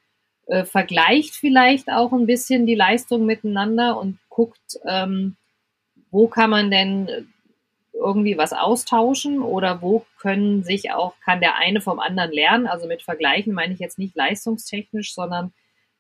äh, 0.47 0.65
vergleicht 0.65 1.36
vielleicht 1.36 1.89
auch 1.89 2.12
ein 2.12 2.26
bisschen 2.26 2.65
die 2.65 2.76
Leistung 2.76 3.26
miteinander 3.26 3.97
und 3.97 4.17
guckt, 4.33 4.79
ähm, 4.87 5.35
wo 6.11 6.27
kann 6.27 6.49
man 6.49 6.71
denn 6.71 7.27
irgendwie 7.93 8.37
was 8.37 8.53
austauschen 8.53 9.41
oder 9.41 9.81
wo 9.81 10.05
können 10.19 10.63
sich 10.63 10.91
auch, 10.91 11.13
kann 11.23 11.39
der 11.39 11.55
eine 11.55 11.79
vom 11.79 11.99
anderen 11.99 12.31
lernen. 12.31 12.67
Also 12.67 12.87
mit 12.87 13.03
Vergleichen 13.03 13.53
meine 13.53 13.73
ich 13.73 13.79
jetzt 13.79 13.99
nicht 13.99 14.15
leistungstechnisch, 14.15 15.13
sondern 15.13 15.53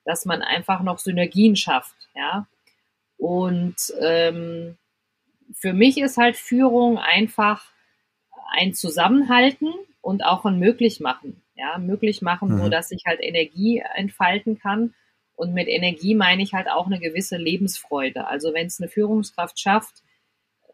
dass 0.03 0.25
man 0.25 0.41
einfach 0.41 0.81
noch 0.81 0.99
Synergien 0.99 1.55
schafft, 1.55 1.95
ja. 2.15 2.47
Und 3.17 3.75
ähm, 4.01 4.77
für 5.53 5.71
mich 5.71 5.97
ist 5.97 6.17
halt 6.17 6.35
Führung 6.35 6.97
einfach 6.97 7.63
ein 8.51 8.73
Zusammenhalten 8.73 9.73
und 10.01 10.25
auch 10.25 10.45
ein 10.45 10.59
Möglichmachen 10.59 11.41
ja, 11.55 11.77
möglich 11.77 12.21
machen, 12.21 12.49
mhm. 12.49 12.57
so 12.57 12.69
dass 12.69 12.91
ich 12.91 13.05
halt 13.05 13.21
Energie 13.21 13.83
entfalten 13.95 14.59
kann. 14.59 14.93
Und 15.35 15.53
mit 15.53 15.67
Energie 15.67 16.15
meine 16.15 16.43
ich 16.43 16.53
halt 16.53 16.69
auch 16.69 16.85
eine 16.85 16.99
gewisse 16.99 17.37
Lebensfreude. 17.37 18.27
Also 18.27 18.53
wenn 18.53 18.67
es 18.67 18.79
eine 18.79 18.89
Führungskraft 18.89 19.59
schafft, 19.59 20.03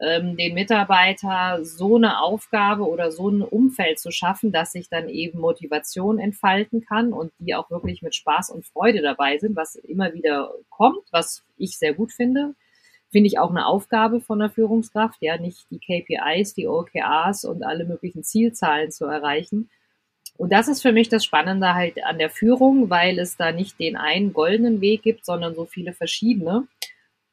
ähm, 0.00 0.36
den 0.36 0.54
Mitarbeiter 0.54 1.62
so 1.62 1.96
eine 1.96 2.22
Aufgabe 2.22 2.88
oder 2.88 3.12
so 3.12 3.28
ein 3.28 3.42
Umfeld 3.42 3.98
zu 3.98 4.10
schaffen, 4.10 4.50
dass 4.50 4.72
sich 4.72 4.88
dann 4.88 5.08
eben 5.08 5.38
Motivation 5.38 6.18
entfalten 6.18 6.82
kann 6.84 7.12
und 7.12 7.32
die 7.38 7.54
auch 7.54 7.70
wirklich 7.70 8.00
mit 8.02 8.14
Spaß 8.14 8.50
und 8.50 8.66
Freude 8.66 9.02
dabei 9.02 9.38
sind, 9.38 9.56
was 9.56 9.76
immer 9.76 10.14
wieder 10.14 10.52
kommt, 10.70 11.04
was 11.10 11.44
ich 11.58 11.78
sehr 11.78 11.92
gut 11.92 12.12
finde. 12.12 12.54
Finde 13.10 13.26
ich 13.26 13.38
auch 13.38 13.50
eine 13.50 13.66
Aufgabe 13.66 14.20
von 14.20 14.38
der 14.38 14.50
Führungskraft, 14.50 15.18
ja, 15.20 15.36
nicht 15.36 15.66
die 15.70 15.80
KPIs, 15.80 16.54
die 16.54 16.68
OKRs 16.68 17.44
und 17.44 17.62
alle 17.64 17.84
möglichen 17.84 18.22
Zielzahlen 18.22 18.90
zu 18.92 19.04
erreichen, 19.04 19.68
und 20.40 20.52
das 20.52 20.68
ist 20.68 20.80
für 20.80 20.92
mich 20.92 21.10
das 21.10 21.22
Spannende 21.22 21.74
halt 21.74 22.02
an 22.02 22.16
der 22.16 22.30
Führung, 22.30 22.88
weil 22.88 23.18
es 23.18 23.36
da 23.36 23.52
nicht 23.52 23.78
den 23.78 23.98
einen 23.98 24.32
goldenen 24.32 24.80
Weg 24.80 25.02
gibt, 25.02 25.26
sondern 25.26 25.54
so 25.54 25.66
viele 25.66 25.92
verschiedene. 25.92 26.66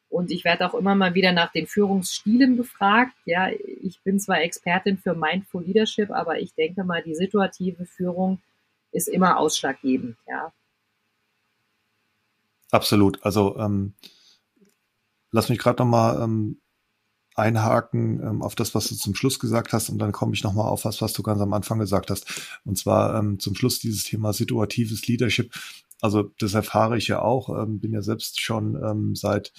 Und 0.10 0.30
ich 0.30 0.44
werde 0.44 0.68
auch 0.68 0.74
immer 0.74 0.94
mal 0.94 1.14
wieder 1.14 1.32
nach 1.32 1.54
den 1.54 1.68
Führungsstilen 1.68 2.58
befragt. 2.58 3.14
Ja, 3.24 3.50
ich 3.82 4.02
bin 4.02 4.20
zwar 4.20 4.42
Expertin 4.42 4.98
für 4.98 5.16
Mindful 5.16 5.64
Leadership, 5.64 6.12
aber 6.12 6.42
ich 6.42 6.54
denke 6.56 6.84
mal, 6.84 7.02
die 7.02 7.16
situative 7.16 7.86
Führung 7.86 8.42
ist 8.92 9.08
immer 9.08 9.38
ausschlaggebend, 9.38 10.18
ja. 10.28 10.52
Absolut. 12.72 13.24
Also 13.24 13.58
ähm, 13.58 13.94
lass 15.32 15.48
mich 15.48 15.60
gerade 15.60 15.82
noch 15.82 15.90
mal 15.90 16.22
ähm, 16.22 16.60
einhaken 17.38 18.20
ähm, 18.22 18.42
auf 18.42 18.56
das, 18.56 18.74
was 18.74 18.90
du 18.90 18.96
zum 18.96 19.14
Schluss 19.14 19.40
gesagt 19.40 19.72
hast 19.72 19.90
und 19.90 20.00
dann 20.00 20.12
komme 20.12 20.34
ich 20.34 20.44
nochmal 20.44 20.68
auf 20.68 20.86
was, 20.86 21.02
was 21.02 21.14
du 21.14 21.22
ganz 21.22 21.40
am 21.40 21.54
Anfang 21.54 21.80
gesagt 21.80 22.10
hast. 22.10 22.26
Und 22.66 22.78
zwar 22.78 23.18
ähm, 23.18 23.40
zum 23.40 23.56
Schluss 23.56 23.80
dieses 23.80 24.04
Thema 24.04 24.34
situatives 24.34 25.08
Leadership. 25.08 25.54
Also 26.02 26.32
das 26.40 26.56
erfahre 26.56 26.98
ich 26.98 27.08
ja 27.08 27.22
auch, 27.22 27.50
ähm, 27.50 27.80
bin 27.80 27.94
ja 27.94 28.02
selbst 28.02 28.42
schon 28.42 28.76
ähm, 28.84 29.16
seit 29.16 29.54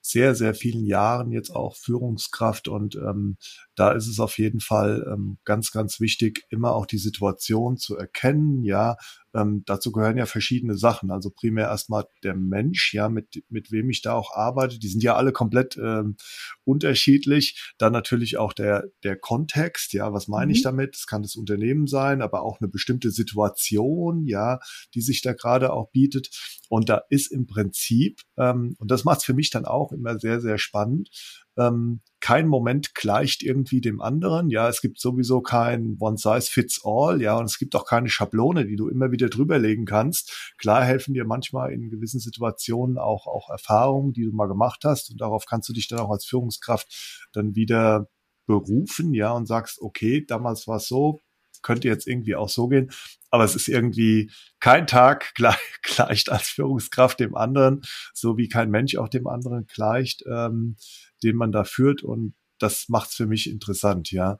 sehr, 0.00 0.34
sehr 0.34 0.54
vielen 0.54 0.86
Jahren 0.86 1.30
jetzt 1.30 1.50
auch 1.50 1.76
Führungskraft 1.76 2.66
und 2.66 2.96
ähm, 2.96 3.36
da 3.78 3.92
ist 3.92 4.08
es 4.08 4.18
auf 4.18 4.38
jeden 4.38 4.60
Fall 4.60 5.06
ähm, 5.12 5.38
ganz, 5.44 5.70
ganz 5.70 6.00
wichtig, 6.00 6.44
immer 6.50 6.72
auch 6.72 6.86
die 6.86 6.98
Situation 6.98 7.76
zu 7.76 7.96
erkennen, 7.96 8.64
ja, 8.64 8.96
ähm, 9.34 9.62
dazu 9.66 9.92
gehören 9.92 10.16
ja 10.16 10.26
verschiedene 10.26 10.76
Sachen. 10.76 11.10
Also 11.10 11.30
primär 11.30 11.66
erstmal 11.66 12.06
der 12.22 12.34
Mensch, 12.34 12.94
ja, 12.94 13.08
mit, 13.08 13.44
mit 13.48 13.70
wem 13.70 13.90
ich 13.90 14.02
da 14.02 14.14
auch 14.14 14.34
arbeite. 14.34 14.78
Die 14.78 14.88
sind 14.88 15.02
ja 15.02 15.16
alle 15.16 15.32
komplett 15.32 15.76
ähm, 15.76 16.16
unterschiedlich. 16.64 17.74
Dann 17.78 17.92
natürlich 17.92 18.38
auch 18.38 18.52
der, 18.52 18.86
der 19.04 19.16
Kontext, 19.16 19.92
ja, 19.92 20.12
was 20.12 20.28
meine 20.28 20.46
mhm. 20.46 20.54
ich 20.54 20.62
damit? 20.62 20.96
Es 20.96 21.06
kann 21.06 21.22
das 21.22 21.36
Unternehmen 21.36 21.86
sein, 21.86 22.22
aber 22.22 22.42
auch 22.42 22.60
eine 22.60 22.68
bestimmte 22.68 23.10
Situation, 23.10 24.26
ja, 24.26 24.60
die 24.94 25.02
sich 25.02 25.22
da 25.22 25.34
gerade 25.34 25.72
auch 25.72 25.90
bietet. 25.90 26.30
Und 26.68 26.88
da 26.88 27.02
ist 27.10 27.30
im 27.30 27.46
Prinzip, 27.46 28.22
ähm, 28.36 28.76
und 28.78 28.90
das 28.90 29.04
macht 29.04 29.18
es 29.18 29.24
für 29.24 29.34
mich 29.34 29.50
dann 29.50 29.64
auch 29.66 29.92
immer 29.92 30.18
sehr, 30.18 30.40
sehr 30.40 30.58
spannend, 30.58 31.10
ähm, 31.58 32.00
kein 32.20 32.48
Moment 32.48 32.94
gleicht 32.94 33.42
irgendwie 33.42 33.80
dem 33.80 34.00
anderen. 34.00 34.48
Ja, 34.50 34.68
es 34.68 34.80
gibt 34.80 35.00
sowieso 35.00 35.40
kein 35.40 35.96
One 36.00 36.16
Size 36.16 36.48
Fits 36.50 36.80
All. 36.84 37.20
Ja, 37.20 37.36
und 37.36 37.44
es 37.44 37.58
gibt 37.58 37.74
auch 37.76 37.84
keine 37.84 38.08
Schablone, 38.08 38.66
die 38.66 38.76
du 38.76 38.88
immer 38.88 39.10
wieder 39.12 39.28
drüberlegen 39.28 39.84
kannst. 39.84 40.54
Klar 40.58 40.84
helfen 40.84 41.14
dir 41.14 41.24
manchmal 41.24 41.72
in 41.72 41.90
gewissen 41.90 42.20
Situationen 42.20 42.98
auch, 42.98 43.26
auch 43.26 43.50
Erfahrungen, 43.50 44.12
die 44.12 44.24
du 44.24 44.32
mal 44.32 44.46
gemacht 44.46 44.84
hast. 44.84 45.10
Und 45.10 45.20
darauf 45.20 45.46
kannst 45.46 45.68
du 45.68 45.72
dich 45.72 45.88
dann 45.88 46.00
auch 46.00 46.10
als 46.10 46.24
Führungskraft 46.24 47.28
dann 47.32 47.54
wieder 47.54 48.08
berufen. 48.46 49.14
Ja, 49.14 49.32
und 49.32 49.46
sagst, 49.46 49.80
okay, 49.80 50.24
damals 50.26 50.66
war 50.66 50.76
es 50.76 50.88
so, 50.88 51.20
könnte 51.62 51.88
jetzt 51.88 52.06
irgendwie 52.06 52.36
auch 52.36 52.48
so 52.48 52.68
gehen. 52.68 52.90
Aber 53.30 53.44
es 53.44 53.54
ist 53.54 53.68
irgendwie 53.68 54.30
kein 54.60 54.86
Tag 54.86 55.32
gleich, 55.34 55.58
gleicht 55.82 56.30
als 56.30 56.48
Führungskraft 56.48 57.20
dem 57.20 57.36
anderen, 57.36 57.82
so 58.14 58.36
wie 58.36 58.48
kein 58.48 58.70
Mensch 58.70 58.96
auch 58.96 59.08
dem 59.08 59.26
anderen 59.26 59.66
gleicht. 59.66 60.24
Ähm, 60.30 60.76
den 61.22 61.36
man 61.36 61.52
da 61.52 61.64
führt 61.64 62.02
und 62.02 62.34
das 62.58 62.88
macht's 62.88 63.14
für 63.14 63.26
mich 63.26 63.48
interessant, 63.48 64.10
ja. 64.10 64.38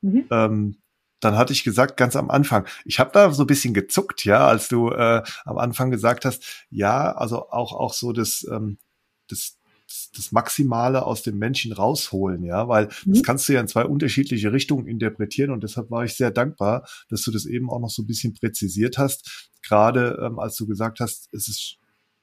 Mhm. 0.00 0.24
Ähm, 0.30 0.76
dann 1.20 1.36
hatte 1.36 1.52
ich 1.52 1.64
gesagt, 1.64 1.96
ganz 1.96 2.14
am 2.16 2.30
Anfang, 2.30 2.66
ich 2.84 3.00
habe 3.00 3.10
da 3.12 3.32
so 3.32 3.42
ein 3.42 3.48
bisschen 3.48 3.74
gezuckt, 3.74 4.24
ja, 4.24 4.46
als 4.46 4.68
du 4.68 4.90
äh, 4.90 5.22
am 5.44 5.58
Anfang 5.58 5.90
gesagt 5.90 6.24
hast, 6.24 6.66
ja, 6.70 7.12
also 7.12 7.50
auch 7.50 7.72
auch 7.72 7.92
so 7.92 8.12
das, 8.12 8.46
ähm, 8.50 8.78
das 9.28 9.58
das 10.14 10.32
Maximale 10.32 11.04
aus 11.04 11.22
dem 11.22 11.38
Menschen 11.38 11.72
rausholen, 11.72 12.44
ja, 12.44 12.68
weil 12.68 12.88
mhm. 13.04 13.14
das 13.14 13.22
kannst 13.22 13.48
du 13.48 13.54
ja 13.54 13.60
in 13.60 13.68
zwei 13.68 13.84
unterschiedliche 13.84 14.52
Richtungen 14.52 14.86
interpretieren 14.86 15.50
und 15.50 15.64
deshalb 15.64 15.90
war 15.90 16.04
ich 16.04 16.14
sehr 16.14 16.30
dankbar, 16.30 16.86
dass 17.08 17.22
du 17.22 17.30
das 17.30 17.46
eben 17.46 17.70
auch 17.70 17.80
noch 17.80 17.88
so 17.88 18.02
ein 18.02 18.06
bisschen 18.06 18.34
präzisiert 18.34 18.98
hast, 18.98 19.50
gerade 19.62 20.20
ähm, 20.22 20.38
als 20.38 20.56
du 20.56 20.66
gesagt 20.66 21.00
hast, 21.00 21.32
es 21.32 21.48
ist 21.48 21.78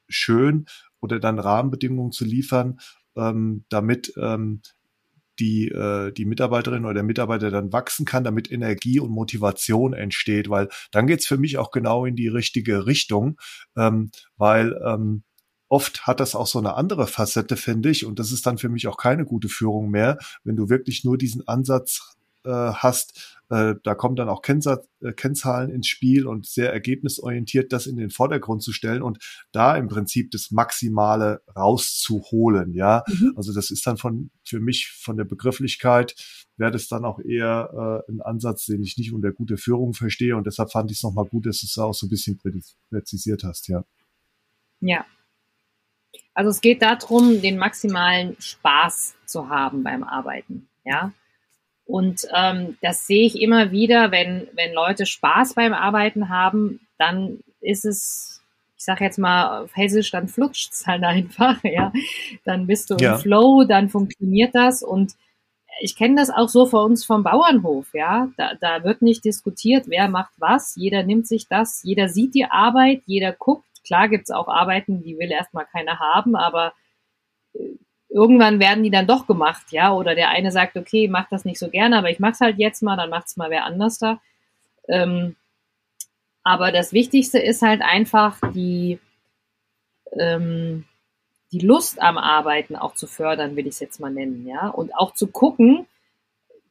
schön 0.07 0.65
oder 1.01 1.19
dann 1.19 1.39
Rahmenbedingungen 1.39 2.11
zu 2.11 2.23
liefern, 2.23 2.79
ähm, 3.15 3.65
damit 3.69 4.13
ähm, 4.17 4.61
die, 5.39 5.67
äh, 5.67 6.11
die 6.11 6.25
Mitarbeiterin 6.25 6.85
oder 6.85 6.95
der 6.95 7.03
Mitarbeiter 7.03 7.51
dann 7.51 7.73
wachsen 7.73 8.05
kann, 8.05 8.23
damit 8.23 8.51
Energie 8.51 8.99
und 8.99 9.11
Motivation 9.11 9.93
entsteht, 9.93 10.49
weil 10.49 10.69
dann 10.91 11.07
geht's 11.07 11.25
für 11.25 11.37
mich 11.37 11.57
auch 11.57 11.71
genau 11.71 12.05
in 12.05 12.15
die 12.15 12.27
richtige 12.27 12.85
Richtung, 12.85 13.37
ähm, 13.75 14.11
weil 14.37 14.79
ähm, 14.85 15.23
oft 15.67 16.07
hat 16.07 16.19
das 16.19 16.35
auch 16.35 16.47
so 16.47 16.59
eine 16.59 16.75
andere 16.75 17.07
Facette, 17.07 17.57
finde 17.57 17.89
ich, 17.89 18.05
und 18.05 18.19
das 18.19 18.31
ist 18.31 18.45
dann 18.45 18.57
für 18.57 18.69
mich 18.69 18.87
auch 18.87 18.97
keine 18.97 19.25
gute 19.25 19.49
Führung 19.49 19.89
mehr, 19.89 20.17
wenn 20.43 20.55
du 20.55 20.69
wirklich 20.69 21.03
nur 21.03 21.17
diesen 21.17 21.47
Ansatz 21.47 22.15
äh, 22.45 22.49
hast, 22.49 23.34
äh, 23.49 23.75
da 23.83 23.95
kommen 23.95 24.15
dann 24.15 24.29
auch 24.29 24.41
Kennzahlen, 24.41 24.81
äh, 25.01 25.13
Kennzahlen 25.13 25.69
ins 25.69 25.87
Spiel 25.87 26.27
und 26.27 26.45
sehr 26.45 26.73
ergebnisorientiert 26.73 27.71
das 27.71 27.87
in 27.87 27.97
den 27.97 28.09
Vordergrund 28.09 28.63
zu 28.63 28.71
stellen 28.71 29.01
und 29.01 29.19
da 29.51 29.75
im 29.77 29.87
Prinzip 29.87 30.31
das 30.31 30.51
Maximale 30.51 31.41
rauszuholen. 31.55 32.73
Ja, 32.73 33.03
mhm. 33.07 33.33
also 33.35 33.53
das 33.53 33.71
ist 33.71 33.85
dann 33.85 33.97
von 33.97 34.31
für 34.43 34.59
mich 34.59 34.91
von 34.91 35.17
der 35.17 35.25
Begrifflichkeit 35.25 36.15
wäre 36.57 36.71
das 36.71 36.87
dann 36.87 37.05
auch 37.05 37.19
eher 37.19 38.03
äh, 38.07 38.11
ein 38.11 38.21
Ansatz, 38.21 38.65
den 38.65 38.81
ich 38.81 38.97
nicht 38.97 39.13
unter 39.13 39.31
gute 39.31 39.57
Führung 39.57 39.93
verstehe 39.93 40.35
und 40.35 40.47
deshalb 40.47 40.71
fand 40.71 40.91
ich 40.91 40.97
es 40.97 41.03
nochmal 41.03 41.25
gut, 41.25 41.45
dass 41.45 41.59
du 41.59 41.65
es 41.65 41.77
auch 41.77 41.93
so 41.93 42.07
ein 42.07 42.09
bisschen 42.09 42.39
präzisiert 42.89 43.43
hast. 43.43 43.67
Ja. 43.67 43.83
Ja. 44.79 45.05
Also 46.33 46.49
es 46.49 46.61
geht 46.61 46.81
darum, 46.81 47.41
den 47.41 47.57
maximalen 47.57 48.35
Spaß 48.39 49.15
zu 49.25 49.49
haben 49.49 49.83
beim 49.83 50.03
Arbeiten. 50.03 50.67
Ja, 50.83 51.13
Und 51.85 52.27
ähm, 52.33 52.77
das 52.81 53.05
sehe 53.05 53.25
ich 53.25 53.39
immer 53.39 53.71
wieder, 53.71 54.11
wenn, 54.11 54.47
wenn 54.53 54.73
Leute 54.73 55.05
Spaß 55.05 55.53
beim 55.53 55.73
Arbeiten 55.73 56.29
haben, 56.29 56.79
dann 56.97 57.39
ist 57.61 57.85
es, 57.85 58.41
ich 58.75 58.83
sage 58.83 59.03
jetzt 59.03 59.19
mal 59.19 59.63
auf 59.63 59.75
Hessisch, 59.75 60.11
dann 60.11 60.27
flutscht 60.27 60.73
es 60.73 60.87
halt 60.87 61.03
einfach, 61.03 61.57
ja. 61.63 61.93
Dann 62.43 62.67
bist 62.67 62.89
du 62.89 62.97
ja. 62.99 63.15
im 63.15 63.21
Flow, 63.21 63.65
dann 63.65 63.89
funktioniert 63.89 64.55
das 64.55 64.81
und 64.81 65.13
ich 65.81 65.97
kenne 65.97 66.15
das 66.15 66.29
auch 66.29 66.47
so 66.47 66.65
vor 66.65 66.85
uns 66.85 67.03
vom 67.05 67.23
Bauernhof, 67.23 67.93
ja. 67.93 68.29
Da, 68.37 68.55
da 68.55 68.83
wird 68.83 69.03
nicht 69.03 69.23
diskutiert, 69.23 69.85
wer 69.87 70.07
macht 70.07 70.33
was, 70.37 70.75
jeder 70.75 71.03
nimmt 71.03 71.27
sich 71.27 71.47
das, 71.47 71.83
jeder 71.83 72.09
sieht 72.09 72.33
die 72.33 72.45
Arbeit, 72.45 73.03
jeder 73.05 73.31
guckt. 73.31 73.65
Klar 73.85 74.09
gibt's 74.09 74.31
auch 74.31 74.47
Arbeiten, 74.47 75.03
die 75.03 75.19
will 75.19 75.29
erstmal 75.29 75.65
keiner 75.65 75.99
haben, 75.99 76.35
aber 76.35 76.73
äh, 77.53 77.59
irgendwann 78.15 78.61
werden 78.61 78.81
die 78.81 78.91
dann 78.91 79.07
doch 79.07 79.27
gemacht, 79.27 79.71
ja. 79.71 79.91
Oder 79.91 80.15
der 80.15 80.29
eine 80.29 80.49
sagt, 80.49 80.77
okay, 80.77 81.09
mach 81.09 81.27
das 81.27 81.43
nicht 81.43 81.59
so 81.59 81.69
gerne, 81.69 81.97
aber 81.97 82.09
ich 82.09 82.19
mach's 82.19 82.39
halt 82.39 82.57
jetzt 82.57 82.81
mal, 82.81 82.95
dann 82.95 83.09
macht's 83.09 83.35
mal 83.35 83.49
wer 83.49 83.65
anders 83.65 83.99
da. 83.99 84.21
Ähm, 84.87 85.35
aber 86.41 86.71
das 86.71 86.93
Wichtigste 86.93 87.39
ist 87.39 87.61
halt 87.61 87.81
einfach 87.81 88.39
die, 88.53 88.99
ähm, 90.17 90.85
die 91.51 91.59
Lust 91.59 92.01
am 92.01 92.17
Arbeiten 92.17 92.77
auch 92.77 92.95
zu 92.95 93.05
fördern, 93.05 93.57
will 93.57 93.67
ich 93.67 93.73
es 93.73 93.79
jetzt 93.81 93.99
mal 93.99 94.11
nennen, 94.11 94.47
ja. 94.47 94.69
Und 94.69 94.95
auch 94.95 95.13
zu 95.13 95.27
gucken, 95.27 95.85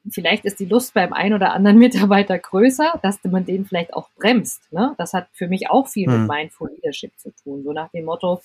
vielleicht 0.09 0.47
ist 0.47 0.61
die 0.61 0.65
Lust 0.65 0.95
beim 0.95 1.13
einen 1.13 1.35
oder 1.35 1.53
anderen 1.53 1.77
Mitarbeiter 1.87 2.39
größer, 2.39 3.01
dass 3.03 3.23
man 3.25 3.45
den 3.45 3.67
vielleicht 3.67 3.93
auch 3.93 4.09
bremst. 4.17 4.73
Ne? 4.73 4.95
Das 4.97 5.13
hat 5.13 5.29
für 5.33 5.49
mich 5.49 5.69
auch 5.69 5.89
viel 5.89 6.07
hm. 6.07 6.21
mit 6.21 6.31
Mindful 6.31 6.71
Leadership 6.71 7.13
zu 7.19 7.35
tun. 7.37 7.65
So 7.65 7.75
nach 7.75 7.91
dem 7.91 8.07
Motto, 8.07 8.41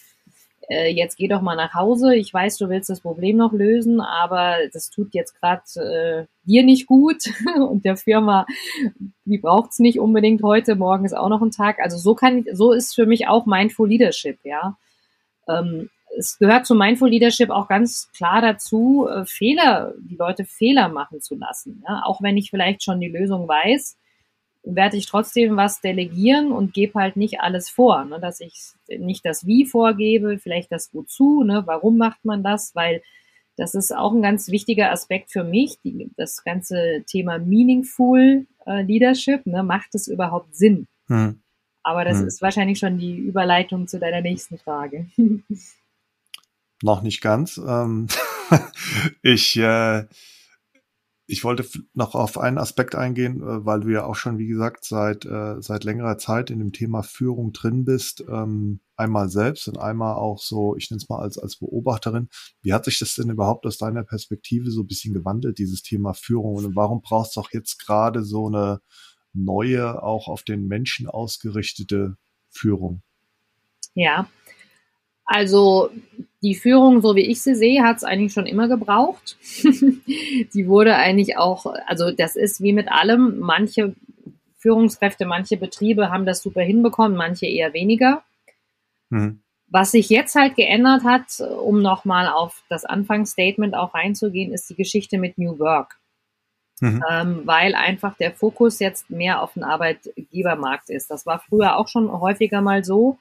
äh, 0.68 0.92
jetzt 0.92 1.18
geh 1.18 1.28
doch 1.28 1.42
mal 1.42 1.56
nach 1.56 1.74
Hause. 1.74 2.16
Ich 2.16 2.34
weiß, 2.34 2.58
du 2.58 2.70
willst 2.70 2.90
das 2.90 3.02
Problem 3.02 3.38
noch 3.38 3.54
lösen, 3.54 4.02
aber 4.02 4.56
das 4.74 4.90
tut 4.90 5.14
jetzt 5.14 5.40
gerade 5.40 5.64
äh, 5.76 6.26
dir 6.44 6.64
nicht 6.64 6.88
gut 6.88 7.24
und 7.56 7.86
der 7.86 7.98
Firma, 7.98 8.46
die 9.26 9.38
braucht's 9.38 9.80
nicht 9.80 10.00
unbedingt 10.00 10.44
heute. 10.44 10.76
Morgen 10.76 11.06
ist 11.06 11.18
auch 11.18 11.30
noch 11.30 11.42
ein 11.42 11.52
Tag. 11.52 11.80
Also 11.80 11.98
so 11.98 12.16
kann, 12.16 12.46
so 12.52 12.72
ist 12.72 12.94
für 12.94 13.06
mich 13.06 13.28
auch 13.28 13.46
Mindful 13.46 13.88
Leadership, 13.88 14.40
ja. 14.44 14.78
Ähm, 15.48 15.90
es 16.18 16.38
gehört 16.38 16.66
zu 16.66 16.76
Mindful 16.76 17.10
Leadership 17.10 17.50
auch 17.50 17.68
ganz 17.68 18.10
klar 18.16 18.42
dazu, 18.42 19.08
äh, 19.10 19.26
Fehler, 19.26 19.94
die 20.00 20.16
Leute 20.16 20.46
Fehler 20.46 20.90
machen 20.90 21.22
zu 21.22 21.36
lassen. 21.36 21.84
Ja? 21.88 22.02
Auch 22.04 22.22
wenn 22.22 22.38
ich 22.38 22.50
vielleicht 22.50 22.84
schon 22.84 23.00
die 23.00 23.10
Lösung 23.10 23.48
weiß, 23.48 23.98
werde 24.64 24.98
ich 24.98 25.06
trotzdem 25.06 25.56
was 25.58 25.82
delegieren 25.82 26.52
und 26.52 26.74
gebe 26.74 27.00
halt 27.00 27.16
nicht 27.16 27.40
alles 27.40 27.70
vor, 27.70 28.06
ne? 28.06 28.20
dass 28.20 28.40
ich 28.40 28.72
nicht 28.88 29.26
das 29.26 29.46
Wie 29.46 29.66
vorgebe, 29.66 30.38
vielleicht 30.38 30.72
das 30.72 30.94
Wozu, 30.94 31.44
ne? 31.44 31.64
warum 31.66 31.98
macht 31.98 32.24
man 32.26 32.44
das, 32.44 32.76
weil 32.76 33.02
das 33.56 33.76
ist 33.76 33.94
auch 33.96 34.14
ein 34.14 34.22
ganz 34.22 34.50
wichtiger 34.50 34.92
Aspekt 34.92 35.32
für 35.32 35.44
mich, 35.44 35.80
die, 35.84 36.12
das 36.18 36.44
ganze 36.44 37.04
Thema 37.08 37.40
Meaningful 37.40 38.48
äh, 38.66 38.82
Leadership, 38.84 39.46
ne? 39.46 39.64
macht 39.64 39.96
es 39.96 40.08
überhaupt 40.08 40.56
Sinn? 40.56 40.88
Hm. 41.08 41.42
Aber 41.84 42.06
das 42.06 42.20
hm. 42.20 42.28
ist 42.28 42.42
wahrscheinlich 42.42 42.80
schon 42.80 42.98
die 42.98 43.18
Überleitung 43.18 43.88
zu 43.88 44.00
deiner 44.00 44.22
nächsten 44.22 44.58
Frage. 44.58 45.08
Noch 46.82 47.02
nicht 47.02 47.22
ganz. 47.22 47.58
Ähm, 47.58 48.08
ich 49.22 49.58
äh, 49.58 50.06
ich 51.30 51.44
wollte 51.44 51.64
noch 51.94 52.16
auf 52.16 52.40
einen 52.40 52.58
Aspekt 52.58 52.96
eingehen, 52.96 53.42
äh, 53.42 53.64
weil 53.66 53.82
du 53.82 53.90
ja 53.90 54.04
auch 54.04 54.16
schon, 54.16 54.40
wie 54.40 54.48
gesagt, 54.48 54.84
seit, 54.84 55.26
äh, 55.26 55.62
seit 55.62 55.84
längerer 55.84 56.18
Zeit 56.18 56.50
in 56.50 56.58
dem 56.58 56.72
Thema 56.72 57.04
Führung 57.04 57.54
drin 57.54 57.86
bist. 57.86 58.24
Ähm, 58.28 58.80
einmal 58.96 59.30
selbst 59.30 59.68
und 59.68 59.78
einmal 59.78 60.16
auch 60.16 60.40
so, 60.40 60.76
ich 60.76 60.90
nenne 60.90 60.98
es 60.98 61.08
mal 61.08 61.20
als, 61.20 61.38
als 61.38 61.58
Beobachterin. 61.58 62.30
Wie 62.62 62.74
hat 62.74 62.86
sich 62.86 62.98
das 62.98 63.14
denn 63.14 63.30
überhaupt 63.30 63.66
aus 63.68 63.78
deiner 63.78 64.04
Perspektive 64.04 64.72
so 64.72 64.82
ein 64.82 64.88
bisschen 64.88 65.14
gewandelt, 65.14 65.60
dieses 65.60 65.84
Thema 65.84 66.14
Führung? 66.14 66.56
Und 66.56 66.76
warum 66.76 67.02
brauchst 67.02 67.36
du 67.36 67.42
auch 67.42 67.52
jetzt 67.52 67.78
gerade 67.78 68.24
so 68.24 68.48
eine 68.48 68.82
neue, 69.32 70.02
auch 70.02 70.28
auf 70.28 70.42
den 70.42 70.68
Menschen 70.68 71.08
ausgerichtete 71.08 72.18
Führung? 72.50 73.04
Ja, 73.94 74.28
also 75.30 75.92
die 76.42 76.56
Führung, 76.56 77.02
so 77.02 77.16
wie 77.16 77.26
ich 77.26 77.44
sie 77.44 77.54
sehe, 77.54 77.84
hat 77.84 77.98
es 77.98 78.04
eigentlich 78.04 78.34
schon 78.34 78.48
immer 78.48 78.68
gebraucht. 78.68 79.38
die 79.64 80.68
wurde 80.68 80.96
eigentlich 80.96 81.38
auch, 81.38 81.68
also 81.86 82.12
das 82.12 82.36
ist 82.36 82.62
wie 82.62 82.74
mit 82.74 82.92
allem, 82.92 83.38
manche 83.38 83.94
Führungskräfte, 84.58 85.28
manche 85.28 85.56
Betriebe 85.56 86.10
haben 86.10 86.26
das 86.26 86.42
super 86.42 86.62
hinbekommen, 86.62 87.16
manche 87.16 87.46
eher 87.46 87.74
weniger. 87.74 88.24
Mhm. 89.10 89.42
Was 89.68 89.92
sich 89.92 90.10
jetzt 90.10 90.34
halt 90.34 90.56
geändert 90.56 91.04
hat, 91.04 91.42
um 91.62 91.80
nochmal 91.80 92.28
auf 92.28 92.64
das 92.70 92.86
Anfangsstatement 92.86 93.76
auch 93.76 93.94
reinzugehen, 93.94 94.52
ist 94.52 94.68
die 94.68 94.76
Geschichte 94.76 95.20
mit 95.20 95.38
New 95.38 95.60
Work. 95.60 96.00
Mhm. 96.82 97.04
Ähm, 97.08 97.42
weil 97.46 97.76
einfach 97.76 98.18
der 98.18 98.32
Fokus 98.32 98.80
jetzt 98.80 99.12
mehr 99.12 99.44
auf 99.44 99.54
den 99.54 99.64
Arbeitgebermarkt 99.64 100.90
ist. 100.90 101.12
Das 101.12 101.28
war 101.28 101.38
früher 101.38 101.78
auch 101.78 101.88
schon 101.88 102.12
häufiger 102.12 102.62
mal 102.62 102.84
so 102.84 103.20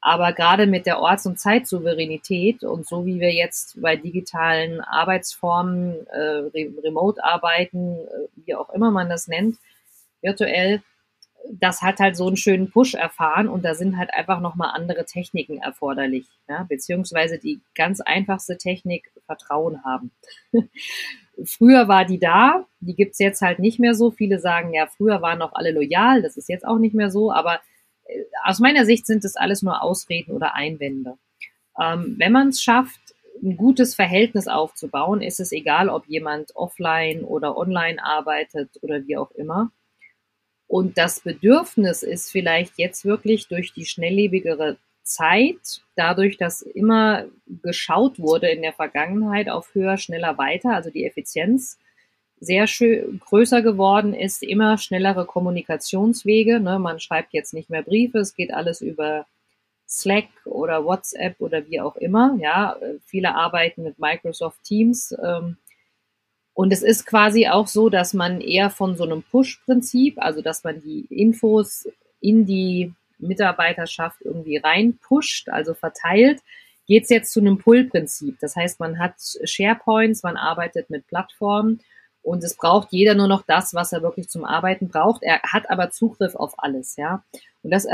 aber 0.00 0.32
gerade 0.32 0.66
mit 0.66 0.86
der 0.86 1.00
Orts- 1.00 1.26
und 1.26 1.38
Zeitsouveränität 1.38 2.64
und 2.64 2.86
so 2.86 3.04
wie 3.04 3.20
wir 3.20 3.32
jetzt 3.32 3.80
bei 3.80 3.96
digitalen 3.96 4.80
Arbeitsformen, 4.80 6.06
äh, 6.06 6.68
Remote-Arbeiten, 6.82 7.96
äh, 7.96 8.46
wie 8.46 8.54
auch 8.54 8.70
immer 8.70 8.90
man 8.90 9.10
das 9.10 9.28
nennt, 9.28 9.58
virtuell, 10.22 10.82
das 11.52 11.82
hat 11.82 12.00
halt 12.00 12.16
so 12.16 12.26
einen 12.26 12.36
schönen 12.36 12.70
Push 12.70 12.94
erfahren 12.94 13.48
und 13.48 13.64
da 13.64 13.74
sind 13.74 13.96
halt 13.96 14.12
einfach 14.12 14.40
nochmal 14.40 14.70
andere 14.74 15.04
Techniken 15.04 15.58
erforderlich, 15.58 16.26
ja? 16.48 16.64
beziehungsweise 16.68 17.38
die 17.38 17.60
ganz 17.74 18.00
einfachste 18.00 18.58
Technik 18.58 19.10
Vertrauen 19.26 19.84
haben. 19.84 20.10
früher 21.44 21.88
war 21.88 22.04
die 22.04 22.18
da, 22.18 22.66
die 22.80 22.94
gibt's 22.94 23.18
jetzt 23.18 23.40
halt 23.42 23.58
nicht 23.58 23.78
mehr 23.78 23.94
so. 23.94 24.10
Viele 24.10 24.38
sagen, 24.38 24.74
ja, 24.74 24.86
früher 24.86 25.22
waren 25.22 25.38
noch 25.38 25.52
alle 25.54 25.72
loyal, 25.72 26.22
das 26.22 26.36
ist 26.36 26.48
jetzt 26.48 26.66
auch 26.66 26.78
nicht 26.78 26.94
mehr 26.94 27.10
so, 27.10 27.32
aber 27.32 27.60
aus 28.44 28.58
meiner 28.58 28.84
Sicht 28.84 29.06
sind 29.06 29.24
das 29.24 29.36
alles 29.36 29.62
nur 29.62 29.82
Ausreden 29.82 30.32
oder 30.32 30.54
Einwände. 30.54 31.18
Ähm, 31.80 32.16
wenn 32.18 32.32
man 32.32 32.48
es 32.48 32.62
schafft, 32.62 33.00
ein 33.42 33.56
gutes 33.56 33.94
Verhältnis 33.94 34.48
aufzubauen, 34.48 35.22
ist 35.22 35.40
es 35.40 35.52
egal, 35.52 35.88
ob 35.88 36.06
jemand 36.06 36.54
offline 36.54 37.24
oder 37.24 37.56
online 37.56 38.02
arbeitet 38.02 38.70
oder 38.82 39.06
wie 39.06 39.16
auch 39.16 39.30
immer. 39.32 39.70
Und 40.66 40.98
das 40.98 41.20
Bedürfnis 41.20 42.02
ist 42.02 42.30
vielleicht 42.30 42.74
jetzt 42.76 43.04
wirklich 43.04 43.48
durch 43.48 43.72
die 43.72 43.86
schnelllebigere 43.86 44.76
Zeit, 45.02 45.82
dadurch, 45.96 46.36
dass 46.36 46.62
immer 46.62 47.26
geschaut 47.62 48.20
wurde 48.20 48.48
in 48.48 48.62
der 48.62 48.72
Vergangenheit 48.72 49.48
auf 49.48 49.74
höher, 49.74 49.96
schneller, 49.96 50.38
weiter, 50.38 50.74
also 50.74 50.90
die 50.90 51.04
Effizienz 51.04 51.78
sehr 52.40 52.66
schön, 52.66 53.20
größer 53.20 53.62
geworden 53.62 54.14
ist, 54.14 54.42
immer 54.42 54.78
schnellere 54.78 55.26
Kommunikationswege. 55.26 56.58
Ne? 56.58 56.78
Man 56.78 56.98
schreibt 56.98 57.34
jetzt 57.34 57.52
nicht 57.52 57.68
mehr 57.68 57.82
Briefe, 57.82 58.18
es 58.18 58.34
geht 58.34 58.52
alles 58.52 58.80
über 58.80 59.26
Slack 59.86 60.28
oder 60.46 60.84
WhatsApp 60.84 61.40
oder 61.40 61.66
wie 61.68 61.80
auch 61.80 61.96
immer. 61.96 62.36
Ja, 62.40 62.76
viele 63.04 63.34
arbeiten 63.34 63.82
mit 63.82 63.98
Microsoft 63.98 64.62
Teams. 64.64 65.14
Ähm, 65.22 65.58
und 66.54 66.72
es 66.72 66.82
ist 66.82 67.06
quasi 67.06 67.48
auch 67.48 67.66
so, 67.66 67.90
dass 67.90 68.14
man 68.14 68.40
eher 68.40 68.70
von 68.70 68.96
so 68.96 69.04
einem 69.04 69.22
Push-Prinzip, 69.22 70.16
also 70.18 70.42
dass 70.42 70.64
man 70.64 70.80
die 70.80 71.06
Infos 71.10 71.88
in 72.20 72.46
die 72.46 72.92
Mitarbeiterschaft 73.18 74.22
irgendwie 74.22 74.56
reinpusht, 74.56 75.48
also 75.48 75.74
verteilt, 75.74 76.40
geht 76.86 77.04
es 77.04 77.10
jetzt 77.10 77.32
zu 77.32 77.40
einem 77.40 77.58
Pull-Prinzip. 77.58 78.38
Das 78.40 78.56
heißt, 78.56 78.80
man 78.80 78.98
hat 78.98 79.14
SharePoints, 79.44 80.22
man 80.22 80.36
arbeitet 80.36 80.90
mit 80.90 81.06
Plattformen 81.06 81.80
und 82.22 82.44
es 82.44 82.54
braucht 82.56 82.88
jeder 82.92 83.14
nur 83.14 83.28
noch 83.28 83.42
das, 83.42 83.72
was 83.74 83.92
er 83.92 84.02
wirklich 84.02 84.28
zum 84.28 84.44
Arbeiten 84.44 84.88
braucht. 84.88 85.22
Er 85.22 85.40
hat 85.42 85.70
aber 85.70 85.90
Zugriff 85.90 86.34
auf 86.34 86.54
alles, 86.58 86.96
ja. 86.96 87.24
Und 87.62 87.70
das 87.70 87.86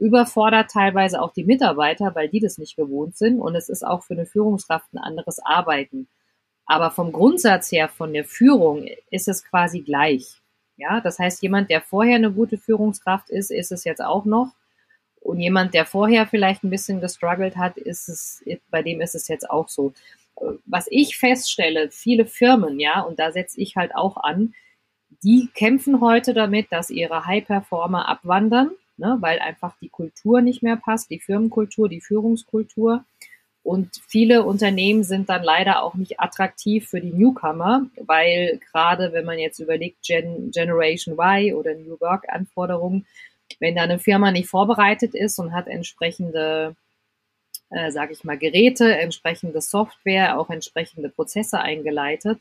überfordert 0.00 0.70
teilweise 0.70 1.22
auch 1.22 1.32
die 1.32 1.44
Mitarbeiter, 1.44 2.14
weil 2.14 2.28
die 2.28 2.40
das 2.40 2.58
nicht 2.58 2.76
gewohnt 2.76 3.16
sind. 3.16 3.40
Und 3.40 3.54
es 3.54 3.68
ist 3.68 3.84
auch 3.84 4.02
für 4.02 4.14
eine 4.14 4.26
Führungskraft 4.26 4.92
ein 4.92 4.98
anderes 4.98 5.38
Arbeiten. 5.38 6.08
Aber 6.66 6.90
vom 6.90 7.12
Grundsatz 7.12 7.72
her, 7.72 7.88
von 7.88 8.12
der 8.12 8.24
Führung, 8.24 8.88
ist 9.10 9.28
es 9.28 9.44
quasi 9.44 9.80
gleich. 9.80 10.40
Ja, 10.76 11.00
das 11.00 11.18
heißt, 11.18 11.42
jemand, 11.42 11.70
der 11.70 11.80
vorher 11.80 12.16
eine 12.16 12.30
gute 12.32 12.58
Führungskraft 12.58 13.30
ist, 13.30 13.50
ist 13.50 13.72
es 13.72 13.84
jetzt 13.84 14.02
auch 14.02 14.24
noch. 14.24 14.52
Und 15.20 15.40
jemand, 15.40 15.74
der 15.74 15.86
vorher 15.86 16.26
vielleicht 16.26 16.62
ein 16.62 16.70
bisschen 16.70 17.00
gestruggelt 17.00 17.56
hat, 17.56 17.76
ist 17.76 18.08
es, 18.08 18.44
bei 18.70 18.82
dem 18.82 19.00
ist 19.00 19.14
es 19.14 19.28
jetzt 19.28 19.50
auch 19.50 19.68
so 19.68 19.92
was 20.66 20.86
ich 20.90 21.16
feststelle, 21.16 21.90
viele 21.90 22.26
Firmen, 22.26 22.78
ja, 22.80 23.00
und 23.00 23.18
da 23.18 23.32
setze 23.32 23.60
ich 23.60 23.76
halt 23.76 23.94
auch 23.94 24.16
an, 24.16 24.54
die 25.22 25.48
kämpfen 25.54 26.00
heute 26.00 26.34
damit, 26.34 26.70
dass 26.70 26.90
ihre 26.90 27.26
High-Performer 27.26 28.08
abwandern, 28.08 28.70
ne, 28.96 29.16
weil 29.20 29.38
einfach 29.38 29.74
die 29.80 29.88
Kultur 29.88 30.40
nicht 30.40 30.62
mehr 30.62 30.76
passt, 30.76 31.10
die 31.10 31.20
Firmenkultur, 31.20 31.88
die 31.88 32.00
Führungskultur. 32.00 33.04
Und 33.64 34.00
viele 34.06 34.44
Unternehmen 34.44 35.02
sind 35.02 35.28
dann 35.28 35.42
leider 35.42 35.82
auch 35.82 35.94
nicht 35.94 36.20
attraktiv 36.20 36.88
für 36.88 37.00
die 37.00 37.12
Newcomer, 37.12 37.86
weil 38.00 38.60
gerade 38.70 39.12
wenn 39.12 39.24
man 39.24 39.38
jetzt 39.38 39.58
überlegt, 39.58 40.02
Gen 40.06 40.50
Generation 40.52 41.18
Y 41.18 41.54
oder 41.54 41.74
New 41.74 42.00
Work 42.00 42.28
Anforderungen, 42.28 43.06
wenn 43.60 43.74
da 43.74 43.82
eine 43.82 43.98
Firma 43.98 44.30
nicht 44.30 44.48
vorbereitet 44.48 45.14
ist 45.14 45.38
und 45.38 45.52
hat 45.52 45.66
entsprechende 45.66 46.76
äh, 47.70 47.90
sage 47.90 48.12
ich 48.12 48.24
mal, 48.24 48.38
Geräte, 48.38 48.98
entsprechende 48.98 49.60
Software, 49.60 50.38
auch 50.38 50.50
entsprechende 50.50 51.08
Prozesse 51.08 51.60
eingeleitet, 51.60 52.40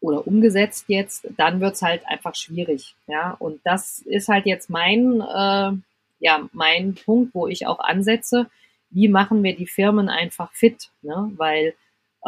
oder 0.00 0.26
umgesetzt 0.26 0.84
jetzt, 0.88 1.26
dann 1.36 1.60
wird's 1.60 1.82
halt 1.82 2.06
einfach 2.06 2.34
schwierig. 2.34 2.94
Ja, 3.06 3.36
und 3.38 3.60
das 3.64 4.00
ist 4.00 4.28
halt 4.28 4.46
jetzt 4.46 4.70
mein, 4.70 5.20
äh, 5.20 5.72
ja, 6.20 6.48
mein 6.52 6.94
Punkt, 6.94 7.34
wo 7.34 7.46
ich 7.46 7.66
auch 7.66 7.80
ansetze. 7.80 8.46
Wie 8.90 9.08
machen 9.08 9.42
wir 9.42 9.56
die 9.56 9.66
Firmen 9.66 10.08
einfach 10.08 10.52
fit? 10.52 10.90
Ne? 11.02 11.32
Weil 11.36 11.74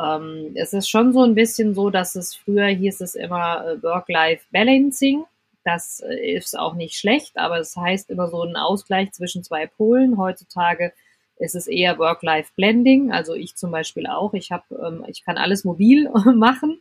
ähm, 0.03 0.53
es 0.55 0.73
ist 0.73 0.88
schon 0.88 1.12
so 1.12 1.23
ein 1.23 1.35
bisschen 1.35 1.75
so, 1.75 1.90
dass 1.90 2.14
es 2.14 2.35
früher 2.35 2.66
hieß 2.66 3.01
es 3.01 3.14
immer 3.14 3.66
äh, 3.66 3.83
Work-Life-Balancing. 3.83 5.25
Das 5.64 6.01
äh, 6.01 6.35
ist 6.35 6.59
auch 6.59 6.75
nicht 6.75 6.97
schlecht, 6.97 7.37
aber 7.37 7.59
es 7.59 7.75
das 7.75 7.83
heißt 7.83 8.11
immer 8.11 8.29
so 8.29 8.42
ein 8.42 8.57
Ausgleich 8.57 9.12
zwischen 9.12 9.44
zwei 9.44 9.66
Polen. 9.66 10.18
Heutzutage 10.18 10.92
ist 11.38 11.55
es 11.55 11.66
eher 11.66 11.98
Work-Life-Blending. 11.98 13.12
Also 13.12 13.35
ich 13.35 13.57
zum 13.57 13.70
Beispiel 13.70 14.07
auch. 14.07 14.35
Ich 14.35 14.51
habe, 14.51 14.64
ähm, 14.85 15.05
ich 15.09 15.24
kann 15.24 15.38
alles 15.38 15.64
mobil 15.64 16.11
machen. 16.35 16.81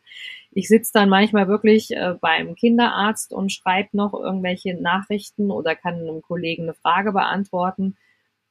Ich 0.51 0.67
sitze 0.67 0.91
dann 0.93 1.09
manchmal 1.09 1.47
wirklich 1.47 1.91
äh, 1.91 2.15
beim 2.19 2.55
Kinderarzt 2.55 3.33
und 3.33 3.51
schreibe 3.51 3.89
noch 3.93 4.13
irgendwelche 4.13 4.73
Nachrichten 4.73 5.51
oder 5.51 5.75
kann 5.75 5.95
einem 5.95 6.21
Kollegen 6.21 6.63
eine 6.63 6.73
Frage 6.73 7.11
beantworten, 7.11 7.95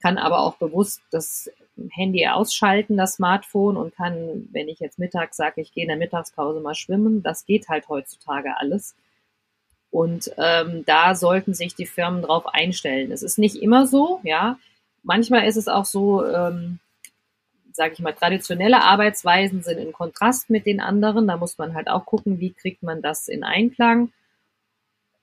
kann 0.00 0.18
aber 0.18 0.40
auch 0.40 0.56
bewusst 0.56 1.00
das 1.10 1.50
Handy 1.90 2.26
ausschalten, 2.26 2.96
das 2.96 3.14
Smartphone 3.14 3.76
und 3.76 3.94
kann, 3.94 4.48
wenn 4.52 4.68
ich 4.68 4.78
jetzt 4.78 4.98
mittags 4.98 5.36
sage, 5.36 5.60
ich 5.60 5.72
gehe 5.72 5.82
in 5.82 5.88
der 5.88 5.96
Mittagspause 5.96 6.60
mal 6.60 6.74
schwimmen, 6.74 7.22
das 7.22 7.44
geht 7.44 7.68
halt 7.68 7.88
heutzutage 7.88 8.56
alles. 8.56 8.94
Und 9.90 10.30
ähm, 10.36 10.84
da 10.86 11.14
sollten 11.14 11.54
sich 11.54 11.74
die 11.74 11.86
Firmen 11.86 12.22
drauf 12.22 12.46
einstellen. 12.46 13.12
Es 13.12 13.22
ist 13.22 13.38
nicht 13.38 13.56
immer 13.56 13.86
so, 13.86 14.20
ja. 14.22 14.58
Manchmal 15.06 15.46
ist 15.46 15.56
es 15.56 15.68
auch 15.68 15.84
so, 15.84 16.26
ähm, 16.26 16.80
sage 17.72 17.92
ich 17.94 18.00
mal, 18.00 18.12
traditionelle 18.12 18.82
Arbeitsweisen 18.82 19.62
sind 19.62 19.78
in 19.78 19.92
Kontrast 19.92 20.50
mit 20.50 20.66
den 20.66 20.80
anderen. 20.80 21.28
Da 21.28 21.36
muss 21.36 21.58
man 21.58 21.74
halt 21.74 21.88
auch 21.88 22.04
gucken, 22.04 22.40
wie 22.40 22.52
kriegt 22.52 22.82
man 22.82 23.02
das 23.02 23.28
in 23.28 23.44
Einklang. 23.44 24.12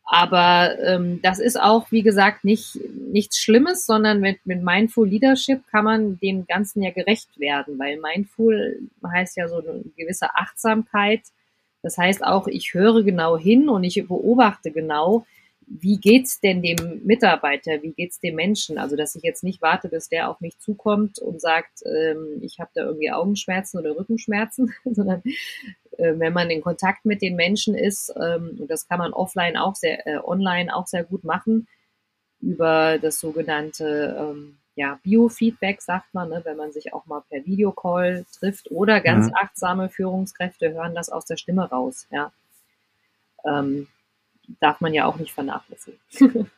Aber 0.06 0.78
ähm, 0.80 1.22
das 1.22 1.40
ist 1.40 1.60
auch, 1.60 1.92
wie 1.92 2.02
gesagt, 2.02 2.46
nicht 2.46 2.78
nichts 3.12 3.40
Schlimmes, 3.40 3.86
sondern 3.86 4.22
mit, 4.22 4.46
mit 4.46 4.64
Mindful 4.64 5.08
Leadership 5.08 5.66
kann 5.68 5.86
man 5.86 6.20
dem 6.20 6.46
Ganzen 6.46 6.82
ja 6.82 6.92
gerecht 6.92 7.38
werden, 7.40 7.78
weil 7.78 7.98
Mindful 7.98 8.80
heißt 9.06 9.36
ja 9.38 9.50
so 9.50 9.58
eine 9.58 9.84
gewisse 9.98 10.34
Achtsamkeit. 10.36 11.24
Das 11.82 11.98
heißt 11.98 12.24
auch, 12.24 12.48
ich 12.48 12.74
höre 12.74 13.04
genau 13.04 13.38
hin 13.38 13.68
und 13.68 13.84
ich 13.84 13.96
beobachte 14.08 14.72
genau, 14.72 15.26
wie 15.68 15.98
geht's 15.98 16.40
denn 16.40 16.62
dem 16.62 17.02
Mitarbeiter, 17.04 17.82
wie 17.82 17.92
geht's 17.92 18.20
dem 18.20 18.36
Menschen? 18.36 18.78
Also, 18.78 18.96
dass 18.96 19.16
ich 19.16 19.24
jetzt 19.24 19.44
nicht 19.44 19.62
warte, 19.62 19.90
bis 19.90 20.10
der 20.10 20.30
auf 20.30 20.42
mich 20.42 20.58
zukommt 20.60 21.20
und 21.20 21.42
sagt, 21.42 21.84
ähm, 21.86 22.40
ich 22.42 22.60
habe 22.60 22.72
da 22.74 22.84
irgendwie 22.84 23.12
Augenschmerzen 23.12 23.80
oder 23.80 23.98
Rückenschmerzen, 23.98 24.74
sondern 24.86 25.22
äh, 25.98 26.14
wenn 26.18 26.34
man 26.34 26.50
in 26.50 26.62
Kontakt 26.62 27.06
mit 27.06 27.22
den 27.22 27.36
Menschen 27.36 27.76
ist, 27.76 28.14
ähm, 28.16 28.58
und 28.60 28.70
das 28.70 28.88
kann 28.88 29.00
man 29.00 29.14
offline 29.14 29.58
auch 29.58 29.76
sehr, 29.76 30.06
äh, 30.08 30.18
online 30.18 30.76
auch 30.76 30.88
sehr 30.88 31.04
gut 31.04 31.24
machen, 31.24 31.68
über 32.42 33.00
das 33.00 33.20
sogenannte 33.20 34.18
ähm, 34.20 34.58
ja, 34.76 35.00
Biofeedback, 35.04 35.82
sagt 35.82 36.14
man, 36.14 36.30
ne, 36.30 36.42
wenn 36.44 36.58
man 36.58 36.72
sich 36.72 36.94
auch 36.94 37.06
mal 37.06 37.22
per 37.30 37.46
Videocall 37.46 38.26
trifft 38.38 38.72
oder 38.72 39.02
ganz 39.02 39.28
mhm. 39.28 39.34
achtsame 39.36 39.90
Führungskräfte 39.90 40.74
hören 40.74 40.96
das 40.96 41.10
aus 41.10 41.26
der 41.26 41.38
Stimme 41.38 41.70
raus, 41.70 42.08
ja. 42.12 42.32
Ähm, 43.46 43.88
darf 44.60 44.82
man 44.82 44.94
ja 44.94 45.06
auch 45.06 45.18
nicht 45.18 45.34
vernachlässigen. 45.34 46.00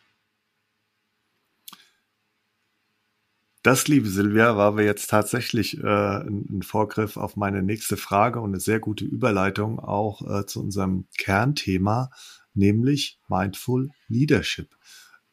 Das, 3.65 3.87
liebe 3.87 4.07
Silvia, 4.07 4.57
war 4.57 4.77
wir 4.77 4.85
jetzt 4.85 5.09
tatsächlich 5.09 5.79
äh, 5.83 5.87
ein, 5.87 6.61
Vorgriff 6.61 7.17
auf 7.17 7.35
meine 7.35 7.63
nächste 7.63 7.97
Frage 7.97 8.39
und 8.39 8.51
eine 8.51 8.59
sehr 8.59 8.79
gute 8.79 9.05
Überleitung 9.05 9.79
auch 9.79 10.21
äh, 10.21 10.45
zu 10.45 10.61
unserem 10.61 11.07
Kernthema, 11.17 12.11
nämlich 12.53 13.19
Mindful 13.27 13.89
Leadership. 14.07 14.75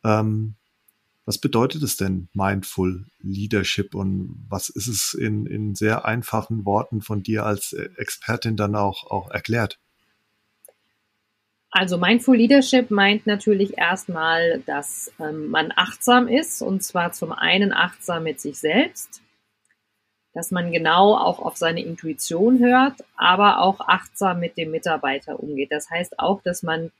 Ähm, 0.02 0.54
was 1.26 1.36
bedeutet 1.36 1.82
es 1.82 1.98
denn 1.98 2.30
Mindful 2.32 3.04
Leadership 3.18 3.94
und 3.94 4.46
was 4.48 4.70
ist 4.70 4.88
es 4.88 5.12
in, 5.12 5.44
in 5.44 5.74
sehr 5.74 6.06
einfachen 6.06 6.64
Worten 6.64 7.02
von 7.02 7.22
dir 7.22 7.44
als 7.44 7.74
Expertin 7.74 8.56
dann 8.56 8.76
auch, 8.76 9.10
auch 9.10 9.30
erklärt? 9.30 9.78
Also 11.74 11.96
Mindful 11.96 12.36
Leadership 12.36 12.90
meint 12.90 13.26
natürlich 13.26 13.78
erstmal, 13.78 14.60
dass 14.66 15.10
ähm, 15.18 15.48
man 15.48 15.72
achtsam 15.74 16.28
ist 16.28 16.60
und 16.60 16.84
zwar 16.84 17.12
zum 17.12 17.32
einen 17.32 17.72
achtsam 17.72 18.24
mit 18.24 18.42
sich 18.42 18.58
selbst, 18.58 19.22
dass 20.34 20.50
man 20.50 20.70
genau 20.70 21.16
auch 21.16 21.38
auf 21.38 21.56
seine 21.56 21.82
Intuition 21.82 22.58
hört, 22.58 22.96
aber 23.16 23.62
auch 23.62 23.80
achtsam 23.80 24.40
mit 24.40 24.58
dem 24.58 24.70
Mitarbeiter 24.70 25.40
umgeht. 25.40 25.72
Das 25.72 25.88
heißt 25.88 26.18
auch, 26.18 26.42
dass 26.42 26.62
man 26.62 26.92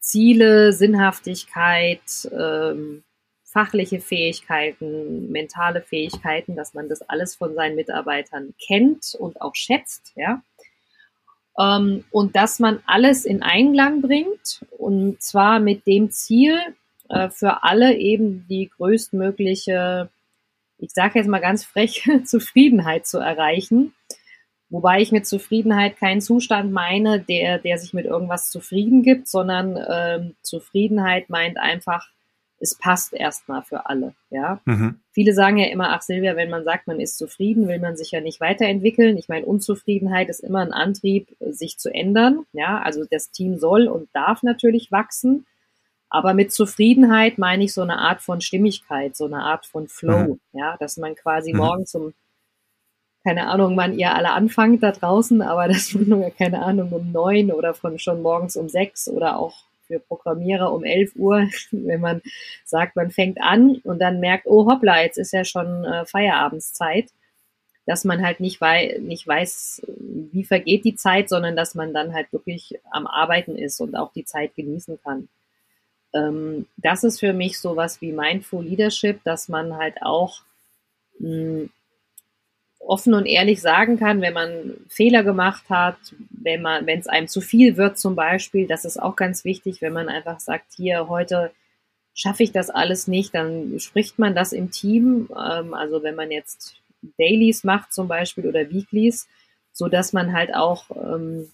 Ziele, 0.00 0.72
Sinnhaftigkeit, 0.72 2.28
ähm, 2.32 3.04
fachliche 3.44 4.00
Fähigkeiten, 4.00 5.30
mentale 5.30 5.80
Fähigkeiten, 5.80 6.56
dass 6.56 6.74
man 6.74 6.88
das 6.88 7.02
alles 7.02 7.36
von 7.36 7.54
seinen 7.54 7.76
Mitarbeitern 7.76 8.52
kennt 8.58 9.14
und 9.16 9.40
auch 9.40 9.54
schätzt, 9.54 10.12
ja 10.16 10.42
ähm, 11.58 12.04
und 12.10 12.36
dass 12.36 12.58
man 12.58 12.80
alles 12.86 13.24
in 13.24 13.42
Einklang 13.42 14.02
bringt 14.02 14.64
und 14.78 15.22
zwar 15.22 15.60
mit 15.60 15.86
dem 15.86 16.10
Ziel, 16.10 16.58
äh, 17.08 17.28
für 17.28 17.62
alle 17.62 17.96
eben 17.96 18.46
die 18.48 18.70
größtmögliche, 18.76 20.08
ich 20.78 20.90
sage 20.92 21.18
jetzt 21.18 21.28
mal 21.28 21.40
ganz 21.40 21.64
frech, 21.64 22.08
Zufriedenheit 22.24 23.06
zu 23.06 23.18
erreichen. 23.18 23.94
Wobei 24.70 25.02
ich 25.02 25.12
mit 25.12 25.26
Zufriedenheit 25.26 25.98
keinen 25.98 26.22
Zustand 26.22 26.72
meine, 26.72 27.20
der, 27.20 27.58
der 27.58 27.76
sich 27.76 27.92
mit 27.92 28.06
irgendwas 28.06 28.50
zufrieden 28.50 29.02
gibt, 29.02 29.28
sondern 29.28 29.76
ähm, 29.86 30.34
Zufriedenheit 30.40 31.28
meint 31.28 31.58
einfach 31.58 32.08
es 32.62 32.76
passt 32.76 33.12
erstmal 33.12 33.62
für 33.62 33.86
alle. 33.86 34.14
Ja. 34.30 34.60
Mhm. 34.64 35.00
Viele 35.10 35.34
sagen 35.34 35.58
ja 35.58 35.66
immer, 35.66 35.90
ach 35.90 36.02
Silvia, 36.02 36.36
wenn 36.36 36.48
man 36.48 36.62
sagt, 36.62 36.86
man 36.86 37.00
ist 37.00 37.18
zufrieden, 37.18 37.66
will 37.66 37.80
man 37.80 37.96
sich 37.96 38.12
ja 38.12 38.20
nicht 38.20 38.40
weiterentwickeln. 38.40 39.18
Ich 39.18 39.28
meine, 39.28 39.46
Unzufriedenheit 39.46 40.28
ist 40.28 40.40
immer 40.40 40.60
ein 40.60 40.72
Antrieb, 40.72 41.36
sich 41.40 41.78
zu 41.78 41.92
ändern. 41.92 42.46
Ja, 42.52 42.80
also 42.80 43.04
das 43.10 43.32
Team 43.32 43.58
soll 43.58 43.88
und 43.88 44.08
darf 44.14 44.44
natürlich 44.44 44.92
wachsen. 44.92 45.44
Aber 46.08 46.34
mit 46.34 46.52
Zufriedenheit 46.52 47.36
meine 47.36 47.64
ich 47.64 47.74
so 47.74 47.82
eine 47.82 47.98
Art 47.98 48.22
von 48.22 48.40
Stimmigkeit, 48.40 49.16
so 49.16 49.24
eine 49.24 49.42
Art 49.42 49.66
von 49.66 49.88
Flow. 49.88 50.34
Mhm. 50.34 50.40
Ja, 50.52 50.76
dass 50.78 50.96
man 50.96 51.16
quasi 51.16 51.52
mhm. 51.52 51.58
morgen 51.58 51.86
zum 51.86 52.14
keine 53.24 53.46
Ahnung, 53.46 53.76
wann 53.76 53.96
ihr 53.96 54.12
alle 54.16 54.32
anfangt 54.32 54.82
da 54.82 54.90
draußen, 54.90 55.42
aber 55.42 55.68
dass 55.72 55.94
man 55.94 56.08
nur, 56.08 56.30
keine 56.30 56.62
Ahnung, 56.62 56.92
um 56.92 57.10
neun 57.10 57.50
oder 57.50 57.74
von 57.74 57.98
schon 57.98 58.22
morgens 58.22 58.56
um 58.56 58.68
sechs 58.68 59.08
oder 59.08 59.36
auch 59.38 59.64
für 59.92 60.00
Programmierer 60.00 60.72
um 60.72 60.84
11 60.84 61.16
Uhr, 61.16 61.48
wenn 61.70 62.00
man 62.00 62.22
sagt, 62.64 62.96
man 62.96 63.10
fängt 63.10 63.40
an 63.40 63.76
und 63.84 63.98
dann 63.98 64.20
merkt, 64.20 64.46
oh 64.46 64.70
hoppla, 64.70 65.02
jetzt 65.02 65.18
ist 65.18 65.32
ja 65.32 65.44
schon 65.44 65.84
äh, 65.84 66.06
Feierabendszeit, 66.06 67.10
dass 67.84 68.04
man 68.04 68.24
halt 68.24 68.40
nicht, 68.40 68.60
wei 68.60 68.96
nicht 69.00 69.26
weiß, 69.26 69.82
wie 70.32 70.44
vergeht 70.44 70.84
die 70.84 70.94
Zeit, 70.94 71.28
sondern 71.28 71.56
dass 71.56 71.74
man 71.74 71.92
dann 71.92 72.14
halt 72.14 72.32
wirklich 72.32 72.78
am 72.90 73.06
Arbeiten 73.06 73.56
ist 73.56 73.80
und 73.80 73.96
auch 73.96 74.12
die 74.12 74.24
Zeit 74.24 74.54
genießen 74.54 74.98
kann. 75.02 75.28
Ähm, 76.14 76.66
das 76.76 77.04
ist 77.04 77.20
für 77.20 77.32
mich 77.32 77.58
sowas 77.58 78.00
wie 78.00 78.12
Mindful 78.12 78.64
Leadership, 78.64 79.22
dass 79.24 79.48
man 79.48 79.76
halt 79.76 80.00
auch 80.02 80.42
mh, 81.18 81.28
hm, 81.28 81.70
offen 82.86 83.14
und 83.14 83.26
ehrlich 83.26 83.60
sagen 83.60 83.98
kann, 83.98 84.20
wenn 84.20 84.32
man 84.32 84.74
Fehler 84.88 85.22
gemacht 85.22 85.64
hat, 85.68 85.96
wenn 86.30 86.62
man, 86.62 86.86
wenn 86.86 86.98
es 86.98 87.06
einem 87.06 87.28
zu 87.28 87.40
viel 87.40 87.76
wird 87.76 87.98
zum 87.98 88.16
Beispiel, 88.16 88.66
das 88.66 88.84
ist 88.84 89.00
auch 89.00 89.16
ganz 89.16 89.44
wichtig, 89.44 89.80
wenn 89.80 89.92
man 89.92 90.08
einfach 90.08 90.40
sagt, 90.40 90.66
hier 90.76 91.08
heute 91.08 91.52
schaffe 92.14 92.42
ich 92.42 92.52
das 92.52 92.70
alles 92.70 93.08
nicht, 93.08 93.34
dann 93.34 93.78
spricht 93.78 94.18
man 94.18 94.34
das 94.34 94.52
im 94.52 94.70
Team. 94.70 95.28
Ähm, 95.30 95.74
also 95.74 96.02
wenn 96.02 96.14
man 96.14 96.30
jetzt 96.30 96.76
Dailies 97.18 97.64
macht 97.64 97.92
zum 97.92 98.08
Beispiel 98.08 98.46
oder 98.46 98.70
Weeklies, 98.70 99.28
so 99.72 99.88
dass 99.88 100.12
man 100.12 100.32
halt 100.32 100.54
auch 100.54 100.84
ähm, 100.90 101.50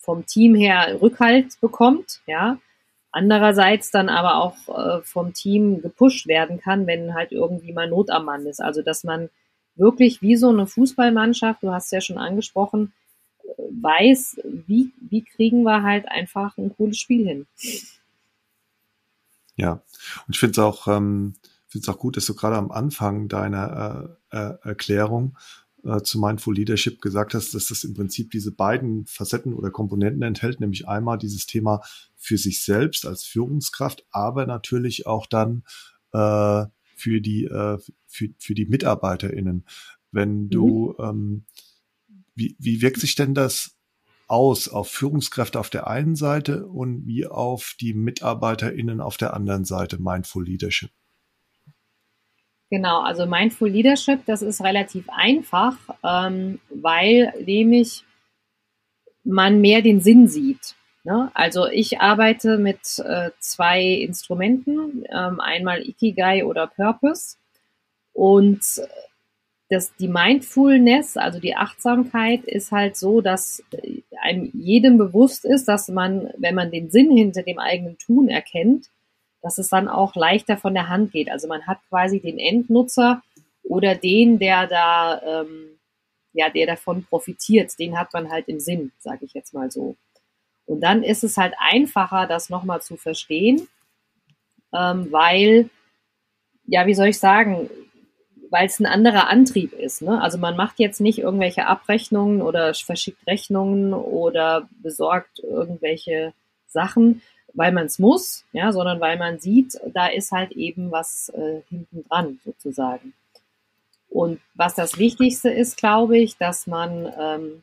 vom 0.00 0.26
Team 0.26 0.54
her 0.54 0.98
Rückhalt 1.00 1.60
bekommt, 1.60 2.20
ja. 2.26 2.58
Andererseits 3.10 3.90
dann 3.90 4.10
aber 4.10 4.36
auch 4.36 4.68
äh, 4.68 5.02
vom 5.02 5.32
Team 5.32 5.80
gepusht 5.80 6.26
werden 6.26 6.60
kann, 6.60 6.86
wenn 6.86 7.14
halt 7.14 7.32
irgendwie 7.32 7.72
mal 7.72 7.88
Not 7.88 8.10
am 8.10 8.26
Mann 8.26 8.46
ist. 8.46 8.60
Also 8.60 8.82
dass 8.82 9.02
man 9.02 9.30
wirklich 9.78 10.22
wie 10.22 10.36
so 10.36 10.48
eine 10.48 10.66
Fußballmannschaft, 10.66 11.62
du 11.62 11.70
hast 11.70 11.86
es 11.86 11.90
ja 11.92 12.00
schon 12.00 12.18
angesprochen, 12.18 12.92
weiß, 13.70 14.40
wie, 14.66 14.92
wie 15.00 15.22
kriegen 15.22 15.62
wir 15.62 15.82
halt 15.82 16.08
einfach 16.08 16.56
ein 16.58 16.74
cooles 16.76 16.98
Spiel 16.98 17.26
hin. 17.26 17.46
Ja, 19.56 19.72
und 19.72 20.34
ich 20.34 20.38
finde 20.38 20.52
es 20.52 20.58
auch, 20.58 20.86
ähm, 20.86 21.34
finde 21.66 21.82
es 21.82 21.88
auch 21.88 21.98
gut, 21.98 22.16
dass 22.16 22.26
du 22.26 22.34
gerade 22.34 22.56
am 22.56 22.70
Anfang 22.70 23.28
deiner 23.28 24.16
äh, 24.30 24.36
äh, 24.36 24.54
Erklärung 24.62 25.36
äh, 25.84 26.00
zu 26.02 26.18
Mindful 26.20 26.54
Leadership 26.54 27.00
gesagt 27.00 27.34
hast, 27.34 27.54
dass 27.54 27.66
das 27.68 27.84
im 27.84 27.94
Prinzip 27.94 28.30
diese 28.30 28.52
beiden 28.52 29.06
Facetten 29.06 29.54
oder 29.54 29.70
Komponenten 29.70 30.22
enthält, 30.22 30.60
nämlich 30.60 30.86
einmal 30.86 31.18
dieses 31.18 31.46
Thema 31.46 31.82
für 32.16 32.38
sich 32.38 32.64
selbst 32.64 33.06
als 33.06 33.24
Führungskraft, 33.24 34.04
aber 34.10 34.46
natürlich 34.46 35.06
auch 35.06 35.26
dann 35.26 35.64
äh, 36.12 36.66
für 36.98 37.20
die 37.20 37.44
äh, 37.44 37.78
für, 38.06 38.28
für 38.38 38.54
die 38.54 38.66
MitarbeiterInnen. 38.66 39.64
Wenn 40.10 40.48
du, 40.50 40.94
mhm. 40.98 41.04
ähm, 41.04 41.44
wie, 42.34 42.56
wie 42.58 42.82
wirkt 42.82 43.00
sich 43.00 43.14
denn 43.14 43.34
das 43.34 43.76
aus 44.26 44.68
auf 44.68 44.90
Führungskräfte 44.90 45.58
auf 45.58 45.70
der 45.70 45.86
einen 45.86 46.14
Seite 46.14 46.66
und 46.66 47.06
wie 47.06 47.26
auf 47.26 47.74
die 47.80 47.94
MitarbeiterInnen 47.94 49.00
auf 49.00 49.16
der 49.16 49.34
anderen 49.34 49.64
Seite 49.64 50.00
Mindful 50.00 50.44
Leadership? 50.44 50.90
Genau, 52.70 53.00
also 53.00 53.26
Mindful 53.26 53.70
Leadership, 53.70 54.26
das 54.26 54.42
ist 54.42 54.60
relativ 54.60 55.08
einfach, 55.08 55.76
ähm, 56.04 56.60
weil 56.68 57.32
nämlich 57.44 58.04
man 59.24 59.60
mehr 59.60 59.80
den 59.80 60.00
Sinn 60.00 60.28
sieht. 60.28 60.74
Ne? 61.08 61.30
Also 61.32 61.66
ich 61.66 62.02
arbeite 62.02 62.58
mit 62.58 62.98
äh, 62.98 63.30
zwei 63.38 63.82
Instrumenten, 63.82 65.06
ähm, 65.10 65.40
einmal 65.40 65.80
Ikigai 65.80 66.44
oder 66.44 66.66
Purpose. 66.66 67.38
Und 68.12 68.60
das, 69.70 69.96
die 69.96 70.08
Mindfulness, 70.08 71.16
also 71.16 71.40
die 71.40 71.56
Achtsamkeit, 71.56 72.44
ist 72.44 72.72
halt 72.72 72.98
so, 72.98 73.22
dass 73.22 73.62
einem 74.20 74.50
jedem 74.52 74.98
bewusst 74.98 75.46
ist, 75.46 75.66
dass 75.66 75.88
man, 75.88 76.30
wenn 76.36 76.54
man 76.54 76.70
den 76.70 76.90
Sinn 76.90 77.10
hinter 77.10 77.42
dem 77.42 77.58
eigenen 77.58 77.96
Tun 77.96 78.28
erkennt, 78.28 78.90
dass 79.40 79.56
es 79.56 79.70
dann 79.70 79.88
auch 79.88 80.14
leichter 80.14 80.58
von 80.58 80.74
der 80.74 80.90
Hand 80.90 81.12
geht. 81.12 81.30
Also 81.30 81.48
man 81.48 81.66
hat 81.66 81.78
quasi 81.88 82.20
den 82.20 82.38
Endnutzer 82.38 83.22
oder 83.62 83.94
den, 83.94 84.38
der 84.38 84.66
da, 84.66 85.22
ähm, 85.22 85.78
ja, 86.34 86.50
der 86.50 86.66
davon 86.66 87.04
profitiert, 87.04 87.78
den 87.78 87.98
hat 87.98 88.12
man 88.12 88.30
halt 88.30 88.46
im 88.48 88.60
Sinn, 88.60 88.92
sage 88.98 89.24
ich 89.24 89.32
jetzt 89.32 89.54
mal 89.54 89.70
so. 89.70 89.96
Und 90.68 90.82
dann 90.82 91.02
ist 91.02 91.24
es 91.24 91.38
halt 91.38 91.54
einfacher, 91.58 92.26
das 92.26 92.50
nochmal 92.50 92.82
zu 92.82 92.96
verstehen, 92.96 93.66
ähm, 94.74 95.10
weil, 95.10 95.70
ja, 96.66 96.86
wie 96.86 96.94
soll 96.94 97.08
ich 97.08 97.18
sagen, 97.18 97.70
weil 98.50 98.66
es 98.66 98.78
ein 98.78 98.86
anderer 98.86 99.28
Antrieb 99.28 99.72
ist. 99.72 100.02
Ne? 100.02 100.20
Also 100.20 100.36
man 100.36 100.56
macht 100.56 100.78
jetzt 100.78 101.00
nicht 101.00 101.18
irgendwelche 101.18 101.66
Abrechnungen 101.66 102.42
oder 102.42 102.74
verschickt 102.74 103.26
Rechnungen 103.26 103.94
oder 103.94 104.68
besorgt 104.82 105.38
irgendwelche 105.38 106.34
Sachen, 106.66 107.22
weil 107.54 107.72
man 107.72 107.86
es 107.86 107.98
muss, 107.98 108.44
ja, 108.52 108.70
sondern 108.70 109.00
weil 109.00 109.16
man 109.16 109.38
sieht, 109.38 109.80
da 109.94 110.06
ist 110.08 110.32
halt 110.32 110.52
eben 110.52 110.90
was 110.90 111.30
äh, 111.30 111.62
hinten 111.70 112.04
dran 112.08 112.40
sozusagen. 112.44 113.14
Und 114.10 114.40
was 114.54 114.74
das 114.74 114.98
Wichtigste 114.98 115.48
ist, 115.48 115.78
glaube 115.78 116.18
ich, 116.18 116.36
dass 116.36 116.66
man 116.66 117.10
ähm, 117.18 117.62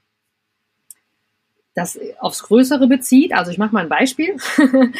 das 1.76 2.00
aufs 2.20 2.44
Größere 2.44 2.88
bezieht. 2.88 3.34
Also 3.34 3.52
ich 3.52 3.58
mache 3.58 3.74
mal 3.74 3.84
ein 3.84 3.90
Beispiel. 3.90 4.38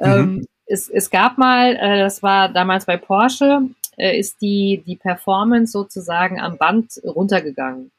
ähm, 0.00 0.34
mhm. 0.34 0.46
es, 0.66 0.88
es 0.88 1.10
gab 1.10 1.36
mal, 1.36 1.76
äh, 1.76 1.98
das 1.98 2.22
war 2.22 2.48
damals 2.48 2.86
bei 2.86 2.96
Porsche, 2.96 3.68
äh, 3.98 4.18
ist 4.18 4.40
die, 4.40 4.82
die 4.86 4.96
Performance 4.96 5.72
sozusagen 5.72 6.40
am 6.40 6.56
Band 6.56 7.00
runtergegangen. 7.04 7.90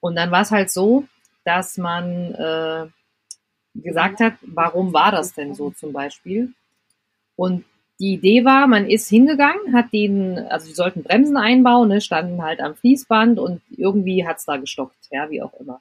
Und 0.00 0.16
dann 0.16 0.30
war 0.30 0.42
es 0.42 0.50
halt 0.50 0.70
so, 0.70 1.04
dass 1.44 1.78
man 1.78 2.34
äh, 2.34 2.86
gesagt 3.74 4.20
hat, 4.20 4.34
warum 4.42 4.92
war 4.92 5.12
das 5.12 5.32
denn 5.34 5.54
so 5.54 5.70
zum 5.70 5.92
Beispiel? 5.92 6.52
Und 7.36 7.64
die 8.00 8.14
Idee 8.14 8.44
war, 8.44 8.66
man 8.66 8.88
ist 8.88 9.08
hingegangen, 9.08 9.74
hat 9.74 9.92
den, 9.92 10.38
also 10.38 10.68
die 10.68 10.74
sollten 10.74 11.02
Bremsen 11.02 11.36
einbauen, 11.36 11.88
ne, 11.88 12.00
standen 12.00 12.42
halt 12.42 12.60
am 12.60 12.76
Fließband 12.76 13.38
und 13.38 13.60
irgendwie 13.70 14.26
hat's 14.26 14.44
da 14.44 14.56
gestockt, 14.56 14.96
ja, 15.10 15.30
wie 15.30 15.42
auch 15.42 15.54
immer. 15.54 15.80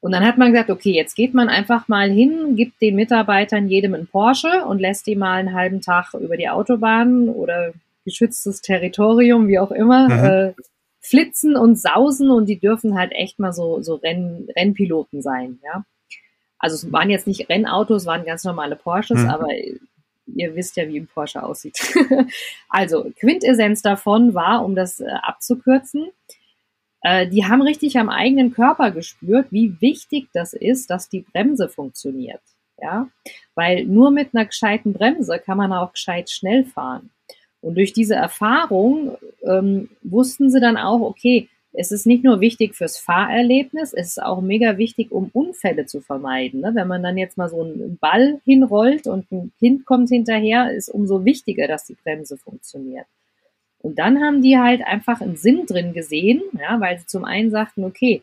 Und 0.00 0.12
dann 0.12 0.24
hat 0.24 0.38
man 0.38 0.52
gesagt, 0.52 0.70
okay, 0.70 0.92
jetzt 0.92 1.14
geht 1.14 1.34
man 1.34 1.48
einfach 1.48 1.86
mal 1.86 2.10
hin, 2.10 2.56
gibt 2.56 2.80
den 2.80 2.96
Mitarbeitern 2.96 3.68
jedem 3.68 3.94
einen 3.94 4.06
Porsche 4.06 4.64
und 4.66 4.80
lässt 4.80 5.06
die 5.06 5.16
mal 5.16 5.34
einen 5.34 5.54
halben 5.54 5.82
Tag 5.82 6.14
über 6.14 6.38
die 6.38 6.48
Autobahn 6.48 7.28
oder 7.28 7.72
geschütztes 8.04 8.62
Territorium, 8.62 9.46
wie 9.48 9.58
auch 9.58 9.70
immer, 9.70 10.08
mhm. 10.08 10.24
äh, 10.24 10.52
flitzen 11.00 11.56
und 11.56 11.78
sausen 11.78 12.30
und 12.30 12.46
die 12.46 12.58
dürfen 12.58 12.98
halt 12.98 13.12
echt 13.12 13.38
mal 13.38 13.52
so, 13.52 13.82
so 13.82 13.96
Renn, 13.96 14.48
Rennpiloten 14.56 15.22
sein, 15.22 15.58
ja. 15.64 15.84
Also 16.58 16.74
es 16.76 16.92
waren 16.92 17.08
jetzt 17.08 17.26
nicht 17.26 17.48
Rennautos, 17.48 18.02
es 18.02 18.06
waren 18.06 18.26
ganz 18.26 18.44
normale 18.44 18.76
Porsches, 18.76 19.18
mhm. 19.20 19.28
aber 19.28 19.48
ihr 20.26 20.54
wisst 20.54 20.76
ja, 20.76 20.86
wie 20.88 21.00
ein 21.00 21.06
Porsche 21.06 21.42
aussieht. 21.42 21.78
also 22.68 23.10
Quintessenz 23.18 23.82
davon 23.82 24.34
war, 24.34 24.64
um 24.64 24.74
das 24.74 25.00
äh, 25.00 25.06
abzukürzen, 25.22 26.10
äh, 27.02 27.26
die 27.28 27.44
haben 27.44 27.62
richtig 27.62 27.98
am 27.98 28.08
eigenen 28.08 28.52
Körper 28.52 28.90
gespürt, 28.90 29.46
wie 29.50 29.80
wichtig 29.80 30.28
das 30.32 30.52
ist, 30.52 30.90
dass 30.90 31.08
die 31.08 31.20
Bremse 31.20 31.68
funktioniert. 31.68 32.40
Ja, 32.82 33.08
weil 33.54 33.84
nur 33.84 34.10
mit 34.10 34.34
einer 34.34 34.46
gescheiten 34.46 34.94
Bremse 34.94 35.38
kann 35.38 35.58
man 35.58 35.70
auch 35.72 35.92
gescheit 35.92 36.30
schnell 36.30 36.64
fahren. 36.64 37.10
Und 37.60 37.74
durch 37.74 37.92
diese 37.92 38.14
Erfahrung 38.14 39.18
ähm, 39.46 39.90
wussten 40.02 40.50
sie 40.50 40.60
dann 40.60 40.78
auch, 40.78 41.00
okay, 41.00 41.48
es 41.72 41.92
ist 41.92 42.06
nicht 42.06 42.24
nur 42.24 42.40
wichtig 42.40 42.74
fürs 42.74 42.98
Fahrerlebnis, 42.98 43.92
es 43.92 44.08
ist 44.08 44.22
auch 44.22 44.40
mega 44.40 44.76
wichtig, 44.76 45.12
um 45.12 45.30
Unfälle 45.32 45.86
zu 45.86 46.00
vermeiden. 46.00 46.60
Ne? 46.60 46.72
Wenn 46.74 46.88
man 46.88 47.02
dann 47.02 47.16
jetzt 47.16 47.36
mal 47.36 47.48
so 47.48 47.62
einen 47.62 47.96
Ball 47.98 48.40
hinrollt 48.44 49.06
und 49.06 49.30
ein 49.30 49.52
Kind 49.58 49.86
kommt 49.86 50.08
hinterher, 50.08 50.72
ist 50.72 50.88
umso 50.88 51.24
wichtiger, 51.24 51.68
dass 51.68 51.84
die 51.84 51.94
Bremse 51.94 52.36
funktioniert. 52.38 53.06
Und 53.82 53.98
dann 53.98 54.22
haben 54.22 54.42
die 54.42 54.58
halt 54.58 54.82
einfach 54.82 55.20
einen 55.20 55.36
Sinn 55.36 55.66
drin 55.66 55.92
gesehen, 55.92 56.42
ja, 56.58 56.80
weil 56.80 56.98
sie 56.98 57.06
zum 57.06 57.24
einen 57.24 57.50
sagten, 57.50 57.84
okay, 57.84 58.22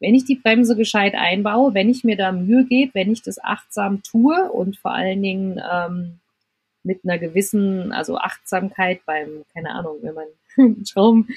wenn 0.00 0.14
ich 0.14 0.24
die 0.24 0.36
Bremse 0.36 0.76
gescheit 0.76 1.14
einbaue, 1.14 1.74
wenn 1.74 1.88
ich 1.88 2.04
mir 2.04 2.16
da 2.16 2.32
Mühe 2.32 2.64
gebe, 2.64 2.94
wenn 2.94 3.12
ich 3.12 3.22
das 3.22 3.42
achtsam 3.42 4.02
tue 4.02 4.50
und 4.50 4.76
vor 4.76 4.92
allen 4.92 5.22
Dingen 5.22 5.60
ähm, 5.72 6.18
mit 6.82 7.00
einer 7.04 7.18
gewissen, 7.18 7.92
also 7.92 8.18
Achtsamkeit 8.18 9.00
beim, 9.06 9.44
keine 9.54 9.70
Ahnung, 9.70 9.98
wenn 10.02 10.14
man 10.14 10.84
Schrauben, 10.86 11.28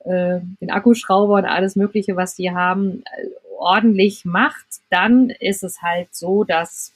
äh, 0.00 0.40
den 0.60 0.70
Akkuschrauber 0.70 1.34
und 1.34 1.46
alles 1.46 1.76
Mögliche, 1.76 2.16
was 2.16 2.34
die 2.34 2.50
haben, 2.50 3.02
äh, 3.16 3.26
ordentlich 3.58 4.24
macht, 4.24 4.66
dann 4.90 5.30
ist 5.30 5.64
es 5.64 5.80
halt 5.80 6.14
so, 6.14 6.44
dass 6.44 6.92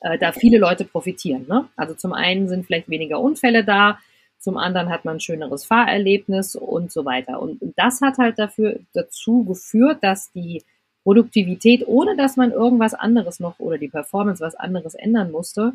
äh, 0.00 0.18
da 0.18 0.32
viele 0.32 0.58
Leute 0.58 0.84
profitieren. 0.84 1.46
Ne? 1.48 1.68
Also 1.76 1.94
zum 1.94 2.12
einen 2.12 2.48
sind 2.48 2.66
vielleicht 2.66 2.90
weniger 2.90 3.18
Unfälle 3.20 3.64
da, 3.64 3.98
zum 4.42 4.56
anderen 4.56 4.90
hat 4.90 5.04
man 5.04 5.16
ein 5.16 5.20
schöneres 5.20 5.64
Fahrerlebnis 5.64 6.56
und 6.56 6.90
so 6.90 7.04
weiter. 7.04 7.40
Und 7.40 7.60
das 7.76 8.00
hat 8.00 8.18
halt 8.18 8.40
dafür, 8.40 8.80
dazu 8.92 9.44
geführt, 9.44 9.98
dass 10.02 10.32
die 10.32 10.64
Produktivität, 11.04 11.86
ohne 11.86 12.16
dass 12.16 12.36
man 12.36 12.50
irgendwas 12.50 12.92
anderes 12.92 13.38
noch 13.38 13.60
oder 13.60 13.78
die 13.78 13.88
Performance 13.88 14.42
was 14.42 14.56
anderes 14.56 14.94
ändern 14.94 15.30
musste, 15.30 15.74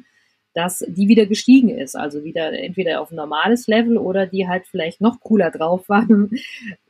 dass 0.53 0.84
die 0.86 1.07
wieder 1.07 1.28
gestiegen 1.28 1.70
ist. 1.70 1.95
Also 1.95 2.26
wieder 2.26 2.51
entweder 2.51 2.99
auf 2.99 3.11
ein 3.11 3.15
normales 3.15 3.68
Level 3.68 3.97
oder 3.97 4.26
die 4.26 4.49
halt 4.49 4.68
vielleicht 4.68 4.99
noch 4.99 5.22
cooler 5.22 5.49
drauf 5.49 5.88
waren. 5.88 6.32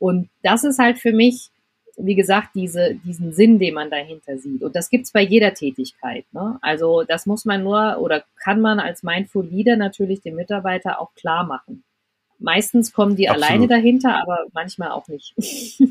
Und 0.00 0.28
das 0.42 0.64
ist 0.64 0.80
halt 0.80 0.98
für 0.98 1.12
mich 1.12 1.50
wie 1.98 2.14
gesagt, 2.14 2.50
diese, 2.54 2.94
diesen 3.04 3.32
Sinn, 3.32 3.58
den 3.58 3.74
man 3.74 3.90
dahinter 3.90 4.38
sieht. 4.38 4.62
Und 4.62 4.76
das 4.76 4.88
gibt's 4.88 5.12
bei 5.12 5.22
jeder 5.22 5.52
Tätigkeit. 5.54 6.24
Ne? 6.32 6.58
Also 6.62 7.02
das 7.02 7.26
muss 7.26 7.44
man 7.44 7.64
nur 7.64 7.98
oder 7.98 8.24
kann 8.42 8.60
man 8.60 8.78
als 8.80 9.02
Mindful 9.02 9.46
Leader 9.46 9.76
natürlich 9.76 10.20
dem 10.22 10.36
Mitarbeiter 10.36 11.00
auch 11.00 11.12
klar 11.14 11.44
machen. 11.44 11.82
Meistens 12.38 12.92
kommen 12.92 13.16
die 13.16 13.28
absolut. 13.28 13.50
alleine 13.50 13.66
dahinter, 13.66 14.22
aber 14.22 14.46
manchmal 14.52 14.92
auch 14.92 15.08
nicht. 15.08 15.34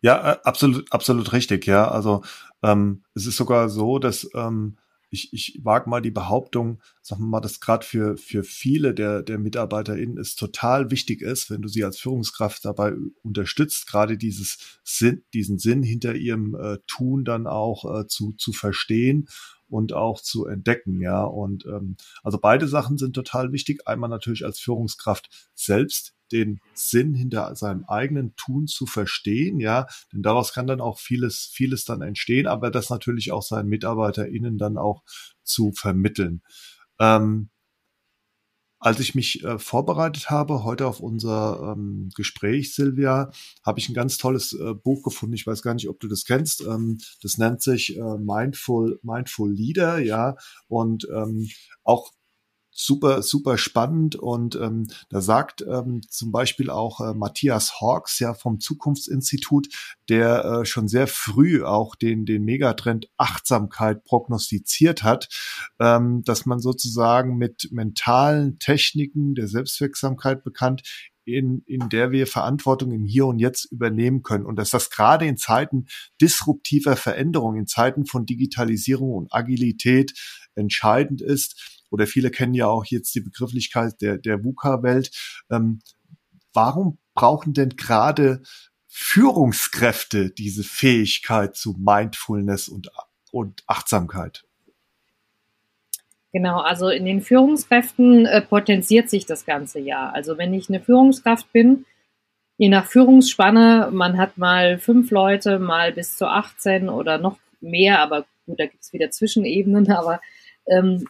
ja, 0.00 0.32
äh, 0.32 0.36
absolut, 0.44 0.92
absolut 0.92 1.32
richtig. 1.32 1.66
Ja, 1.66 1.90
also 1.90 2.22
ähm, 2.62 3.02
es 3.14 3.26
ist 3.26 3.36
sogar 3.36 3.68
so, 3.68 3.98
dass 3.98 4.30
ähm, 4.34 4.76
ich, 5.10 5.32
ich 5.32 5.60
wage 5.62 5.90
mal 5.90 6.00
die 6.00 6.12
Behauptung, 6.12 6.80
sagen 7.02 7.22
wir 7.22 7.28
mal, 7.28 7.40
dass 7.40 7.60
gerade 7.60 7.84
für, 7.84 8.16
für 8.16 8.44
viele 8.44 8.94
der, 8.94 9.22
der 9.22 9.38
MitarbeiterInnen 9.38 10.18
es 10.18 10.36
total 10.36 10.90
wichtig 10.90 11.20
ist, 11.20 11.50
wenn 11.50 11.62
du 11.62 11.68
sie 11.68 11.84
als 11.84 11.98
Führungskraft 11.98 12.64
dabei 12.64 12.94
unterstützt, 13.22 13.88
gerade 13.88 14.16
dieses 14.16 14.80
Sinn, 14.84 15.24
diesen 15.34 15.58
Sinn 15.58 15.82
hinter 15.82 16.14
ihrem 16.14 16.54
äh, 16.54 16.78
Tun 16.86 17.24
dann 17.24 17.46
auch 17.46 18.00
äh, 18.00 18.06
zu, 18.06 18.32
zu 18.32 18.52
verstehen 18.52 19.28
und 19.68 19.92
auch 19.92 20.20
zu 20.20 20.46
entdecken, 20.46 21.00
ja. 21.00 21.22
Und 21.22 21.66
ähm, 21.66 21.96
also 22.22 22.38
beide 22.38 22.68
Sachen 22.68 22.98
sind 22.98 23.14
total 23.14 23.52
wichtig. 23.52 23.86
Einmal 23.86 24.10
natürlich 24.10 24.44
als 24.44 24.58
Führungskraft 24.60 25.50
selbst 25.54 26.14
den 26.32 26.60
Sinn 26.74 27.14
hinter 27.14 27.54
seinem 27.56 27.84
eigenen 27.84 28.34
Tun 28.36 28.66
zu 28.66 28.86
verstehen, 28.86 29.60
ja, 29.60 29.86
denn 30.12 30.22
daraus 30.22 30.52
kann 30.52 30.66
dann 30.66 30.80
auch 30.80 30.98
vieles, 30.98 31.50
vieles 31.52 31.84
dann 31.84 32.02
entstehen, 32.02 32.46
aber 32.46 32.70
das 32.70 32.90
natürlich 32.90 33.32
auch 33.32 33.42
seinen 33.42 33.68
MitarbeiterInnen 33.68 34.58
dann 34.58 34.78
auch 34.78 35.02
zu 35.42 35.72
vermitteln. 35.72 36.42
Ähm, 36.98 37.50
als 38.82 38.98
ich 38.98 39.14
mich 39.14 39.44
äh, 39.44 39.58
vorbereitet 39.58 40.30
habe, 40.30 40.64
heute 40.64 40.86
auf 40.86 41.00
unser 41.00 41.74
ähm, 41.76 42.08
Gespräch, 42.16 42.74
Silvia, 42.74 43.30
habe 43.62 43.78
ich 43.78 43.90
ein 43.90 43.94
ganz 43.94 44.16
tolles 44.16 44.54
äh, 44.54 44.72
Buch 44.72 45.02
gefunden. 45.02 45.34
Ich 45.34 45.46
weiß 45.46 45.60
gar 45.60 45.74
nicht, 45.74 45.90
ob 45.90 46.00
du 46.00 46.08
das 46.08 46.24
kennst. 46.24 46.62
Ähm, 46.62 46.98
das 47.22 47.36
nennt 47.36 47.60
sich 47.60 47.98
äh, 47.98 48.18
Mindful, 48.18 48.98
Mindful 49.02 49.52
Leader, 49.52 49.98
ja. 49.98 50.36
Und 50.66 51.06
ähm, 51.14 51.50
auch 51.84 52.10
super, 52.70 53.22
super 53.22 53.58
spannend 53.58 54.16
und 54.16 54.56
ähm, 54.56 54.88
da 55.08 55.20
sagt 55.20 55.62
ähm, 55.62 56.02
zum 56.08 56.32
Beispiel 56.32 56.70
auch 56.70 57.00
äh, 57.00 57.14
Matthias 57.14 57.80
Hawks 57.80 58.18
ja 58.18 58.34
vom 58.34 58.60
Zukunftsinstitut, 58.60 59.68
der 60.08 60.44
äh, 60.44 60.64
schon 60.64 60.88
sehr 60.88 61.06
früh 61.06 61.64
auch 61.64 61.94
den, 61.94 62.26
den 62.26 62.44
Megatrend 62.44 63.10
Achtsamkeit 63.16 64.04
prognostiziert 64.04 65.02
hat, 65.02 65.28
ähm, 65.78 66.22
dass 66.24 66.46
man 66.46 66.60
sozusagen 66.60 67.36
mit 67.36 67.68
mentalen 67.72 68.58
Techniken 68.58 69.34
der 69.34 69.48
Selbstwirksamkeit 69.48 70.44
bekannt 70.44 70.82
in, 71.24 71.62
in 71.66 71.88
der 71.88 72.10
wir 72.10 72.26
Verantwortung 72.26 72.92
im 72.92 73.04
Hier 73.04 73.26
und 73.26 73.38
Jetzt 73.38 73.66
übernehmen 73.66 74.22
können. 74.22 74.46
Und 74.46 74.56
dass 74.56 74.70
das 74.70 74.90
gerade 74.90 75.26
in 75.26 75.36
Zeiten 75.36 75.86
disruptiver 76.20 76.96
Veränderung, 76.96 77.56
in 77.56 77.66
Zeiten 77.66 78.06
von 78.06 78.26
Digitalisierung 78.26 79.12
und 79.12 79.32
Agilität 79.32 80.12
entscheidend 80.54 81.22
ist. 81.22 81.79
Oder 81.90 82.06
viele 82.06 82.30
kennen 82.30 82.54
ja 82.54 82.66
auch 82.66 82.84
jetzt 82.86 83.14
die 83.14 83.20
Begrifflichkeit 83.20 84.00
der, 84.00 84.18
der 84.18 84.42
VUCA-Welt. 84.44 85.10
Ähm, 85.50 85.80
warum 86.52 86.98
brauchen 87.14 87.52
denn 87.52 87.70
gerade 87.70 88.42
Führungskräfte 88.88 90.30
diese 90.30 90.64
Fähigkeit 90.64 91.56
zu 91.56 91.74
Mindfulness 91.78 92.68
und, 92.68 92.90
und 93.30 93.62
Achtsamkeit? 93.66 94.44
Genau, 96.32 96.60
also 96.60 96.88
in 96.88 97.04
den 97.04 97.22
Führungskräften 97.22 98.24
äh, 98.26 98.40
potenziert 98.40 99.10
sich 99.10 99.26
das 99.26 99.44
ganze 99.44 99.80
Jahr. 99.80 100.14
Also 100.14 100.38
wenn 100.38 100.54
ich 100.54 100.68
eine 100.68 100.80
Führungskraft 100.80 101.52
bin, 101.52 101.86
je 102.56 102.68
nach 102.68 102.86
Führungsspanne, 102.86 103.88
man 103.92 104.16
hat 104.16 104.38
mal 104.38 104.78
fünf 104.78 105.10
Leute, 105.10 105.58
mal 105.58 105.92
bis 105.92 106.16
zu 106.16 106.26
18 106.26 106.88
oder 106.88 107.18
noch 107.18 107.38
mehr, 107.60 108.00
aber 108.00 108.26
gut, 108.46 108.60
da 108.60 108.66
gibt 108.66 108.82
es 108.82 108.92
wieder 108.92 109.10
Zwischenebenen, 109.10 109.90
aber 109.90 110.20
ähm, 110.66 111.08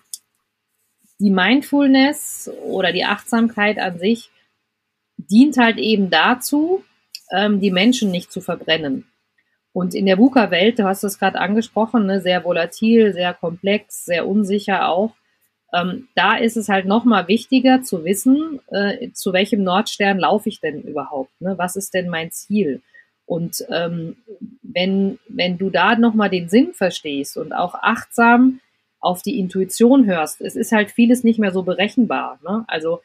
die 1.21 1.31
Mindfulness 1.31 2.51
oder 2.65 2.93
die 2.93 3.05
Achtsamkeit 3.05 3.79
an 3.79 3.99
sich 3.99 4.31
dient 5.17 5.59
halt 5.59 5.79
eben 5.79 6.11
dazu, 6.11 6.83
ähm, 7.31 7.61
die 7.61 7.71
Menschen 7.71 8.11
nicht 8.11 8.33
zu 8.33 8.41
verbrennen. 8.41 9.07
Und 9.73 9.95
in 9.95 10.07
der 10.07 10.19
VUCA-Welt, 10.19 10.79
du 10.79 10.85
hast 10.85 11.05
es 11.05 11.19
gerade 11.19 11.39
angesprochen, 11.39 12.07
ne, 12.07 12.21
sehr 12.21 12.45
volatil, 12.45 13.13
sehr 13.13 13.35
komplex, 13.35 14.05
sehr 14.05 14.27
unsicher 14.27 14.89
auch. 14.89 15.15
Ähm, 15.73 16.09
da 16.17 16.37
ist 16.37 16.57
es 16.57 16.69
halt 16.69 16.87
nochmal 16.87 17.29
wichtiger 17.29 17.83
zu 17.83 18.05
wissen, 18.05 18.61
äh, 18.69 19.11
zu 19.13 19.33
welchem 19.33 19.63
Nordstern 19.63 20.19
laufe 20.19 20.49
ich 20.49 20.61
denn 20.61 20.83
überhaupt? 20.83 21.31
Ne? 21.41 21.57
Was 21.59 21.77
ist 21.77 21.95
denn 21.95 22.09
mein 22.09 22.33
Ziel? 22.33 22.83
Und 23.27 23.65
ähm, 23.69 24.17
wenn, 24.63 25.21
wenn 25.29 25.59
du 25.59 25.71
da 25.71 25.95
nochmal 25.95 26.31
den 26.31 26.49
Sinn 26.49 26.73
verstehst 26.73 27.37
und 27.37 27.53
auch 27.53 27.75
achtsam 27.75 28.59
auf 29.01 29.23
die 29.23 29.39
Intuition 29.39 30.07
hörst, 30.07 30.41
es 30.41 30.57
ist 30.57 30.73
halt 30.73 30.91
vieles 30.91 31.25
nicht 31.25 31.39
mehr 31.39 31.53
so 31.53 31.63
berechenbar. 31.63 32.39
Ne? 32.43 32.65
Also 32.69 33.01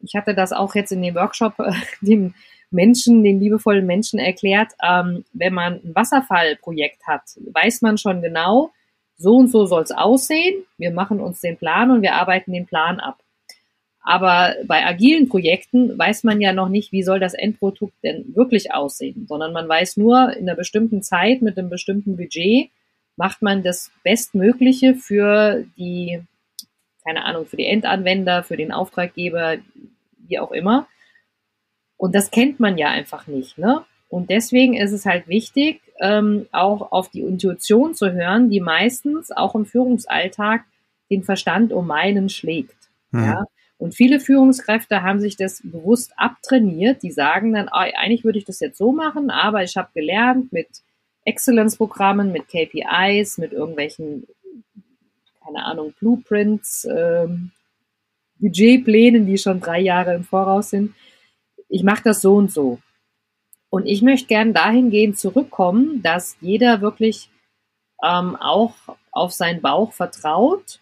ich 0.00 0.14
hatte 0.14 0.34
das 0.34 0.52
auch 0.52 0.74
jetzt 0.74 0.92
in 0.92 1.02
dem 1.02 1.14
Workshop, 1.14 1.58
äh, 1.58 1.72
dem 2.00 2.34
Menschen, 2.70 3.22
den 3.22 3.40
liebevollen 3.40 3.86
Menschen 3.86 4.18
erklärt, 4.18 4.72
ähm, 4.82 5.24
wenn 5.32 5.54
man 5.54 5.74
ein 5.74 5.94
Wasserfallprojekt 5.94 7.06
hat, 7.06 7.22
weiß 7.52 7.82
man 7.82 7.98
schon 7.98 8.20
genau, 8.20 8.72
so 9.16 9.36
und 9.36 9.50
so 9.50 9.64
soll 9.66 9.82
es 9.82 9.92
aussehen. 9.92 10.64
Wir 10.76 10.90
machen 10.90 11.20
uns 11.20 11.40
den 11.40 11.56
Plan 11.56 11.90
und 11.90 12.02
wir 12.02 12.14
arbeiten 12.14 12.52
den 12.52 12.66
Plan 12.66 12.98
ab. 12.98 13.18
Aber 14.02 14.54
bei 14.66 14.84
agilen 14.84 15.28
Projekten 15.28 15.96
weiß 15.96 16.24
man 16.24 16.40
ja 16.40 16.52
noch 16.52 16.68
nicht, 16.68 16.92
wie 16.92 17.02
soll 17.02 17.20
das 17.20 17.32
Endprodukt 17.32 17.94
denn 18.02 18.34
wirklich 18.34 18.74
aussehen, 18.74 19.26
sondern 19.26 19.52
man 19.52 19.68
weiß 19.68 19.96
nur, 19.96 20.36
in 20.36 20.48
einer 20.48 20.56
bestimmten 20.56 21.02
Zeit 21.02 21.40
mit 21.40 21.56
einem 21.56 21.70
bestimmten 21.70 22.16
Budget 22.16 22.70
macht 23.16 23.42
man 23.42 23.62
das 23.62 23.90
Bestmögliche 24.02 24.94
für 24.94 25.64
die, 25.76 26.22
keine 27.04 27.24
Ahnung, 27.24 27.46
für 27.46 27.56
die 27.56 27.66
Endanwender, 27.66 28.42
für 28.42 28.56
den 28.56 28.72
Auftraggeber, 28.72 29.58
wie 30.18 30.38
auch 30.38 30.52
immer. 30.52 30.86
Und 31.96 32.14
das 32.14 32.30
kennt 32.30 32.60
man 32.60 32.76
ja 32.76 32.88
einfach 32.88 33.26
nicht. 33.26 33.58
Ne? 33.58 33.84
Und 34.08 34.30
deswegen 34.30 34.74
ist 34.74 34.92
es 34.92 35.06
halt 35.06 35.28
wichtig, 35.28 35.80
ähm, 36.00 36.46
auch 36.52 36.92
auf 36.92 37.08
die 37.08 37.20
Intuition 37.20 37.94
zu 37.94 38.12
hören, 38.12 38.50
die 38.50 38.60
meistens 38.60 39.30
auch 39.30 39.54
im 39.54 39.64
Führungsalltag 39.64 40.64
den 41.10 41.22
Verstand 41.22 41.72
um 41.72 41.86
meinen 41.86 42.28
schlägt. 42.28 42.76
Mhm. 43.10 43.24
Ja? 43.24 43.44
Und 43.78 43.94
viele 43.94 44.20
Führungskräfte 44.20 45.02
haben 45.02 45.20
sich 45.20 45.36
das 45.36 45.60
bewusst 45.62 46.12
abtrainiert. 46.16 47.02
Die 47.02 47.10
sagen 47.10 47.52
dann, 47.52 47.68
eigentlich 47.68 48.24
würde 48.24 48.38
ich 48.38 48.44
das 48.44 48.60
jetzt 48.60 48.78
so 48.78 48.92
machen, 48.92 49.30
aber 49.30 49.62
ich 49.62 49.76
habe 49.76 49.90
gelernt 49.94 50.52
mit 50.52 50.68
Excellence-Programmen, 51.24 52.32
mit 52.32 52.48
KPIs, 52.48 53.38
mit 53.38 53.52
irgendwelchen, 53.52 54.26
keine 55.42 55.64
Ahnung, 55.64 55.94
Blueprints, 55.98 56.84
ähm, 56.84 57.50
Budgetplänen, 58.38 59.26
die 59.26 59.38
schon 59.38 59.60
drei 59.60 59.80
Jahre 59.80 60.14
im 60.14 60.24
Voraus 60.24 60.70
sind, 60.70 60.94
ich 61.68 61.82
mache 61.82 62.02
das 62.04 62.20
so 62.20 62.36
und 62.36 62.52
so. 62.52 62.78
Und 63.70 63.86
ich 63.86 64.02
möchte 64.02 64.28
gerne 64.28 64.52
dahingehend 64.52 65.18
zurückkommen, 65.18 66.02
dass 66.02 66.36
jeder 66.40 66.80
wirklich 66.80 67.30
ähm, 68.04 68.36
auch 68.36 68.74
auf 69.10 69.32
seinen 69.32 69.62
Bauch 69.62 69.92
vertraut, 69.92 70.80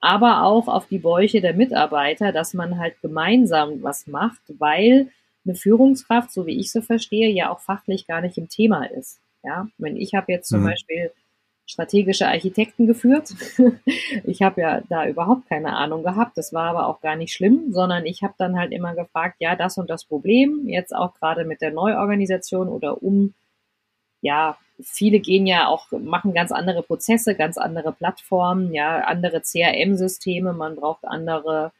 aber 0.00 0.42
auch 0.42 0.66
auf 0.68 0.86
die 0.86 0.98
Bäuche 0.98 1.40
der 1.40 1.54
Mitarbeiter, 1.54 2.32
dass 2.32 2.54
man 2.54 2.78
halt 2.78 3.00
gemeinsam 3.02 3.82
was 3.82 4.06
macht, 4.06 4.40
weil 4.58 5.10
eine 5.44 5.54
Führungskraft, 5.54 6.32
so 6.32 6.46
wie 6.46 6.58
ich 6.58 6.72
sie 6.72 6.82
verstehe, 6.82 7.30
ja 7.30 7.50
auch 7.50 7.60
fachlich 7.60 8.06
gar 8.06 8.20
nicht 8.20 8.38
im 8.38 8.48
Thema 8.48 8.84
ist. 8.84 9.20
Ja, 9.42 9.68
wenn 9.78 9.96
ich 9.96 10.14
habe 10.14 10.32
jetzt 10.32 10.48
zum 10.48 10.60
mhm. 10.60 10.66
Beispiel 10.66 11.12
strategische 11.68 12.26
Architekten 12.26 12.86
geführt. 12.86 13.34
ich 14.24 14.42
habe 14.42 14.60
ja 14.62 14.80
da 14.88 15.06
überhaupt 15.06 15.48
keine 15.48 15.76
Ahnung 15.76 16.02
gehabt. 16.02 16.38
Das 16.38 16.52
war 16.52 16.70
aber 16.70 16.86
auch 16.86 17.00
gar 17.00 17.14
nicht 17.14 17.34
schlimm, 17.34 17.72
sondern 17.72 18.06
ich 18.06 18.22
habe 18.22 18.34
dann 18.38 18.58
halt 18.58 18.72
immer 18.72 18.94
gefragt, 18.94 19.36
ja, 19.38 19.54
das 19.54 19.76
und 19.76 19.90
das 19.90 20.04
Problem, 20.06 20.66
jetzt 20.66 20.94
auch 20.94 21.14
gerade 21.14 21.44
mit 21.44 21.60
der 21.60 21.70
Neuorganisation 21.70 22.68
oder 22.68 23.02
um, 23.02 23.34
ja, 24.22 24.56
viele 24.80 25.20
gehen 25.20 25.46
ja 25.46 25.68
auch, 25.68 25.90
machen 25.92 26.32
ganz 26.32 26.52
andere 26.52 26.82
Prozesse, 26.82 27.34
ganz 27.34 27.58
andere 27.58 27.92
Plattformen, 27.92 28.72
ja, 28.72 29.00
andere 29.00 29.42
CRM-Systeme, 29.42 30.54
man 30.54 30.76
braucht 30.76 31.04
andere 31.04 31.72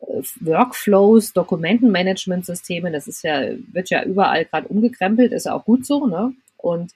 äh, 0.00 0.22
Workflows, 0.40 1.32
Dokumentenmanagementsysteme, 1.32 2.90
das 2.90 3.06
ist 3.06 3.22
ja, 3.22 3.42
wird 3.72 3.90
ja 3.90 4.02
überall 4.02 4.46
gerade 4.46 4.66
umgekrempelt, 4.68 5.32
ist 5.32 5.46
ja 5.46 5.54
auch 5.54 5.64
gut 5.64 5.86
so, 5.86 6.06
ne? 6.06 6.34
Und 6.66 6.92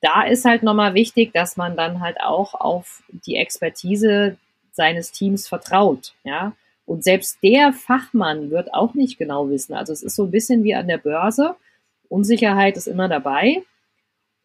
da 0.00 0.22
ist 0.22 0.44
halt 0.44 0.62
nochmal 0.62 0.94
wichtig, 0.94 1.32
dass 1.32 1.56
man 1.56 1.76
dann 1.76 2.00
halt 2.00 2.20
auch 2.20 2.54
auf 2.54 3.02
die 3.26 3.36
Expertise 3.36 4.36
seines 4.72 5.12
Teams 5.12 5.48
vertraut, 5.48 6.14
ja. 6.24 6.52
Und 6.84 7.04
selbst 7.04 7.38
der 7.42 7.72
Fachmann 7.72 8.50
wird 8.50 8.74
auch 8.74 8.94
nicht 8.94 9.16
genau 9.16 9.48
wissen. 9.48 9.74
Also 9.74 9.92
es 9.92 10.02
ist 10.02 10.16
so 10.16 10.24
ein 10.24 10.30
bisschen 10.30 10.64
wie 10.64 10.74
an 10.74 10.88
der 10.88 10.98
Börse. 10.98 11.54
Unsicherheit 12.08 12.76
ist 12.76 12.88
immer 12.88 13.08
dabei. 13.08 13.62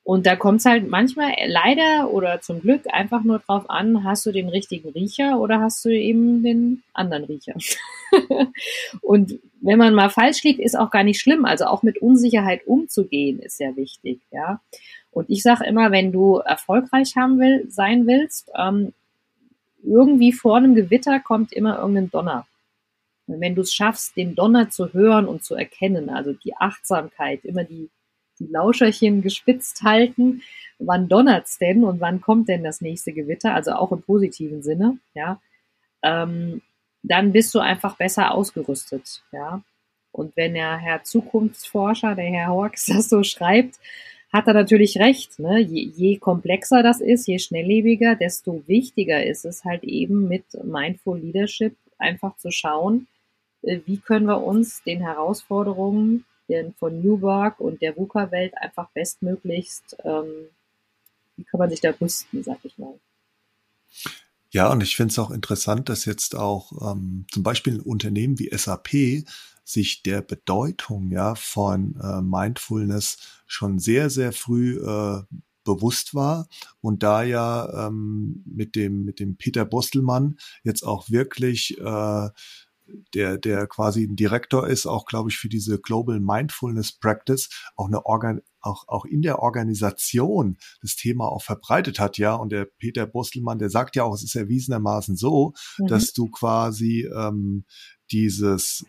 Und 0.07 0.25
da 0.25 0.37
kommt 0.37 0.61
es 0.61 0.65
halt 0.65 0.87
manchmal 0.87 1.33
leider 1.47 2.13
oder 2.13 2.39
zum 2.39 2.61
Glück 2.61 2.83
einfach 2.93 3.25
nur 3.25 3.39
drauf 3.39 3.69
an, 3.69 4.05
hast 4.05 4.25
du 4.25 4.31
den 4.31 4.47
richtigen 4.47 4.87
Riecher 4.91 5.37
oder 5.37 5.59
hast 5.59 5.83
du 5.83 5.89
eben 5.89 6.43
den 6.43 6.81
anderen 6.93 7.25
Riecher. 7.25 7.55
und 9.01 9.37
wenn 9.59 9.77
man 9.77 9.93
mal 9.93 10.09
falsch 10.09 10.43
liegt, 10.43 10.61
ist 10.61 10.79
auch 10.79 10.91
gar 10.91 11.03
nicht 11.03 11.19
schlimm. 11.19 11.43
Also 11.43 11.65
auch 11.65 11.83
mit 11.83 11.97
Unsicherheit 11.97 12.65
umzugehen 12.65 13.39
ist 13.39 13.57
sehr 13.57 13.75
wichtig, 13.75 14.21
ja. 14.31 14.61
Und 15.11 15.29
ich 15.29 15.43
sage 15.43 15.65
immer, 15.65 15.91
wenn 15.91 16.13
du 16.13 16.37
erfolgreich 16.37 17.17
haben 17.17 17.37
will, 17.37 17.65
sein 17.69 18.07
willst, 18.07 18.49
ähm, 18.57 18.93
irgendwie 19.83 20.31
vor 20.31 20.55
einem 20.55 20.73
Gewitter 20.73 21.19
kommt 21.19 21.51
immer 21.51 21.79
irgendein 21.79 22.11
Donner. 22.11 22.47
Und 23.27 23.41
wenn 23.41 23.55
du 23.55 23.61
es 23.61 23.73
schaffst, 23.73 24.15
den 24.15 24.35
Donner 24.35 24.69
zu 24.69 24.93
hören 24.93 25.27
und 25.27 25.43
zu 25.43 25.55
erkennen, 25.55 26.09
also 26.09 26.31
die 26.31 26.55
Achtsamkeit, 26.55 27.43
immer 27.43 27.65
die, 27.65 27.89
die 28.39 28.47
Lauscherchen 28.47 29.21
gespitzt 29.21 29.83
halten, 29.83 30.41
wann 30.79 31.07
donnert's 31.07 31.57
denn 31.57 31.83
und 31.83 31.99
wann 31.99 32.21
kommt 32.21 32.49
denn 32.49 32.63
das 32.63 32.81
nächste 32.81 33.13
Gewitter, 33.13 33.53
also 33.53 33.71
auch 33.71 33.91
im 33.91 34.01
positiven 34.01 34.61
Sinne, 34.61 34.99
ja, 35.13 35.41
ähm, 36.03 36.61
dann 37.03 37.31
bist 37.31 37.53
du 37.55 37.59
einfach 37.59 37.95
besser 37.95 38.33
ausgerüstet, 38.33 39.23
ja. 39.31 39.61
Und 40.11 40.35
wenn 40.35 40.55
der 40.55 40.77
Herr 40.77 41.03
Zukunftsforscher, 41.03 42.15
der 42.15 42.25
Herr 42.25 42.47
Hawks, 42.47 42.85
das 42.87 43.09
so 43.09 43.23
schreibt, 43.23 43.79
hat 44.33 44.47
er 44.47 44.53
natürlich 44.53 44.97
recht. 44.97 45.39
Ne? 45.39 45.59
Je, 45.59 45.83
je 45.95 46.17
komplexer 46.17 46.83
das 46.83 47.01
ist, 47.01 47.27
je 47.27 47.39
schnelllebiger, 47.39 48.15
desto 48.15 48.63
wichtiger 48.67 49.23
ist 49.25 49.45
es 49.45 49.63
halt 49.63 49.83
eben 49.83 50.27
mit 50.27 50.43
Mindful 50.63 51.19
Leadership 51.19 51.75
einfach 51.97 52.35
zu 52.37 52.51
schauen, 52.51 53.07
äh, 53.61 53.79
wie 53.85 53.97
können 53.97 54.25
wir 54.25 54.43
uns 54.43 54.83
den 54.83 55.01
Herausforderungen 55.01 56.25
von 56.77 57.01
New 57.01 57.21
Work 57.21 57.59
und 57.59 57.81
der 57.81 57.95
VUCA-Welt 57.95 58.53
einfach 58.57 58.89
bestmöglichst, 58.91 59.97
ähm, 60.03 60.47
wie 61.35 61.43
kann 61.43 61.59
man 61.59 61.69
sich 61.69 61.81
da 61.81 61.91
rüsten, 61.91 62.43
sag 62.43 62.59
ich 62.63 62.77
mal. 62.77 62.99
Ja, 64.49 64.71
und 64.71 64.81
ich 64.81 64.95
finde 64.95 65.11
es 65.11 65.19
auch 65.19 65.31
interessant, 65.31 65.89
dass 65.89 66.05
jetzt 66.05 66.35
auch 66.35 66.91
ähm, 66.91 67.25
zum 67.31 67.43
Beispiel 67.43 67.75
ein 67.75 67.81
Unternehmen 67.81 68.39
wie 68.39 68.49
SAP 68.55 69.25
sich 69.63 70.01
der 70.03 70.21
Bedeutung 70.21 71.11
ja 71.11 71.35
von 71.35 71.99
äh, 72.01 72.21
Mindfulness 72.21 73.17
schon 73.45 73.79
sehr, 73.79 74.09
sehr 74.09 74.31
früh 74.31 74.77
äh, 74.77 75.21
bewusst 75.65 76.15
war 76.15 76.47
und 76.79 77.03
da 77.03 77.23
ja 77.23 77.87
ähm, 77.87 78.41
mit 78.45 78.77
dem 78.77 79.03
mit 79.03 79.19
dem 79.19 79.35
Peter 79.35 79.65
Bostelmann 79.65 80.37
jetzt 80.63 80.83
auch 80.83 81.09
wirklich 81.09 81.77
äh, 81.77 82.29
der, 83.13 83.37
der 83.37 83.67
quasi 83.67 84.03
ein 84.03 84.15
Direktor 84.15 84.67
ist, 84.67 84.85
auch 84.85 85.05
glaube 85.05 85.29
ich 85.29 85.37
für 85.37 85.49
diese 85.49 85.79
Global 85.79 86.19
Mindfulness 86.19 86.97
Practice, 86.97 87.49
auch 87.75 87.87
eine 87.87 88.05
Organ, 88.05 88.41
auch, 88.61 88.87
auch 88.87 89.05
in 89.05 89.21
der 89.21 89.39
Organisation 89.39 90.57
das 90.81 90.95
Thema 90.95 91.27
auch 91.27 91.43
verbreitet 91.43 91.99
hat, 91.99 92.17
ja. 92.17 92.35
Und 92.35 92.51
der 92.51 92.65
Peter 92.65 93.05
Bostelmann, 93.07 93.59
der 93.59 93.69
sagt 93.69 93.95
ja 93.95 94.03
auch, 94.03 94.13
es 94.13 94.23
ist 94.23 94.35
erwiesenermaßen 94.35 95.15
so, 95.15 95.53
mhm. 95.77 95.87
dass 95.87 96.13
du 96.13 96.29
quasi 96.29 97.09
ähm, 97.15 97.65
dieses 98.11 98.85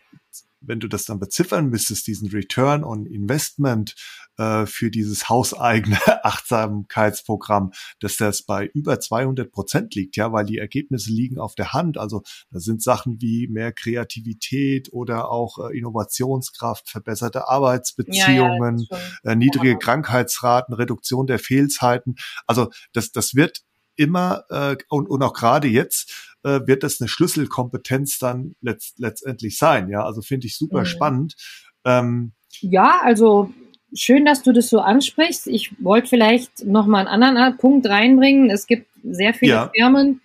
wenn 0.60 0.80
du 0.80 0.88
das 0.88 1.04
dann 1.04 1.18
beziffern 1.18 1.68
müsstest, 1.68 2.06
diesen 2.06 2.28
Return 2.30 2.84
on 2.84 3.06
Investment 3.06 3.94
äh, 4.38 4.66
für 4.66 4.90
dieses 4.90 5.28
hauseigene 5.28 5.98
Achtsamkeitsprogramm, 6.24 7.72
dass 8.00 8.16
das 8.16 8.42
bei 8.42 8.66
über 8.66 9.00
200 9.00 9.50
Prozent 9.50 9.94
liegt, 9.94 10.16
ja, 10.16 10.32
weil 10.32 10.46
die 10.46 10.58
Ergebnisse 10.58 11.10
liegen 11.10 11.38
auf 11.38 11.54
der 11.54 11.72
Hand. 11.72 11.98
Also 11.98 12.22
da 12.50 12.60
sind 12.60 12.82
Sachen 12.82 13.20
wie 13.20 13.48
mehr 13.48 13.72
Kreativität 13.72 14.92
oder 14.92 15.30
auch 15.30 15.58
äh, 15.58 15.76
Innovationskraft, 15.76 16.88
verbesserte 16.88 17.48
Arbeitsbeziehungen, 17.48 18.86
ja, 18.90 18.98
ja, 19.24 19.32
äh, 19.32 19.36
niedrige 19.36 19.72
ja. 19.72 19.76
Krankheitsraten, 19.76 20.74
Reduktion 20.74 21.26
der 21.26 21.38
Fehlzeiten. 21.38 22.16
Also 22.46 22.70
das, 22.92 23.12
das 23.12 23.34
wird 23.34 23.62
immer 23.96 24.44
äh, 24.50 24.76
und, 24.88 25.08
und 25.08 25.22
auch 25.22 25.32
gerade 25.32 25.68
jetzt 25.68 26.36
äh, 26.48 26.66
wird 26.66 26.82
das 26.82 27.00
eine 27.00 27.08
Schlüsselkompetenz 27.08 28.18
dann 28.18 28.54
letzt, 28.60 28.98
letztendlich 28.98 29.58
sein. 29.58 29.88
Ja, 29.88 30.04
also 30.04 30.22
finde 30.22 30.46
ich 30.46 30.56
super 30.56 30.80
mhm. 30.80 30.86
spannend. 30.86 31.34
Ähm, 31.84 32.32
ja, 32.60 33.00
also 33.02 33.52
schön, 33.94 34.24
dass 34.24 34.42
du 34.42 34.52
das 34.52 34.68
so 34.68 34.80
ansprichst. 34.80 35.46
Ich 35.46 35.72
wollte 35.82 36.08
vielleicht 36.08 36.64
noch 36.64 36.86
mal 36.86 37.06
einen 37.06 37.22
anderen 37.22 37.56
Punkt 37.58 37.86
reinbringen. 37.86 38.50
Es 38.50 38.66
gibt 38.66 38.88
sehr 39.02 39.34
viele 39.34 39.52
ja. 39.52 39.70
Firmen 39.74 40.20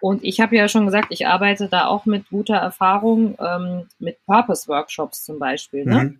und 0.00 0.22
ich 0.22 0.40
habe 0.40 0.56
ja 0.56 0.68
schon 0.68 0.84
gesagt, 0.84 1.06
ich 1.10 1.26
arbeite 1.26 1.68
da 1.68 1.86
auch 1.86 2.04
mit 2.04 2.28
guter 2.28 2.56
Erfahrung 2.56 3.38
ähm, 3.40 3.88
mit 3.98 4.18
Purpose 4.26 4.68
Workshops 4.68 5.24
zum 5.24 5.38
Beispiel. 5.38 5.84
Ne? 5.86 6.04
Mhm. 6.04 6.18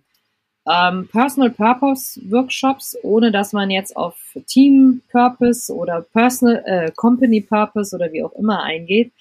Ähm, 0.66 1.08
Personal 1.08 1.50
Purpose 1.50 2.20
Workshops, 2.30 2.96
ohne 3.02 3.30
dass 3.30 3.52
man 3.52 3.70
jetzt 3.70 3.96
auf 3.96 4.16
Team 4.46 5.02
Purpose 5.10 5.72
oder 5.72 6.00
Personal 6.00 6.62
äh, 6.64 6.90
Company 6.92 7.42
Purpose 7.42 7.94
oder 7.94 8.12
wie 8.12 8.24
auch 8.24 8.32
immer 8.32 8.62
eingeht, 8.62 9.12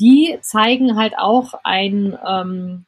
die 0.00 0.38
zeigen 0.40 0.96
halt 0.96 1.18
auch 1.18 1.52
ein 1.64 2.16
ähm, 2.26 2.86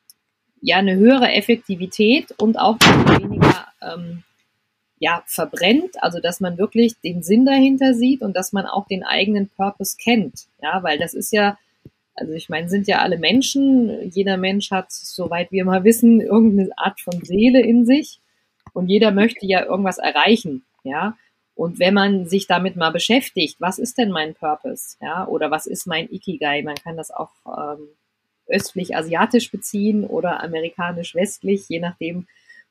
ja 0.62 0.78
eine 0.78 0.96
höhere 0.96 1.32
Effektivität 1.32 2.34
und 2.38 2.58
auch 2.58 2.78
weniger 2.80 3.66
ähm, 3.82 4.22
ja 4.98 5.22
verbrennt, 5.26 6.02
also 6.02 6.20
dass 6.20 6.40
man 6.40 6.56
wirklich 6.56 6.98
den 7.00 7.22
Sinn 7.22 7.44
dahinter 7.44 7.92
sieht 7.94 8.22
und 8.22 8.34
dass 8.34 8.52
man 8.52 8.66
auch 8.66 8.86
den 8.86 9.04
eigenen 9.04 9.48
Purpose 9.48 9.96
kennt, 10.02 10.46
ja, 10.62 10.82
weil 10.82 10.98
das 10.98 11.12
ist 11.12 11.32
ja 11.32 11.58
also 12.16 12.32
ich 12.32 12.48
meine, 12.48 12.68
sind 12.68 12.88
ja 12.88 12.98
alle 12.98 13.18
Menschen. 13.18 14.10
Jeder 14.10 14.36
Mensch 14.36 14.70
hat, 14.70 14.90
soweit 14.90 15.52
wir 15.52 15.64
mal 15.64 15.84
wissen, 15.84 16.20
irgendeine 16.20 16.70
Art 16.76 17.00
von 17.00 17.22
Seele 17.22 17.60
in 17.60 17.84
sich. 17.84 18.20
Und 18.72 18.88
jeder 18.88 19.10
möchte 19.10 19.46
ja 19.46 19.64
irgendwas 19.64 19.98
erreichen, 19.98 20.64
ja. 20.82 21.16
Und 21.54 21.78
wenn 21.78 21.94
man 21.94 22.26
sich 22.26 22.46
damit 22.46 22.76
mal 22.76 22.90
beschäftigt, 22.90 23.56
was 23.60 23.78
ist 23.78 23.96
denn 23.96 24.10
mein 24.10 24.34
Purpose, 24.34 24.96
ja, 25.00 25.26
oder 25.26 25.50
was 25.50 25.66
ist 25.66 25.86
mein 25.86 26.12
Ikigai? 26.12 26.62
Man 26.62 26.74
kann 26.74 26.98
das 26.98 27.10
auch 27.10 27.30
ähm, 27.46 27.88
östlich-asiatisch 28.46 29.50
beziehen 29.50 30.04
oder 30.04 30.42
amerikanisch-westlich, 30.42 31.68
je 31.68 31.80
nachdem, 31.80 32.26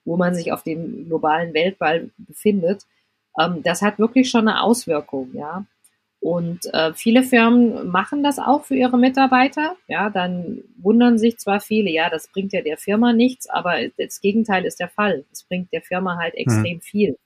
wo 0.06 0.18
man 0.18 0.36
sich 0.36 0.52
auf 0.52 0.62
dem 0.62 1.08
globalen 1.08 1.56
Weltball 1.56 2.12
befindet. 2.18 2.86
Ähm, 3.40 3.64
das 3.64 3.82
hat 3.82 3.98
wirklich 3.98 4.30
schon 4.30 4.48
eine 4.48 4.62
Auswirkung, 4.62 5.32
ja. 5.34 5.66
Und 6.26 6.74
äh, 6.74 6.92
viele 6.96 7.22
Firmen 7.22 7.88
machen 7.88 8.24
das 8.24 8.40
auch 8.40 8.66
für 8.66 8.76
ihre 8.76 8.98
Mitarbeiter. 8.98 9.76
Ja, 9.88 10.10
dann 10.10 10.64
wundern 10.76 11.20
sich 11.20 11.38
zwar 11.38 11.60
viele, 11.60 11.92
ja, 11.92 12.10
das 12.10 12.30
bringt 12.30 12.52
ja 12.52 12.64
der 12.64 12.80
Firma 12.80 13.14
nichts, 13.14 13.48
aber 13.48 13.76
das 13.96 14.22
Gegenteil 14.22 14.66
ist 14.66 14.80
der 14.80 14.90
Fall. 14.90 15.24
Es 15.32 15.44
bringt 15.44 15.72
der 15.72 15.84
Firma 15.84 16.18
halt 16.18 16.34
mhm. 16.34 16.40
extrem 16.40 16.78
mhm. 16.78 16.82
viel. 16.82 17.18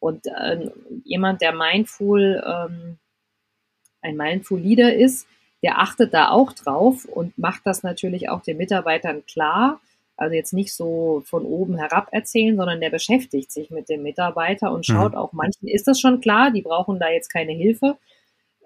Und 0.00 0.28
äh, 0.28 0.70
jemand, 1.04 1.42
der 1.42 1.52
mindful, 1.52 2.42
ähm, 2.46 2.96
ein 4.00 4.16
mindful 4.16 4.60
Leader 4.60 4.94
ist, 4.94 5.26
der 5.62 5.80
achtet 5.80 6.14
da 6.14 6.30
auch 6.30 6.54
drauf 6.54 7.04
und 7.04 7.36
macht 7.36 7.66
das 7.66 7.82
natürlich 7.82 8.30
auch 8.30 8.40
den 8.40 8.56
Mitarbeitern 8.56 9.26
klar. 9.26 9.78
Also 10.16 10.34
jetzt 10.34 10.54
nicht 10.54 10.72
so 10.72 11.22
von 11.26 11.44
oben 11.44 11.76
herab 11.76 12.08
erzählen, 12.12 12.56
sondern 12.56 12.80
der 12.80 12.88
beschäftigt 12.88 13.52
sich 13.52 13.68
mit 13.70 13.90
dem 13.90 14.02
Mitarbeiter 14.02 14.72
und 14.72 14.86
schaut 14.86 15.12
mhm. 15.12 15.18
auch, 15.18 15.34
manchen 15.34 15.68
ist 15.68 15.86
das 15.86 16.00
schon 16.00 16.22
klar, 16.22 16.50
die 16.50 16.62
brauchen 16.62 16.98
da 16.98 17.10
jetzt 17.10 17.28
keine 17.28 17.52
Hilfe. 17.52 17.98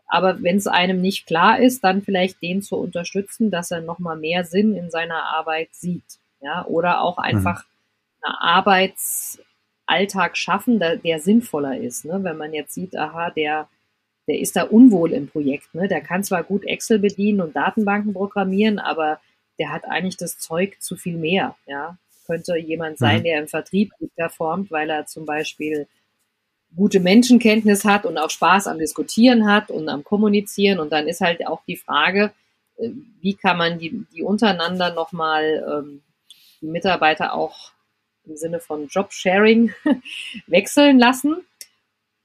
Aber 0.09 0.43
wenn 0.43 0.57
es 0.57 0.67
einem 0.67 1.01
nicht 1.01 1.27
klar 1.27 1.61
ist, 1.61 1.83
dann 1.83 2.03
vielleicht 2.03 2.43
den 2.43 2.63
zu 2.63 2.77
unterstützen, 2.77 3.51
dass 3.51 3.71
er 3.71 3.81
nochmal 3.81 4.17
mehr 4.17 4.45
Sinn 4.45 4.77
in 4.77 4.91
seiner 4.91 5.25
Arbeit 5.25 5.69
sieht. 5.73 6.19
Ja, 6.41 6.65
oder 6.67 7.01
auch 7.01 7.19
mhm. 7.19 7.25
einfach 7.25 7.65
mhm. 7.65 7.69
einen 8.23 8.35
Arbeitsalltag 8.37 10.37
schaffen, 10.37 10.79
der, 10.79 10.97
der 10.97 11.19
sinnvoller 11.19 11.79
ist. 11.79 12.05
Ne? 12.05 12.23
Wenn 12.23 12.37
man 12.37 12.53
jetzt 12.53 12.75
sieht, 12.75 12.97
aha, 12.97 13.31
der, 13.31 13.69
der 14.29 14.39
ist 14.39 14.55
da 14.55 14.63
unwohl 14.63 15.13
im 15.13 15.29
Projekt. 15.29 15.75
Ne? 15.75 15.89
Der 15.89 16.01
kann 16.01 16.23
zwar 16.23 16.45
gut 16.45 16.65
Excel 16.65 16.99
bedienen 16.99 17.41
und 17.41 17.57
Datenbanken 17.57 18.13
programmieren, 18.13 18.79
aber 18.79 19.19
der 19.59 19.73
hat 19.73 19.87
eigentlich 19.87 20.19
das 20.19 20.39
Zeug 20.39 20.77
zu 20.81 20.97
viel 20.97 21.17
mehr. 21.17 21.57
Ja? 21.67 21.97
Könnte 22.27 22.57
jemand 22.57 22.99
sein, 22.99 23.21
mhm. 23.21 23.25
der 23.25 23.39
im 23.41 23.49
Vertrieb 23.49 23.93
gut 23.99 24.15
performt, 24.15 24.71
weil 24.71 24.91
er 24.91 25.07
zum 25.07 25.25
Beispiel 25.25 25.89
gute 26.75 27.01
Menschenkenntnis 27.01 27.85
hat 27.85 28.05
und 28.05 28.19
auch 28.19 28.31
Spaß 28.31 28.67
am 28.67 28.79
Diskutieren 28.79 29.47
hat 29.51 29.71
und 29.71 29.89
am 29.89 30.05
Kommunizieren. 30.05 30.79
Und 30.79 30.93
dann 30.93 31.09
ist 31.09 31.21
halt 31.21 31.47
auch 31.47 31.63
die 31.67 31.77
Frage, 31.77 32.33
äh, 32.77 32.91
wie 33.21 33.35
kann 33.35 33.59
man 33.59 33.79
die, 33.79 34.05
die 34.15 34.23
untereinander 34.23 34.95
nochmal 34.95 35.65
ähm, 35.71 36.03
die 36.61 36.67
Mitarbeiter 36.67 37.35
auch 37.35 37.73
im 38.25 38.37
Sinne 38.37 38.61
von 38.61 38.89
Jobsharing 38.89 39.73
wechseln 40.47 40.99
lassen. 40.99 41.37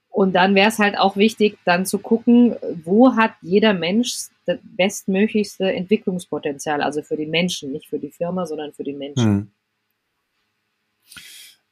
Und 0.08 0.34
dann 0.34 0.54
wäre 0.54 0.68
es 0.68 0.78
halt 0.78 0.98
auch 0.98 1.16
wichtig, 1.16 1.58
dann 1.64 1.86
zu 1.86 1.98
gucken, 1.98 2.56
wo 2.84 3.16
hat 3.16 3.32
jeder 3.40 3.72
Mensch 3.72 4.28
das 4.44 4.58
bestmöglichste 4.62 5.72
Entwicklungspotenzial, 5.72 6.82
also 6.82 7.02
für 7.02 7.16
den 7.16 7.30
Menschen, 7.30 7.72
nicht 7.72 7.88
für 7.88 7.98
die 7.98 8.10
Firma, 8.10 8.44
sondern 8.44 8.74
für 8.74 8.84
den 8.84 8.98
Menschen. 8.98 9.24
Hm. 9.24 9.50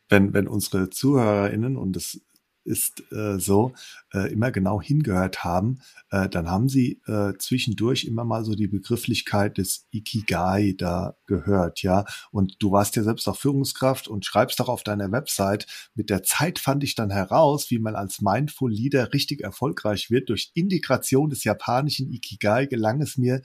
Wenn, 0.08 0.32
wenn 0.32 0.48
unsere 0.48 0.88
ZuhörerInnen, 0.88 1.76
und 1.76 1.94
das 1.94 2.20
ist 2.64 3.02
äh, 3.12 3.38
so, 3.38 3.72
äh, 4.12 4.32
immer 4.32 4.50
genau 4.50 4.80
hingehört 4.80 5.44
haben, 5.44 5.80
äh, 6.10 6.28
dann 6.28 6.50
haben 6.50 6.68
sie 6.68 7.00
äh, 7.06 7.32
zwischendurch 7.38 8.04
immer 8.04 8.24
mal 8.24 8.44
so 8.44 8.54
die 8.54 8.68
Begrifflichkeit 8.68 9.58
des 9.58 9.86
Ikigai 9.90 10.74
da 10.76 11.16
gehört, 11.26 11.82
ja. 11.82 12.04
Und 12.30 12.56
du 12.60 12.72
warst 12.72 12.96
ja 12.96 13.02
selbst 13.02 13.28
auch 13.28 13.36
Führungskraft 13.36 14.08
und 14.08 14.24
schreibst 14.24 14.60
doch 14.60 14.68
auf 14.68 14.82
deiner 14.82 15.10
Website, 15.12 15.66
mit 15.94 16.10
der 16.10 16.22
Zeit 16.22 16.58
fand 16.58 16.84
ich 16.84 16.94
dann 16.94 17.10
heraus, 17.10 17.70
wie 17.70 17.78
man 17.78 17.96
als 17.96 18.20
Mindful 18.20 18.72
Leader 18.72 19.12
richtig 19.12 19.42
erfolgreich 19.42 20.10
wird. 20.10 20.28
Durch 20.28 20.50
Integration 20.54 21.30
des 21.30 21.44
japanischen 21.44 22.10
Ikigai 22.12 22.66
gelang 22.66 23.00
es 23.00 23.16
mir, 23.16 23.42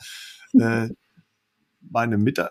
äh, 0.59 0.89
meine, 1.89 2.17
Mit 2.17 2.41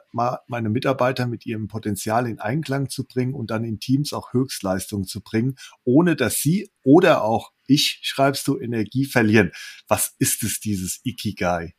meine 0.46 0.68
Mitarbeiter 0.68 1.26
mit 1.26 1.46
ihrem 1.46 1.68
Potenzial 1.68 2.28
in 2.28 2.38
Einklang 2.38 2.88
zu 2.88 3.06
bringen 3.06 3.34
und 3.34 3.50
dann 3.50 3.64
in 3.64 3.80
Teams 3.80 4.12
auch 4.12 4.32
Höchstleistungen 4.32 5.06
zu 5.06 5.22
bringen, 5.22 5.56
ohne 5.84 6.16
dass 6.16 6.36
sie 6.36 6.70
oder 6.82 7.24
auch 7.24 7.52
ich, 7.66 8.00
schreibst 8.02 8.46
du, 8.46 8.58
Energie 8.58 9.06
verlieren. 9.06 9.52
Was 9.88 10.14
ist 10.18 10.42
es, 10.42 10.60
dieses 10.60 11.00
Ikigai? 11.04 11.74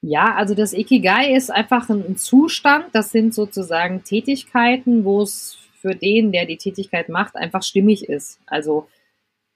Ja, 0.00 0.34
also 0.34 0.54
das 0.54 0.72
Ikigai 0.72 1.34
ist 1.34 1.50
einfach 1.50 1.88
ein 1.88 2.16
Zustand, 2.16 2.86
das 2.92 3.10
sind 3.10 3.34
sozusagen 3.34 4.04
Tätigkeiten, 4.04 5.04
wo 5.04 5.22
es 5.22 5.56
für 5.80 5.94
den, 5.94 6.32
der 6.32 6.46
die 6.46 6.58
Tätigkeit 6.58 7.08
macht, 7.08 7.36
einfach 7.36 7.62
stimmig 7.62 8.08
ist. 8.08 8.38
Also 8.46 8.88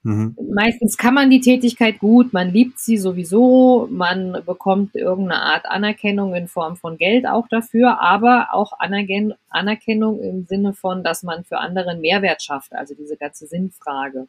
Mhm. 0.03 0.35
Meistens 0.55 0.97
kann 0.97 1.13
man 1.13 1.29
die 1.29 1.41
Tätigkeit 1.41 1.99
gut, 1.99 2.33
man 2.33 2.51
liebt 2.51 2.79
sie 2.79 2.97
sowieso, 2.97 3.87
man 3.91 4.43
bekommt 4.47 4.97
irgendeine 4.97 5.43
Art 5.43 5.67
Anerkennung 5.67 6.35
in 6.35 6.49
Form 6.49 6.77
von 6.77 6.97
Geld 6.97 7.27
auch 7.27 7.49
dafür, 7.49 8.01
aber 8.01 8.49
auch 8.53 8.73
Anerkennung 8.79 10.21
im 10.21 10.47
Sinne 10.47 10.73
von, 10.73 11.05
dass 11.05 11.23
man 11.23 11.45
für 11.45 11.59
andere 11.59 11.91
einen 11.91 12.01
Mehrwert 12.01 12.43
schafft, 12.43 12.73
also 12.73 12.95
diese 12.95 13.19
ganze 13.19 13.47
Sinnfrage. 13.47 14.27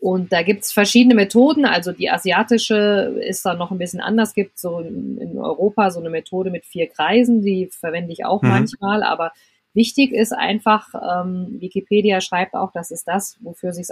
Und 0.00 0.32
da 0.32 0.42
gibt's 0.42 0.72
verschiedene 0.72 1.16
Methoden, 1.16 1.64
also 1.64 1.90
die 1.90 2.08
asiatische 2.08 3.20
ist 3.20 3.44
da 3.44 3.54
noch 3.54 3.72
ein 3.72 3.78
bisschen 3.78 4.00
anders, 4.00 4.32
gibt 4.32 4.60
so 4.60 4.78
in 4.78 5.36
Europa 5.38 5.90
so 5.90 5.98
eine 5.98 6.10
Methode 6.10 6.50
mit 6.50 6.64
vier 6.64 6.86
Kreisen, 6.86 7.42
die 7.42 7.68
verwende 7.72 8.12
ich 8.12 8.24
auch 8.24 8.42
mhm. 8.42 8.50
manchmal, 8.50 9.02
aber 9.02 9.32
Wichtig 9.78 10.10
ist 10.10 10.32
einfach, 10.32 10.92
ähm, 10.94 11.60
Wikipedia 11.60 12.20
schreibt 12.20 12.54
auch, 12.54 12.72
das 12.72 12.90
ist 12.90 13.06
das, 13.06 13.36
wofür 13.40 13.70
es 13.70 13.76
sich 13.76 13.86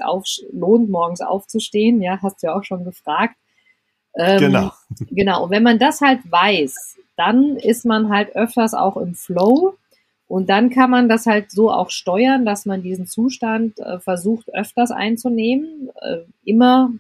lohnt, 0.51 0.91
morgens 0.91 1.21
aufzustehen. 1.21 2.03
Ja, 2.03 2.19
hast 2.23 2.43
du 2.43 2.49
ja 2.49 2.57
auch 2.57 2.65
schon 2.65 2.85
gefragt. 2.85 3.37
Ähm, 4.17 4.41
genau. 4.41 4.73
Genau. 5.11 5.45
Und 5.45 5.51
wenn 5.51 5.63
man 5.63 5.79
das 5.79 6.01
halt 6.01 6.21
weiß, 6.29 6.97
dann 7.17 7.57
ist 7.57 7.85
man 7.85 8.09
halt 8.09 8.35
öfters 8.35 8.75
auch 8.75 8.97
im 8.97 9.15
Flow. 9.15 9.77
Und 10.27 10.49
dann 10.51 10.71
kann 10.71 10.91
man 10.91 11.09
das 11.09 11.25
halt 11.25 11.53
so 11.53 11.71
auch 11.71 11.91
steuern, 11.91 12.45
dass 12.45 12.67
man 12.67 12.83
diesen 12.83 13.07
Zustand 13.07 13.79
äh, 13.79 14.01
versucht 14.01 14.53
öfters 14.53 14.91
einzunehmen. 14.91 15.91
Äh, 16.03 16.23
immer 16.45 16.91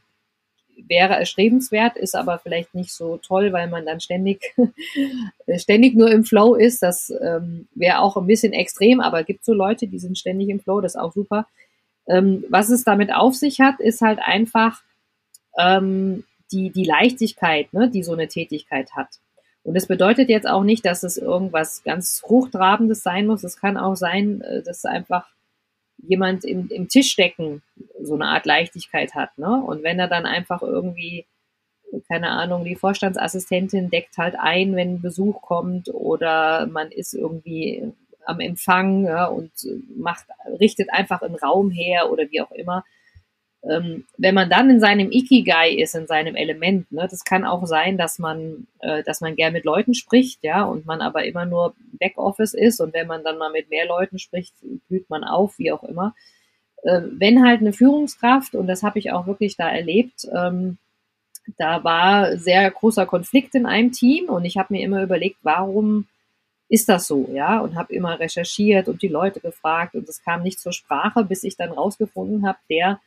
wäre 0.88 1.14
erstrebenswert, 1.14 1.96
ist 1.96 2.14
aber 2.14 2.38
vielleicht 2.38 2.74
nicht 2.74 2.92
so 2.92 3.18
toll, 3.18 3.52
weil 3.52 3.68
man 3.68 3.86
dann 3.86 4.00
ständig, 4.00 4.54
ständig 5.56 5.94
nur 5.94 6.10
im 6.10 6.24
Flow 6.24 6.54
ist. 6.54 6.82
Das 6.82 7.12
ähm, 7.22 7.68
wäre 7.74 8.00
auch 8.00 8.16
ein 8.16 8.26
bisschen 8.26 8.52
extrem, 8.52 9.00
aber 9.00 9.20
es 9.20 9.26
gibt 9.26 9.44
so 9.44 9.52
Leute, 9.52 9.86
die 9.86 9.98
sind 9.98 10.18
ständig 10.18 10.48
im 10.48 10.60
Flow, 10.60 10.80
das 10.80 10.94
ist 10.94 11.00
auch 11.00 11.12
super. 11.12 11.46
Ähm, 12.08 12.44
was 12.48 12.70
es 12.70 12.84
damit 12.84 13.12
auf 13.12 13.34
sich 13.34 13.60
hat, 13.60 13.80
ist 13.80 14.00
halt 14.00 14.20
einfach 14.22 14.82
ähm, 15.58 16.24
die, 16.52 16.70
die 16.70 16.84
Leichtigkeit, 16.84 17.72
ne, 17.72 17.90
die 17.90 18.02
so 18.02 18.12
eine 18.12 18.28
Tätigkeit 18.28 18.92
hat. 18.92 19.08
Und 19.64 19.74
es 19.74 19.86
bedeutet 19.86 20.28
jetzt 20.28 20.46
auch 20.46 20.62
nicht, 20.62 20.84
dass 20.84 21.02
es 21.02 21.16
irgendwas 21.16 21.82
ganz 21.82 22.22
Hochtrabendes 22.24 23.02
sein 23.02 23.26
muss. 23.26 23.42
Es 23.42 23.56
kann 23.56 23.76
auch 23.76 23.96
sein, 23.96 24.40
äh, 24.42 24.62
dass 24.62 24.84
einfach 24.84 25.26
jemand 25.98 26.44
im, 26.44 26.68
im 26.68 26.88
Tischdecken 26.88 27.62
so 28.00 28.14
eine 28.14 28.26
Art 28.26 28.46
Leichtigkeit 28.46 29.14
hat. 29.14 29.36
Ne? 29.38 29.62
Und 29.62 29.82
wenn 29.82 29.98
er 29.98 30.08
dann 30.08 30.26
einfach 30.26 30.62
irgendwie, 30.62 31.26
keine 32.08 32.30
Ahnung, 32.30 32.64
die 32.64 32.76
Vorstandsassistentin 32.76 33.90
deckt 33.90 34.16
halt 34.18 34.36
ein, 34.38 34.76
wenn 34.76 35.00
Besuch 35.00 35.42
kommt 35.42 35.88
oder 35.88 36.66
man 36.66 36.90
ist 36.90 37.14
irgendwie 37.14 37.92
am 38.24 38.40
Empfang 38.40 39.04
ja, 39.04 39.26
und 39.26 39.52
macht, 39.96 40.26
richtet 40.60 40.92
einfach 40.92 41.22
einen 41.22 41.36
Raum 41.36 41.70
her 41.70 42.10
oder 42.10 42.24
wie 42.30 42.40
auch 42.40 42.50
immer 42.52 42.84
wenn 43.62 44.34
man 44.34 44.48
dann 44.48 44.70
in 44.70 44.80
seinem 44.80 45.10
Ikigai 45.10 45.70
ist, 45.70 45.94
in 45.94 46.06
seinem 46.06 46.36
Element, 46.36 46.90
ne, 46.92 47.08
das 47.10 47.24
kann 47.24 47.44
auch 47.44 47.66
sein, 47.66 47.98
dass 47.98 48.18
man, 48.18 48.66
äh, 48.80 49.02
dass 49.02 49.20
man 49.20 49.34
gern 49.34 49.52
mit 49.52 49.64
Leuten 49.64 49.94
spricht, 49.94 50.42
ja, 50.42 50.62
und 50.64 50.86
man 50.86 51.00
aber 51.00 51.24
immer 51.24 51.46
nur 51.46 51.74
Backoffice 51.98 52.54
ist 52.54 52.80
und 52.80 52.94
wenn 52.94 53.06
man 53.06 53.24
dann 53.24 53.38
mal 53.38 53.50
mit 53.50 53.70
mehr 53.70 53.86
Leuten 53.86 54.18
spricht, 54.18 54.54
blüht 54.88 55.10
man 55.10 55.24
auf, 55.24 55.58
wie 55.58 55.72
auch 55.72 55.82
immer. 55.82 56.14
Äh, 56.82 57.02
wenn 57.10 57.44
halt 57.44 57.60
eine 57.60 57.72
Führungskraft, 57.72 58.54
und 58.54 58.66
das 58.68 58.82
habe 58.82 58.98
ich 58.98 59.10
auch 59.12 59.26
wirklich 59.26 59.56
da 59.56 59.68
erlebt, 59.68 60.26
ähm, 60.32 60.78
da 61.58 61.82
war 61.84 62.36
sehr 62.36 62.70
großer 62.70 63.06
Konflikt 63.06 63.54
in 63.54 63.66
einem 63.66 63.92
Team 63.92 64.28
und 64.28 64.44
ich 64.44 64.56
habe 64.58 64.74
mir 64.74 64.82
immer 64.82 65.02
überlegt, 65.02 65.38
warum 65.42 66.06
ist 66.68 66.88
das 66.88 67.06
so, 67.06 67.28
ja, 67.32 67.60
und 67.60 67.76
habe 67.76 67.94
immer 67.94 68.18
recherchiert 68.18 68.88
und 68.88 69.02
die 69.02 69.08
Leute 69.08 69.40
gefragt 69.40 69.94
und 69.94 70.08
es 70.08 70.22
kam 70.22 70.42
nicht 70.42 70.58
zur 70.58 70.72
Sprache, 70.72 71.24
bis 71.24 71.44
ich 71.44 71.56
dann 71.56 71.70
rausgefunden 71.70 72.46
habe, 72.46 72.58
der 72.68 73.00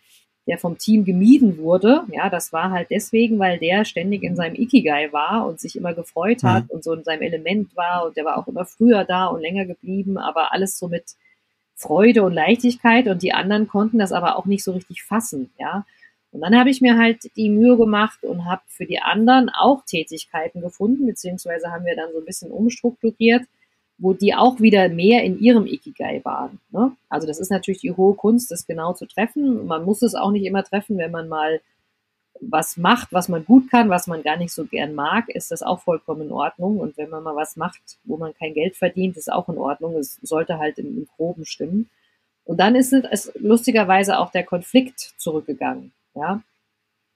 der 0.50 0.58
vom 0.58 0.80
Team 0.80 1.06
gemieden 1.06 1.60
wurde. 1.60 2.02
Ja, 2.12 2.30
das 2.30 2.52
war 2.52 2.72
halt 2.72 2.90
deswegen, 2.90 3.38
weil 3.38 3.60
der 3.60 3.86
ständig 3.86 4.24
in 4.24 4.36
seinem 4.36 4.56
Ikigai 4.56 5.14
war 5.14 5.48
und 5.48 5.60
sich 5.60 5.76
immer 5.76 5.94
gefreut 5.94 6.42
hat 6.44 6.64
mhm. 6.64 6.70
und 6.72 6.84
so 6.84 6.94
in 6.94 7.04
seinem 7.04 7.22
Element 7.22 7.76
war 7.78 8.08
und 8.08 8.18
der 8.18 8.26
war 8.26 8.38
auch 8.38 8.48
immer 8.48 8.66
früher 8.66 9.06
da 9.06 9.28
und 9.28 9.42
länger 9.42 9.66
geblieben, 9.66 10.18
aber 10.18 10.52
alles 10.52 10.80
so 10.80 10.88
mit 10.88 11.16
Freude 11.76 12.24
und 12.24 12.34
Leichtigkeit 12.34 13.08
und 13.08 13.22
die 13.22 13.32
anderen 13.32 13.68
konnten 13.68 14.00
das 14.00 14.12
aber 14.12 14.38
auch 14.38 14.48
nicht 14.48 14.64
so 14.64 14.72
richtig 14.72 15.04
fassen, 15.04 15.52
ja. 15.60 15.86
Und 16.32 16.42
dann 16.42 16.58
habe 16.58 16.70
ich 16.70 16.82
mir 16.82 16.98
halt 16.98 17.36
die 17.36 17.50
Mühe 17.50 17.76
gemacht 17.78 18.24
und 18.24 18.46
habe 18.46 18.62
für 18.68 18.86
die 18.86 19.02
anderen 19.02 19.50
auch 19.50 19.84
Tätigkeiten 19.86 20.62
gefunden, 20.62 21.06
beziehungsweise 21.08 21.72
haben 21.72 21.86
wir 21.86 21.96
dann 21.96 22.12
so 22.12 22.20
ein 22.20 22.26
bisschen 22.26 22.52
umstrukturiert, 22.52 23.44
wo 24.00 24.14
die 24.14 24.34
auch 24.34 24.60
wieder 24.60 24.90
mehr 24.90 25.24
in 25.24 25.40
ihrem 25.40 25.66
Ikigai 25.66 26.22
waren. 26.24 26.60
Ne? 26.72 26.96
Also 27.10 27.28
das 27.28 27.40
ist 27.40 27.52
natürlich 27.52 27.82
die 27.82 27.92
hohe 27.92 28.16
Kunst, 28.16 28.50
das 28.50 28.66
genau 28.66 28.94
zu 28.94 29.06
treffen. 29.06 29.68
Man 29.68 29.86
muss 29.86 30.02
es 30.02 30.16
auch 30.16 30.32
nicht 30.32 30.46
immer 30.46 30.64
treffen, 30.64 30.98
wenn 30.98 31.12
man 31.12 31.28
mal 31.28 31.62
was 32.42 32.78
macht, 32.78 33.12
was 33.12 33.28
man 33.28 33.46
gut 33.46 33.70
kann, 33.70 33.90
was 33.90 34.08
man 34.08 34.24
gar 34.24 34.38
nicht 34.38 34.54
so 34.54 34.66
gern 34.66 34.96
mag, 34.96 35.28
ist 35.28 35.52
das 35.52 35.62
auch 35.62 35.82
vollkommen 35.82 36.22
in 36.22 36.32
Ordnung. 36.32 36.80
Und 36.80 36.98
wenn 36.98 37.10
man 37.10 37.24
mal 37.24 37.36
was 37.36 37.58
macht, 37.58 37.82
wo 38.06 38.16
man 38.16 38.34
kein 38.34 38.54
Geld 38.54 38.78
verdient, 38.78 39.18
ist 39.18 39.32
auch 39.32 39.50
in 39.50 39.58
Ordnung. 39.58 39.98
Es 39.98 40.20
sollte 40.22 40.58
halt 40.58 40.78
im, 40.80 40.98
im 40.98 41.08
Groben 41.18 41.46
stimmen. 41.46 41.90
Und 42.46 42.60
dann 42.60 42.76
ist 42.76 42.94
es 42.94 43.32
lustigerweise 43.36 44.18
auch 44.18 44.32
der 44.32 44.44
Konflikt 44.44 45.00
zurückgegangen. 45.18 45.92
Ja. 46.16 46.42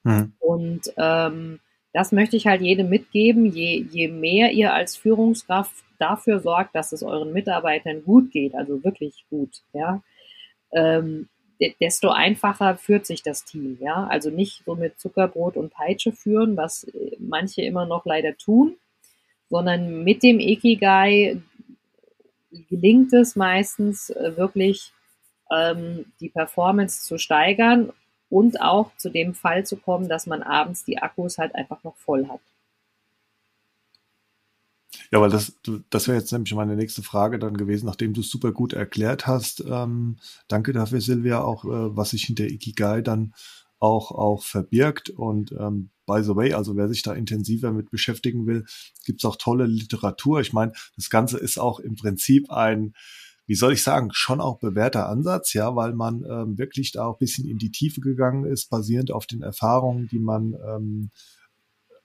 Hm. 0.04 0.34
Und 0.40 0.94
ähm, 0.98 1.60
das 1.94 2.12
möchte 2.12 2.36
ich 2.36 2.48
halt 2.48 2.62
jedem 2.62 2.90
mitgeben. 2.90 3.46
Je, 3.46 3.86
je 3.90 4.08
mehr 4.08 4.52
ihr 4.52 4.74
als 4.74 4.98
Führungskraft 4.98 5.74
dafür 6.00 6.40
sorgt, 6.40 6.76
dass 6.76 6.92
es 6.92 7.04
euren 7.04 7.32
Mitarbeitern 7.32 8.04
gut 8.04 8.32
geht, 8.32 8.56
also 8.56 8.84
wirklich 8.84 9.26
gut, 9.30 9.62
ja, 9.74 10.02
ähm, 10.72 11.30
desto 11.80 12.10
einfacher 12.10 12.76
führt 12.76 13.06
sich 13.06 13.22
das 13.22 13.46
Team, 13.46 13.78
ja. 13.80 14.08
Also 14.08 14.30
nicht 14.32 14.64
so 14.66 14.76
mit 14.76 15.00
Zuckerbrot 15.00 15.56
und 15.56 15.72
Peitsche 15.72 16.12
führen, 16.12 16.58
was 16.58 16.84
äh, 16.86 17.16
manche 17.20 17.62
immer 17.62 17.86
noch 17.86 18.06
leider 18.06 18.36
tun, 18.38 18.76
sondern 19.50 20.04
mit 20.04 20.24
dem 20.24 20.40
Ikigai 20.40 21.42
gelingt 22.70 23.14
es 23.14 23.36
meistens 23.36 24.10
äh, 24.10 24.36
wirklich 24.36 24.92
ähm, 25.52 26.06
die 26.20 26.30
Performance 26.30 27.04
zu 27.04 27.18
steigern 27.18 27.94
und 28.34 28.60
auch 28.60 28.90
zu 28.98 29.12
dem 29.12 29.36
Fall 29.36 29.64
zu 29.64 29.78
kommen, 29.78 30.10
dass 30.10 30.26
man 30.26 30.42
abends 30.42 30.84
die 30.84 30.98
Akkus 30.98 31.38
halt 31.38 31.54
einfach 31.54 31.84
noch 31.84 31.96
voll 31.98 32.28
hat. 32.28 32.42
Ja, 35.12 35.22
weil 35.22 35.30
das, 35.30 35.56
das 35.92 36.08
wäre 36.08 36.18
jetzt 36.18 36.32
nämlich 36.32 36.56
meine 36.56 36.76
nächste 36.76 37.04
Frage 37.04 37.38
dann 37.38 37.56
gewesen, 37.56 37.86
nachdem 37.86 38.14
du 38.14 38.22
es 38.22 38.32
super 38.32 38.52
gut 38.52 38.74
erklärt 38.74 39.28
hast. 39.28 39.64
Ähm, 39.70 40.18
danke 40.48 40.74
dafür, 40.74 41.00
Silvia, 41.00 41.44
auch 41.44 41.66
äh, 41.66 41.96
was 41.96 42.10
sich 42.10 42.24
hinter 42.24 42.46
Ikigai 42.46 43.04
dann 43.04 43.36
auch, 43.78 44.12
auch 44.12 44.42
verbirgt. 44.42 45.12
Und 45.12 45.52
ähm, 45.52 45.92
by 46.08 46.24
the 46.24 46.36
way, 46.36 46.54
also 46.54 46.76
wer 46.76 46.88
sich 46.88 47.04
da 47.04 47.14
intensiver 47.14 47.72
mit 47.72 47.92
beschäftigen 47.92 48.48
will, 48.48 48.66
gibt's 49.06 49.26
auch 49.26 49.36
tolle 49.36 49.68
Literatur. 49.68 50.42
Ich 50.42 50.54
meine, 50.54 50.72
das 50.96 51.12
Ganze 51.12 51.38
ist 51.38 51.60
auch 51.60 51.80
im 51.80 51.96
Prinzip 51.96 52.50
ein 52.50 52.96
wie 53.46 53.56
soll 53.56 53.74
ich 53.74 53.84
sagen, 53.84 54.10
schon 54.14 54.40
auch 54.40 54.60
bewährter 54.60 55.10
Ansatz, 55.10 55.54
ja, 55.54 55.76
weil 55.76 55.94
man 55.94 56.24
ähm, 56.30 56.58
wirklich 56.58 56.92
da 56.92 57.06
auch 57.06 57.18
bisschen 57.18 57.48
in 57.48 57.58
die 57.58 57.72
Tiefe 57.72 58.02
gegangen 58.02 58.46
ist, 58.46 58.70
basierend 58.70 59.12
auf 59.12 59.26
den 59.26 59.42
Erfahrungen, 59.42 60.08
die 60.08 60.20
man 60.20 60.54
ähm, 60.66 61.12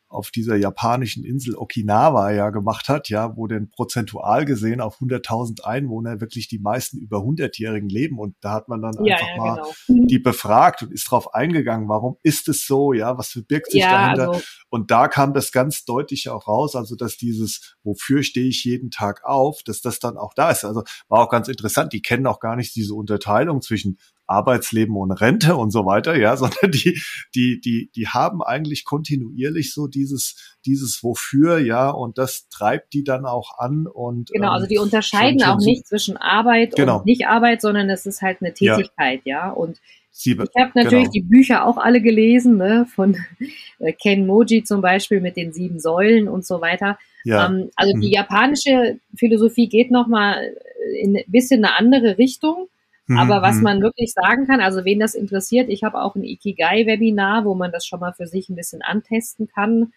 auf 0.09 0.31
dieser 0.31 0.57
japanischen 0.57 1.25
Insel 1.25 1.55
Okinawa 1.55 2.33
ja 2.33 2.51
gemacht 2.51 2.89
hat, 2.89 3.09
ja, 3.09 3.37
wo 3.37 3.47
denn 3.47 3.71
prozentual 3.71 4.45
gesehen 4.45 4.81
auf 4.81 5.01
100.000 5.01 5.65
Einwohner 5.65 6.21
wirklich 6.21 6.49
die 6.49 6.59
meisten 6.59 6.99
über 6.99 7.19
100-Jährigen 7.19 7.89
leben. 7.89 8.19
Und 8.19 8.35
da 8.41 8.53
hat 8.53 8.69
man 8.69 8.81
dann 8.81 8.95
ja, 9.05 9.17
einfach 9.17 9.29
ja, 9.29 9.37
mal 9.37 9.63
genau. 9.87 10.07
die 10.07 10.19
befragt 10.19 10.83
und 10.83 10.93
ist 10.93 11.11
drauf 11.11 11.35
eingegangen, 11.35 11.89
warum 11.89 12.17
ist 12.23 12.49
es 12.49 12.67
so, 12.67 12.93
ja, 12.93 13.19
was 13.19 13.29
verbirgt 13.29 13.71
sich 13.71 13.83
ja, 13.83 13.91
dahinter? 13.91 14.29
also, 14.31 14.43
und 14.71 14.91
da 14.91 15.09
kam 15.09 15.35
das 15.35 15.53
ganz 15.53 15.85
deutlich 15.85 16.29
auch 16.31 16.49
raus, 16.49 16.75
also 16.75 16.97
dass 16.97 17.17
dieses, 17.17 17.77
wofür 17.83 18.23
stehe 18.23 18.49
ich 18.49 18.65
jeden 18.65 18.91
Tag 18.91 19.25
auf, 19.25 19.63
dass 19.63 19.81
das 19.83 19.99
dann 19.99 20.17
auch 20.17 20.33
da 20.35 20.51
ist, 20.51 20.65
also 20.65 20.85
war 21.09 21.21
auch 21.21 21.31
ganz 21.31 21.49
interessant, 21.49 21.93
die 21.93 22.03
kennen 22.03 22.27
auch 22.27 22.41
gar 22.41 22.57
nicht 22.57 22.75
diese 22.75 22.95
Unterteilung 22.95 23.61
zwischen 23.61 23.99
Arbeitsleben 24.29 24.97
und 24.97 25.11
Rente 25.11 25.57
und 25.57 25.71
so 25.71 25.87
weiter, 25.87 26.17
ja, 26.17 26.37
sondern 26.37 26.71
die, 26.71 27.01
die, 27.35 27.61
die, 27.61 27.91
die 27.95 28.09
haben 28.09 28.43
eigentlich 28.43 28.85
kontinuierlich 28.85 29.73
so 29.73 29.89
dieses, 29.89 30.57
dieses 30.65 31.03
Wofür, 31.03 31.59
ja, 31.59 31.91
und 31.91 32.19
das 32.19 32.49
treibt 32.49 32.93
die 32.93 33.05
dann 33.05 33.27
auch 33.27 33.59
an 33.59 33.87
und. 33.87 34.31
Genau, 34.33 34.53
also 34.53 34.67
die 34.67 34.77
ähm, 34.77 34.83
unterscheiden 34.83 35.41
schon, 35.41 35.49
schon 35.49 35.59
auch 35.59 35.65
nicht 35.65 35.87
zwischen 35.87 36.17
Arbeit 36.17 36.77
genau. 36.77 36.99
und 36.99 37.07
Nicht-Arbeit, 37.07 37.61
sondern 37.61 37.91
es 37.91 38.07
ist 38.07 38.23
halt 38.23 38.39
eine 38.41 38.53
Tätigkeit, 38.53 39.23
ja, 39.25 39.47
ja? 39.47 39.51
und 39.51 39.81
ich 40.25 40.37
habe 40.37 40.73
natürlich 40.75 41.05
genau. 41.05 41.13
die 41.13 41.23
Bücher 41.23 41.65
auch 41.65 41.77
alle 41.77 42.01
gelesen, 42.01 42.57
ne, 42.57 42.87
von 42.93 43.17
äh, 43.79 43.93
Ken 43.93 44.27
Moji 44.27 44.65
zum 44.65 44.81
Beispiel 44.81 45.21
mit 45.21 45.37
den 45.37 45.53
sieben 45.53 45.79
Säulen 45.79 46.29
und 46.29 46.45
so 46.45 46.61
weiter. 46.61 46.99
Ja. 47.25 47.47
Ähm, 47.47 47.71
also 47.77 47.93
die 47.93 48.09
mhm. 48.09 48.13
japanische 48.13 48.99
Philosophie 49.17 49.69
geht 49.69 49.91
nochmal 49.91 50.55
in 51.01 51.17
ein 51.17 51.25
bisschen 51.29 51.65
eine 51.65 51.79
andere 51.79 52.19
Richtung. 52.19 52.69
Aber 53.17 53.41
was 53.41 53.57
mhm. 53.57 53.63
man 53.63 53.83
wirklich 53.83 54.13
sagen 54.13 54.47
kann, 54.47 54.61
also 54.61 54.85
wen 54.85 55.01
das 55.01 55.15
interessiert, 55.15 55.71
ich 55.71 55.83
habe 55.83 56.03
auch 56.03 56.15
ein 56.15 56.25
Ikigai-Webinar, 56.25 57.45
wo 57.45 57.55
man 57.55 57.73
das 57.73 57.87
schon 57.87 58.01
mal 58.01 58.13
für 58.13 58.27
sich 58.27 58.49
ein 58.49 58.57
bisschen 58.57 58.83
antesten 58.83 59.49
kann, 59.49 59.93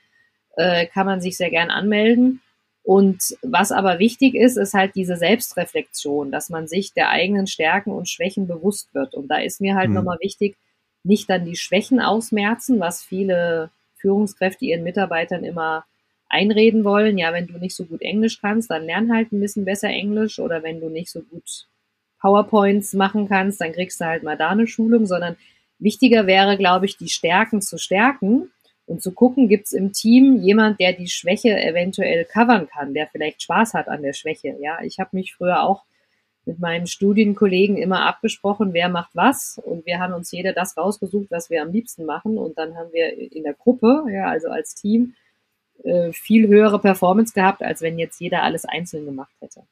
äh, 0.55 0.85
kann 0.85 1.05
man 1.05 1.19
sich 1.19 1.35
sehr 1.37 1.49
gern 1.49 1.71
anmelden. 1.71 2.41
Und 2.83 3.37
was 3.41 3.71
aber 3.71 3.99
wichtig 3.99 4.33
ist, 4.33 4.57
ist 4.57 4.73
halt 4.73 4.95
diese 4.95 5.15
Selbstreflexion, 5.15 6.31
dass 6.31 6.49
man 6.49 6.67
sich 6.67 6.93
der 6.93 7.09
eigenen 7.09 7.47
Stärken 7.47 7.91
und 7.91 8.09
Schwächen 8.09 8.47
bewusst 8.47 8.93
wird. 8.93 9.13
Und 9.13 9.27
da 9.27 9.37
ist 9.37 9.61
mir 9.61 9.75
halt 9.75 9.89
mhm. 9.89 9.95
nochmal 9.95 10.17
wichtig, 10.21 10.55
nicht 11.03 11.29
dann 11.29 11.45
die 11.45 11.55
Schwächen 11.55 11.99
ausmerzen, 11.99 12.79
was 12.79 13.03
viele 13.03 13.69
Führungskräfte 13.97 14.65
ihren 14.65 14.83
Mitarbeitern 14.83 15.43
immer 15.43 15.85
einreden 16.29 16.83
wollen. 16.83 17.17
Ja, 17.17 17.33
wenn 17.33 17.47
du 17.47 17.57
nicht 17.57 17.75
so 17.75 17.85
gut 17.85 18.01
Englisch 18.01 18.39
kannst, 18.39 18.71
dann 18.71 18.85
lern 18.85 19.13
halt 19.13 19.31
ein 19.31 19.39
bisschen 19.39 19.65
besser 19.65 19.89
Englisch 19.89 20.39
oder 20.39 20.63
wenn 20.63 20.79
du 20.79 20.89
nicht 20.89 21.11
so 21.11 21.21
gut 21.21 21.67
PowerPoints 22.21 22.93
machen 22.93 23.27
kannst, 23.27 23.61
dann 23.61 23.73
kriegst 23.73 23.99
du 24.01 24.05
halt 24.05 24.23
mal 24.23 24.37
da 24.37 24.49
eine 24.49 24.67
Schulung, 24.67 25.05
sondern 25.05 25.35
wichtiger 25.79 26.27
wäre, 26.27 26.57
glaube 26.57 26.85
ich, 26.85 26.97
die 26.97 27.09
Stärken 27.09 27.61
zu 27.61 27.77
stärken 27.77 28.51
und 28.85 29.01
zu 29.01 29.11
gucken, 29.11 29.47
gibt 29.47 29.67
es 29.67 29.73
im 29.73 29.93
Team 29.93 30.41
jemand, 30.41 30.79
der 30.79 30.93
die 30.93 31.07
Schwäche 31.07 31.59
eventuell 31.59 32.25
covern 32.25 32.67
kann, 32.67 32.93
der 32.93 33.07
vielleicht 33.07 33.41
Spaß 33.41 33.73
hat 33.73 33.87
an 33.87 34.01
der 34.03 34.13
Schwäche. 34.13 34.55
Ja, 34.59 34.79
ich 34.83 34.99
habe 34.99 35.09
mich 35.13 35.33
früher 35.33 35.63
auch 35.63 35.83
mit 36.45 36.59
meinen 36.59 36.87
Studienkollegen 36.87 37.77
immer 37.77 38.05
abgesprochen, 38.05 38.73
wer 38.73 38.89
macht 38.89 39.11
was 39.13 39.59
und 39.63 39.85
wir 39.85 39.99
haben 39.99 40.13
uns 40.13 40.31
jeder 40.31 40.53
das 40.53 40.75
rausgesucht, 40.75 41.27
was 41.29 41.49
wir 41.49 41.61
am 41.61 41.71
liebsten 41.71 42.05
machen 42.05 42.37
und 42.37 42.57
dann 42.57 42.75
haben 42.75 42.91
wir 42.91 43.15
in 43.31 43.43
der 43.43 43.53
Gruppe, 43.53 44.05
ja, 44.11 44.27
also 44.27 44.49
als 44.49 44.73
Team, 44.73 45.13
äh, 45.83 46.11
viel 46.11 46.47
höhere 46.47 46.79
Performance 46.79 47.33
gehabt, 47.33 47.61
als 47.61 47.81
wenn 47.81 47.99
jetzt 47.99 48.19
jeder 48.19 48.43
alles 48.43 48.65
einzeln 48.65 49.05
gemacht 49.05 49.33
hätte. 49.39 49.63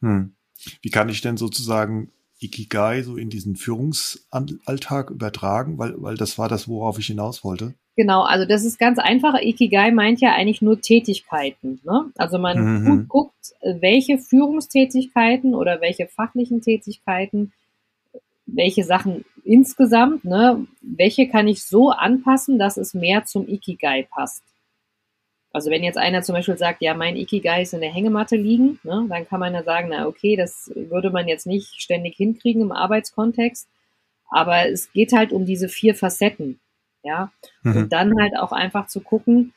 Hm. 0.00 0.34
Wie 0.82 0.90
kann 0.90 1.08
ich 1.08 1.20
denn 1.20 1.36
sozusagen 1.36 2.10
Ikigai 2.40 3.02
so 3.02 3.16
in 3.16 3.30
diesen 3.30 3.56
Führungsalltag 3.56 5.10
übertragen? 5.10 5.78
Weil, 5.78 5.94
weil 5.98 6.16
das 6.16 6.38
war 6.38 6.48
das, 6.48 6.68
worauf 6.68 6.98
ich 6.98 7.06
hinaus 7.06 7.44
wollte. 7.44 7.74
Genau, 7.96 8.22
also 8.22 8.46
das 8.46 8.64
ist 8.64 8.78
ganz 8.78 8.98
einfach. 8.98 9.34
Ikigai 9.40 9.90
meint 9.90 10.20
ja 10.20 10.32
eigentlich 10.32 10.62
nur 10.62 10.80
Tätigkeiten. 10.80 11.80
Ne? 11.84 12.10
Also 12.16 12.38
man 12.38 12.82
mhm. 12.82 13.08
guckt, 13.08 13.52
welche 13.62 14.18
Führungstätigkeiten 14.18 15.54
oder 15.54 15.80
welche 15.80 16.06
fachlichen 16.06 16.62
Tätigkeiten, 16.62 17.52
welche 18.46 18.84
Sachen 18.84 19.24
insgesamt, 19.44 20.24
ne, 20.24 20.66
welche 20.80 21.28
kann 21.28 21.48
ich 21.48 21.62
so 21.64 21.90
anpassen, 21.90 22.58
dass 22.58 22.76
es 22.76 22.94
mehr 22.94 23.24
zum 23.24 23.48
Ikigai 23.48 24.06
passt. 24.10 24.42
Also 25.52 25.70
wenn 25.70 25.82
jetzt 25.82 25.98
einer 25.98 26.22
zum 26.22 26.36
Beispiel 26.36 26.56
sagt, 26.56 26.80
ja, 26.80 26.94
mein 26.94 27.16
Ikigai 27.16 27.62
ist 27.62 27.74
in 27.74 27.80
der 27.80 27.92
Hängematte 27.92 28.36
liegen, 28.36 28.78
ne, 28.84 29.06
dann 29.08 29.26
kann 29.26 29.40
man 29.40 29.52
ja 29.52 29.62
sagen, 29.64 29.88
na 29.90 30.06
okay, 30.06 30.36
das 30.36 30.70
würde 30.74 31.10
man 31.10 31.26
jetzt 31.26 31.46
nicht 31.46 31.80
ständig 31.80 32.16
hinkriegen 32.16 32.62
im 32.62 32.72
Arbeitskontext. 32.72 33.68
Aber 34.30 34.68
es 34.68 34.92
geht 34.92 35.12
halt 35.12 35.32
um 35.32 35.44
diese 35.44 35.68
vier 35.68 35.96
Facetten, 35.96 36.60
ja. 37.02 37.32
Mhm. 37.62 37.76
Und 37.76 37.92
dann 37.92 38.14
halt 38.20 38.38
auch 38.38 38.52
einfach 38.52 38.86
zu 38.86 39.00
gucken, 39.00 39.52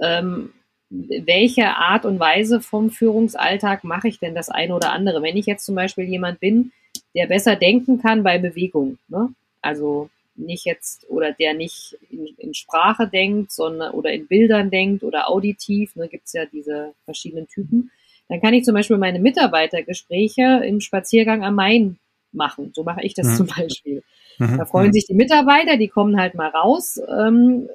ähm, 0.00 0.52
welche 0.90 1.76
Art 1.76 2.04
und 2.04 2.20
Weise 2.20 2.60
vom 2.60 2.90
Führungsalltag 2.90 3.84
mache 3.84 4.08
ich 4.08 4.18
denn 4.18 4.34
das 4.34 4.48
eine 4.48 4.74
oder 4.74 4.92
andere? 4.92 5.22
Wenn 5.22 5.36
ich 5.36 5.46
jetzt 5.46 5.64
zum 5.64 5.74
Beispiel 5.74 6.04
jemand 6.04 6.40
bin, 6.40 6.72
der 7.14 7.26
besser 7.26 7.56
denken 7.56 8.00
kann 8.00 8.22
bei 8.22 8.38
Bewegung, 8.38 8.98
ne? 9.08 9.30
also 9.62 10.10
nicht 10.38 10.64
jetzt 10.64 11.08
oder 11.08 11.32
der 11.32 11.54
nicht 11.54 11.96
in, 12.10 12.26
in, 12.38 12.54
Sprache 12.54 13.08
denkt, 13.08 13.52
sondern 13.52 13.92
oder 13.92 14.12
in 14.12 14.26
Bildern 14.26 14.70
denkt 14.70 15.02
oder 15.02 15.30
auditiv, 15.30 15.96
ne, 15.96 16.08
gibt 16.08 16.26
es 16.26 16.32
ja 16.32 16.46
diese 16.46 16.94
verschiedenen 17.04 17.48
Typen, 17.48 17.90
dann 18.28 18.40
kann 18.40 18.54
ich 18.54 18.64
zum 18.64 18.74
Beispiel 18.74 18.98
meine 18.98 19.20
Mitarbeitergespräche 19.20 20.62
im 20.64 20.80
Spaziergang 20.80 21.44
am 21.44 21.54
Main 21.54 21.98
machen. 22.32 22.72
So 22.74 22.82
mache 22.82 23.02
ich 23.02 23.14
das 23.14 23.26
mhm. 23.28 23.34
zum 23.34 23.46
Beispiel. 23.46 24.02
Mhm. 24.38 24.58
Da 24.58 24.64
freuen 24.64 24.88
mhm. 24.88 24.92
sich 24.92 25.06
die 25.06 25.14
Mitarbeiter, 25.14 25.76
die 25.76 25.88
kommen 25.88 26.20
halt 26.20 26.34
mal 26.34 26.48
raus. 26.48 27.00
Ähm, 27.08 27.68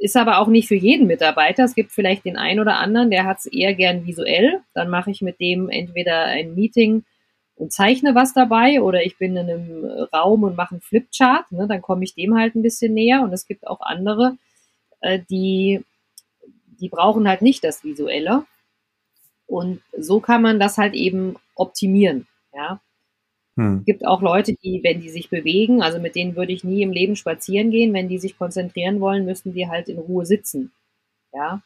ist 0.00 0.16
aber 0.16 0.38
auch 0.38 0.48
nicht 0.48 0.66
für 0.66 0.74
jeden 0.74 1.06
Mitarbeiter. 1.06 1.64
Es 1.64 1.76
gibt 1.76 1.92
vielleicht 1.92 2.24
den 2.24 2.36
einen 2.36 2.58
oder 2.58 2.78
anderen, 2.78 3.10
der 3.10 3.24
hat 3.24 3.38
es 3.38 3.46
eher 3.46 3.72
gern 3.74 4.04
visuell. 4.04 4.60
Dann 4.74 4.90
mache 4.90 5.12
ich 5.12 5.22
mit 5.22 5.38
dem 5.38 5.68
entweder 5.68 6.24
ein 6.24 6.54
Meeting 6.54 7.04
und 7.62 7.72
zeichne 7.72 8.16
was 8.16 8.34
dabei 8.34 8.82
oder 8.82 9.04
ich 9.04 9.18
bin 9.18 9.36
in 9.36 9.48
einem 9.48 9.84
Raum 10.12 10.42
und 10.42 10.56
mache 10.56 10.72
einen 10.72 10.80
Flipchart, 10.80 11.52
ne, 11.52 11.68
dann 11.68 11.80
komme 11.80 12.02
ich 12.02 12.12
dem 12.14 12.36
halt 12.36 12.56
ein 12.56 12.62
bisschen 12.62 12.92
näher 12.92 13.22
und 13.22 13.32
es 13.32 13.46
gibt 13.46 13.68
auch 13.68 13.80
andere, 13.80 14.36
äh, 15.00 15.20
die, 15.30 15.84
die 16.80 16.88
brauchen 16.88 17.28
halt 17.28 17.40
nicht 17.40 17.62
das 17.62 17.84
Visuelle 17.84 18.44
und 19.46 19.80
so 19.96 20.18
kann 20.18 20.42
man 20.42 20.58
das 20.58 20.76
halt 20.76 20.94
eben 20.94 21.36
optimieren, 21.54 22.26
ja. 22.52 22.80
Hm. 23.56 23.84
Gibt 23.84 24.04
auch 24.04 24.22
Leute, 24.22 24.54
die, 24.54 24.80
wenn 24.82 25.00
die 25.00 25.10
sich 25.10 25.30
bewegen, 25.30 25.82
also 25.82 26.00
mit 26.00 26.16
denen 26.16 26.34
würde 26.34 26.52
ich 26.52 26.64
nie 26.64 26.82
im 26.82 26.90
Leben 26.90 27.14
spazieren 27.14 27.70
gehen, 27.70 27.92
wenn 27.92 28.08
die 28.08 28.18
sich 28.18 28.36
konzentrieren 28.36 28.98
wollen, 28.98 29.24
müssen 29.24 29.54
die 29.54 29.68
halt 29.68 29.88
in 29.88 30.00
Ruhe 30.00 30.26
sitzen, 30.26 30.72
ja. 31.32 31.62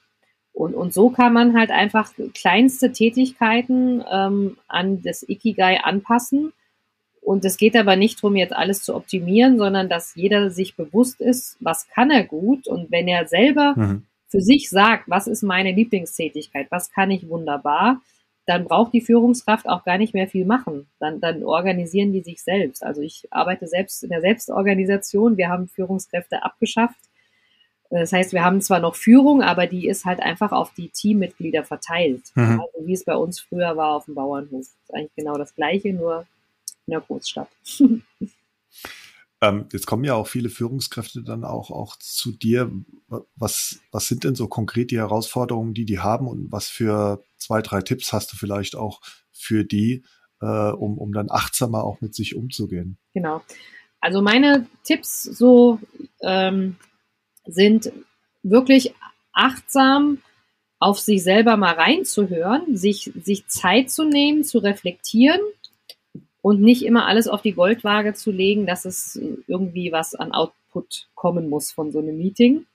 Und, 0.57 0.75
und 0.75 0.95
so 0.95 1.11
kann 1.11 1.35
man 1.35 1.55
halt 1.55 1.71
einfach 1.71 2.11
kleinste 2.33 2.91
Tätigkeiten 2.91 4.03
ähm, 4.11 4.57
an 4.69 5.03
das 5.03 5.23
Ikigai 5.29 5.81
anpassen. 5.85 6.55
Und 7.21 7.45
es 7.45 7.59
geht 7.59 7.77
aber 7.77 7.95
nicht 7.95 8.17
darum, 8.17 8.37
jetzt 8.37 8.55
alles 8.55 8.83
zu 8.83 8.95
optimieren, 8.95 9.59
sondern 9.59 9.91
dass 9.91 10.15
jeder 10.15 10.51
sich 10.51 10.75
bewusst 10.75 11.21
ist, 11.21 11.59
was 11.61 11.89
kann 11.89 12.11
er 12.11 12.25
gut. 12.25 12.69
Und 12.69 12.91
wenn 12.91 13.07
er 13.07 13.27
selber 13.27 13.75
mhm. 13.77 14.07
für 14.29 14.41
sich 14.41 14.71
sagt, 14.71 15.11
was 15.11 15.27
ist 15.27 15.43
meine 15.43 15.73
Lieblingstätigkeit, 15.73 16.69
was 16.71 16.91
kann 16.91 17.11
ich 17.11 17.29
wunderbar, 17.29 18.01
dann 18.47 18.65
braucht 18.65 18.95
die 18.95 19.03
Führungskraft 19.03 19.69
auch 19.69 19.85
gar 19.85 19.99
nicht 19.99 20.15
mehr 20.15 20.27
viel 20.27 20.47
machen. 20.47 20.87
Dann, 21.01 21.21
dann 21.21 21.43
organisieren 21.43 22.15
die 22.15 22.23
sich 22.23 22.43
selbst. 22.43 22.83
Also 22.83 23.03
ich 23.03 23.29
arbeite 23.31 23.67
selbst 23.67 24.03
in 24.03 24.09
der 24.09 24.23
Selbstorganisation. 24.23 25.37
Wir 25.37 25.51
haben 25.51 25.69
Führungskräfte 25.69 26.43
abgeschafft 26.43 26.97
das 27.91 28.12
heißt, 28.12 28.32
wir 28.32 28.45
haben 28.45 28.61
zwar 28.61 28.80
noch 28.80 28.97
Führung, 28.97 29.43
aber 29.43 29.66
die 29.66 29.87
ist 29.87 30.05
halt 30.05 30.20
einfach 30.20 30.53
auf 30.53 30.72
die 30.74 30.89
Teammitglieder 30.89 31.64
verteilt. 31.64 32.22
Mhm. 32.34 32.61
Also 32.61 32.87
wie 32.87 32.93
es 32.93 33.05
bei 33.05 33.16
uns 33.16 33.41
früher 33.41 33.76
war 33.76 33.97
auf 33.97 34.07
dem 34.07 34.14
Bauernhof. 34.14 34.51
Das 34.51 34.68
ist 34.68 34.95
eigentlich 34.95 35.14
genau 35.16 35.37
das 35.37 35.55
Gleiche, 35.55 35.93
nur 35.93 36.26
in 36.87 36.93
der 36.93 37.01
Großstadt. 37.01 37.49
ähm, 39.41 39.66
jetzt 39.72 39.87
kommen 39.87 40.05
ja 40.05 40.14
auch 40.14 40.26
viele 40.26 40.49
Führungskräfte 40.49 41.22
dann 41.22 41.45
auch, 41.45 41.70
auch 41.70 41.97
zu 41.97 42.32
dir. 42.32 42.70
Was, 43.37 43.80
was 43.93 44.09
sind 44.09 44.24
denn 44.24 44.34
so 44.34 44.49
konkret 44.49 44.91
die 44.91 44.99
Herausforderungen, 44.99 45.74
die 45.74 45.84
die 45.84 46.01
haben 46.01 46.26
und 46.26 46.51
was 46.51 46.68
für 46.68 47.22
zwei, 47.37 47.62
drei 47.62 47.82
Tipps 47.82 48.12
hast 48.12 48.32
du 48.32 48.37
vielleicht 48.37 48.74
auch 48.76 49.01
für 49.32 49.64
die, 49.64 50.05
äh, 50.41 50.47
um, 50.47 50.99
um 50.99 51.12
dann 51.12 51.30
achtsamer 51.30 51.84
auch 51.84 52.01
mit 52.01 52.14
sich 52.14 52.34
umzugehen? 52.34 52.99
Genau. 53.14 53.43
Also 54.01 54.22
meine 54.22 54.66
Tipps 54.84 55.24
so 55.24 55.80
ähm, 56.22 56.76
sind 57.47 57.93
wirklich 58.43 58.95
achtsam 59.33 60.19
auf 60.79 60.99
sich 60.99 61.23
selber 61.23 61.57
mal 61.57 61.75
reinzuhören, 61.75 62.77
sich, 62.77 63.11
sich 63.23 63.47
Zeit 63.47 63.91
zu 63.91 64.05
nehmen, 64.05 64.45
zu 64.45 64.59
reflektieren 64.59 65.41
und 66.43 66.61
nicht 66.61 66.85
immer 66.85 67.07
alles 67.07 67.29
auf 67.29 67.43
die 67.43 67.53
Goldwaage 67.53 68.15
zu 68.15 68.31
legen, 68.31 68.67
dass 68.67 68.85
es 68.85 69.21
irgendwie 69.47 69.91
was 69.93 70.15
an 70.15 70.33
Output 70.33 71.09
kommen 71.15 71.49
muss 71.49 71.73
von 71.73 71.93
so 71.93 71.99
einem 71.99 72.19
Meeting. 72.19 72.67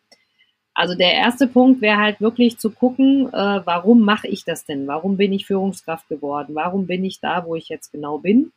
Also 0.73 0.95
der 0.95 1.13
erste 1.13 1.47
Punkt 1.47 1.81
wäre 1.81 1.97
halt 1.97 2.21
wirklich 2.21 2.57
zu 2.57 2.71
gucken, 2.71 3.27
äh, 3.27 3.61
warum 3.65 4.01
mache 4.01 4.27
ich 4.27 4.45
das 4.45 4.65
denn? 4.65 4.87
Warum 4.87 5.17
bin 5.17 5.33
ich 5.33 5.45
Führungskraft 5.45 6.07
geworden? 6.07 6.55
Warum 6.55 6.87
bin 6.87 7.03
ich 7.03 7.19
da, 7.19 7.45
wo 7.45 7.55
ich 7.55 7.69
jetzt 7.69 7.91
genau 7.91 8.19
bin? 8.19 8.51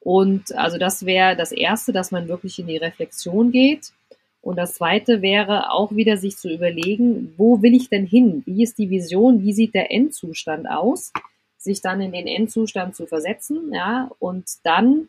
Und 0.00 0.54
also 0.54 0.78
das 0.78 1.04
wäre 1.04 1.36
das 1.36 1.52
Erste, 1.52 1.92
dass 1.92 2.10
man 2.10 2.28
wirklich 2.28 2.58
in 2.58 2.66
die 2.66 2.76
Reflexion 2.76 3.52
geht 3.52 3.92
und 4.40 4.56
das 4.56 4.74
zweite 4.74 5.20
wäre 5.20 5.72
auch 5.72 5.94
wieder 5.94 6.16
sich 6.16 6.36
zu 6.36 6.48
überlegen, 6.48 7.34
wo 7.36 7.60
will 7.62 7.74
ich 7.74 7.88
denn 7.88 8.06
hin? 8.06 8.42
Wie 8.46 8.62
ist 8.62 8.78
die 8.78 8.90
Vision? 8.90 9.42
Wie 9.42 9.52
sieht 9.52 9.74
der 9.74 9.90
Endzustand 9.90 10.68
aus? 10.68 11.12
Sich 11.56 11.80
dann 11.80 12.00
in 12.00 12.12
den 12.12 12.26
Endzustand 12.26 12.94
zu 12.94 13.06
versetzen, 13.06 13.72
ja, 13.74 14.10
und 14.20 14.46
dann 14.62 15.08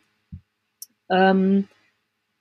ähm, 1.08 1.68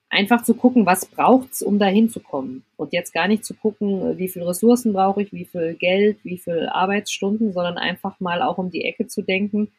einfach 0.10 0.44
zu 0.44 0.56
gucken, 0.56 0.86
was 0.86 1.06
braucht's, 1.06 1.62
um 1.62 1.78
dahin 1.78 2.10
zu 2.10 2.20
kommen. 2.20 2.66
Und 2.76 2.92
jetzt 2.92 3.14
gar 3.14 3.28
nicht 3.28 3.46
zu 3.46 3.54
gucken, 3.54 4.18
wie 4.18 4.28
viel 4.28 4.44
Ressourcen 4.44 4.94
brauche 4.94 5.22
ich, 5.22 5.32
wie 5.32 5.46
viel 5.46 5.76
Geld, 5.76 6.18
wie 6.24 6.38
viel 6.40 6.68
Arbeitsstunden, 6.68 7.54
sondern 7.54 7.78
einfach 7.78 8.20
mal 8.20 8.42
auch 8.42 8.58
um 8.58 8.72
die 8.72 8.86
Ecke 8.86 9.08
zu 9.08 9.22
denken, 9.22 9.72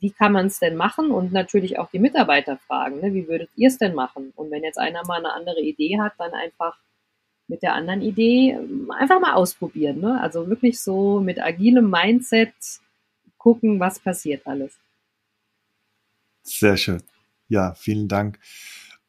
wie 0.00 0.10
kann 0.10 0.32
man 0.32 0.46
es 0.46 0.58
denn 0.58 0.76
machen? 0.76 1.10
Und 1.10 1.32
natürlich 1.32 1.78
auch 1.78 1.90
die 1.90 1.98
Mitarbeiter 1.98 2.58
fragen, 2.66 3.00
ne? 3.00 3.14
wie 3.14 3.28
würdet 3.28 3.50
ihr 3.56 3.68
es 3.68 3.78
denn 3.78 3.94
machen? 3.94 4.32
Und 4.36 4.50
wenn 4.50 4.64
jetzt 4.64 4.78
einer 4.78 5.04
mal 5.06 5.18
eine 5.18 5.32
andere 5.32 5.60
Idee 5.60 5.98
hat, 6.00 6.14
dann 6.18 6.32
einfach 6.32 6.78
mit 7.48 7.62
der 7.62 7.74
anderen 7.74 8.02
Idee 8.02 8.52
ähm, 8.52 8.90
einfach 8.90 9.20
mal 9.20 9.34
ausprobieren. 9.34 10.00
Ne? 10.00 10.20
Also 10.20 10.48
wirklich 10.48 10.80
so 10.80 11.20
mit 11.20 11.40
agilem 11.40 11.90
Mindset 11.90 12.54
gucken, 13.38 13.78
was 13.78 14.00
passiert 14.00 14.46
alles. 14.46 14.76
Sehr 16.42 16.76
schön. 16.76 17.02
Ja, 17.48 17.74
vielen 17.74 18.08
Dank. 18.08 18.38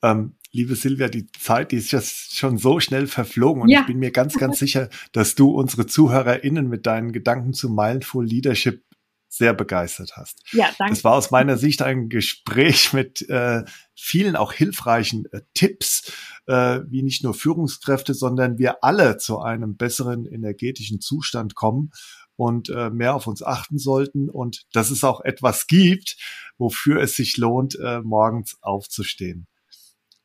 Ähm, 0.03 0.33
liebe 0.51 0.75
Silvia, 0.75 1.07
die 1.07 1.27
Zeit, 1.31 1.71
die 1.71 1.77
ist 1.77 1.91
jetzt 1.91 2.35
schon 2.35 2.57
so 2.57 2.79
schnell 2.79 3.07
verflogen 3.07 3.63
und 3.63 3.69
ja. 3.69 3.81
ich 3.81 3.87
bin 3.87 3.99
mir 3.99 4.11
ganz, 4.11 4.37
ganz 4.37 4.59
sicher, 4.59 4.89
dass 5.11 5.35
du 5.35 5.49
unsere 5.51 5.87
ZuhörerInnen 5.87 6.67
mit 6.67 6.85
deinen 6.85 7.11
Gedanken 7.11 7.53
zu 7.53 7.69
Mindful 7.69 8.25
Leadership 8.25 8.83
sehr 9.29 9.53
begeistert 9.53 10.13
hast. 10.15 10.41
Ja, 10.51 10.69
danke. 10.77 10.93
Das 10.93 11.03
war 11.03 11.13
aus 11.13 11.31
meiner 11.31 11.57
Sicht 11.57 11.81
ein 11.81 12.09
Gespräch 12.09 12.93
mit 12.93 13.27
äh, 13.29 13.63
vielen 13.95 14.35
auch 14.35 14.53
hilfreichen 14.53 15.25
äh, 15.31 15.41
Tipps, 15.53 16.11
äh, 16.45 16.81
wie 16.87 17.03
nicht 17.03 17.23
nur 17.23 17.33
Führungskräfte, 17.33 18.13
sondern 18.13 18.57
wir 18.57 18.83
alle 18.83 19.17
zu 19.17 19.39
einem 19.39 19.75
besseren 19.75 20.25
energetischen 20.25 21.01
Zustand 21.01 21.55
kommen 21.55 21.91
und 22.35 22.69
äh, 22.69 22.89
mehr 22.89 23.15
auf 23.15 23.27
uns 23.27 23.43
achten 23.43 23.77
sollten 23.77 24.29
und 24.29 24.65
dass 24.71 24.91
es 24.91 25.03
auch 25.03 25.21
etwas 25.21 25.67
gibt, 25.67 26.17
wofür 26.57 27.01
es 27.01 27.15
sich 27.15 27.37
lohnt, 27.37 27.77
äh, 27.79 27.99
morgens 28.01 28.57
aufzustehen. 28.61 29.47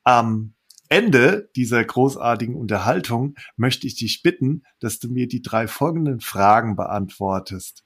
Am 0.04 0.54
Ende 0.88 1.50
dieser 1.56 1.82
großartigen 1.82 2.54
Unterhaltung 2.54 3.36
möchte 3.56 3.86
ich 3.86 3.96
dich 3.96 4.22
bitten, 4.22 4.62
dass 4.78 4.98
du 4.98 5.08
mir 5.08 5.26
die 5.26 5.40
drei 5.40 5.66
folgenden 5.66 6.20
Fragen 6.20 6.76
beantwortest. 6.76 7.82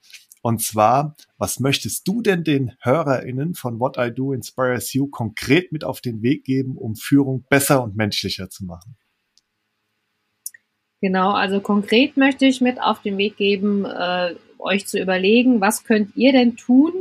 Und 0.46 0.62
zwar, 0.62 1.16
was 1.38 1.58
möchtest 1.58 2.06
du 2.06 2.22
denn 2.22 2.44
den 2.44 2.76
HörerInnen 2.78 3.54
von 3.54 3.80
What 3.80 3.96
I 3.98 4.14
Do 4.14 4.32
Inspires 4.32 4.92
You 4.92 5.08
konkret 5.08 5.72
mit 5.72 5.82
auf 5.82 6.00
den 6.00 6.22
Weg 6.22 6.44
geben, 6.44 6.76
um 6.76 6.94
Führung 6.94 7.44
besser 7.50 7.82
und 7.82 7.96
menschlicher 7.96 8.48
zu 8.48 8.64
machen? 8.64 8.96
Genau, 11.00 11.32
also 11.32 11.60
konkret 11.60 12.16
möchte 12.16 12.46
ich 12.46 12.60
mit 12.60 12.80
auf 12.80 13.02
den 13.02 13.18
Weg 13.18 13.36
geben, 13.36 13.86
äh, 13.86 14.36
euch 14.60 14.86
zu 14.86 15.00
überlegen, 15.00 15.60
was 15.60 15.82
könnt 15.82 16.14
ihr 16.14 16.30
denn 16.30 16.56
tun, 16.56 16.92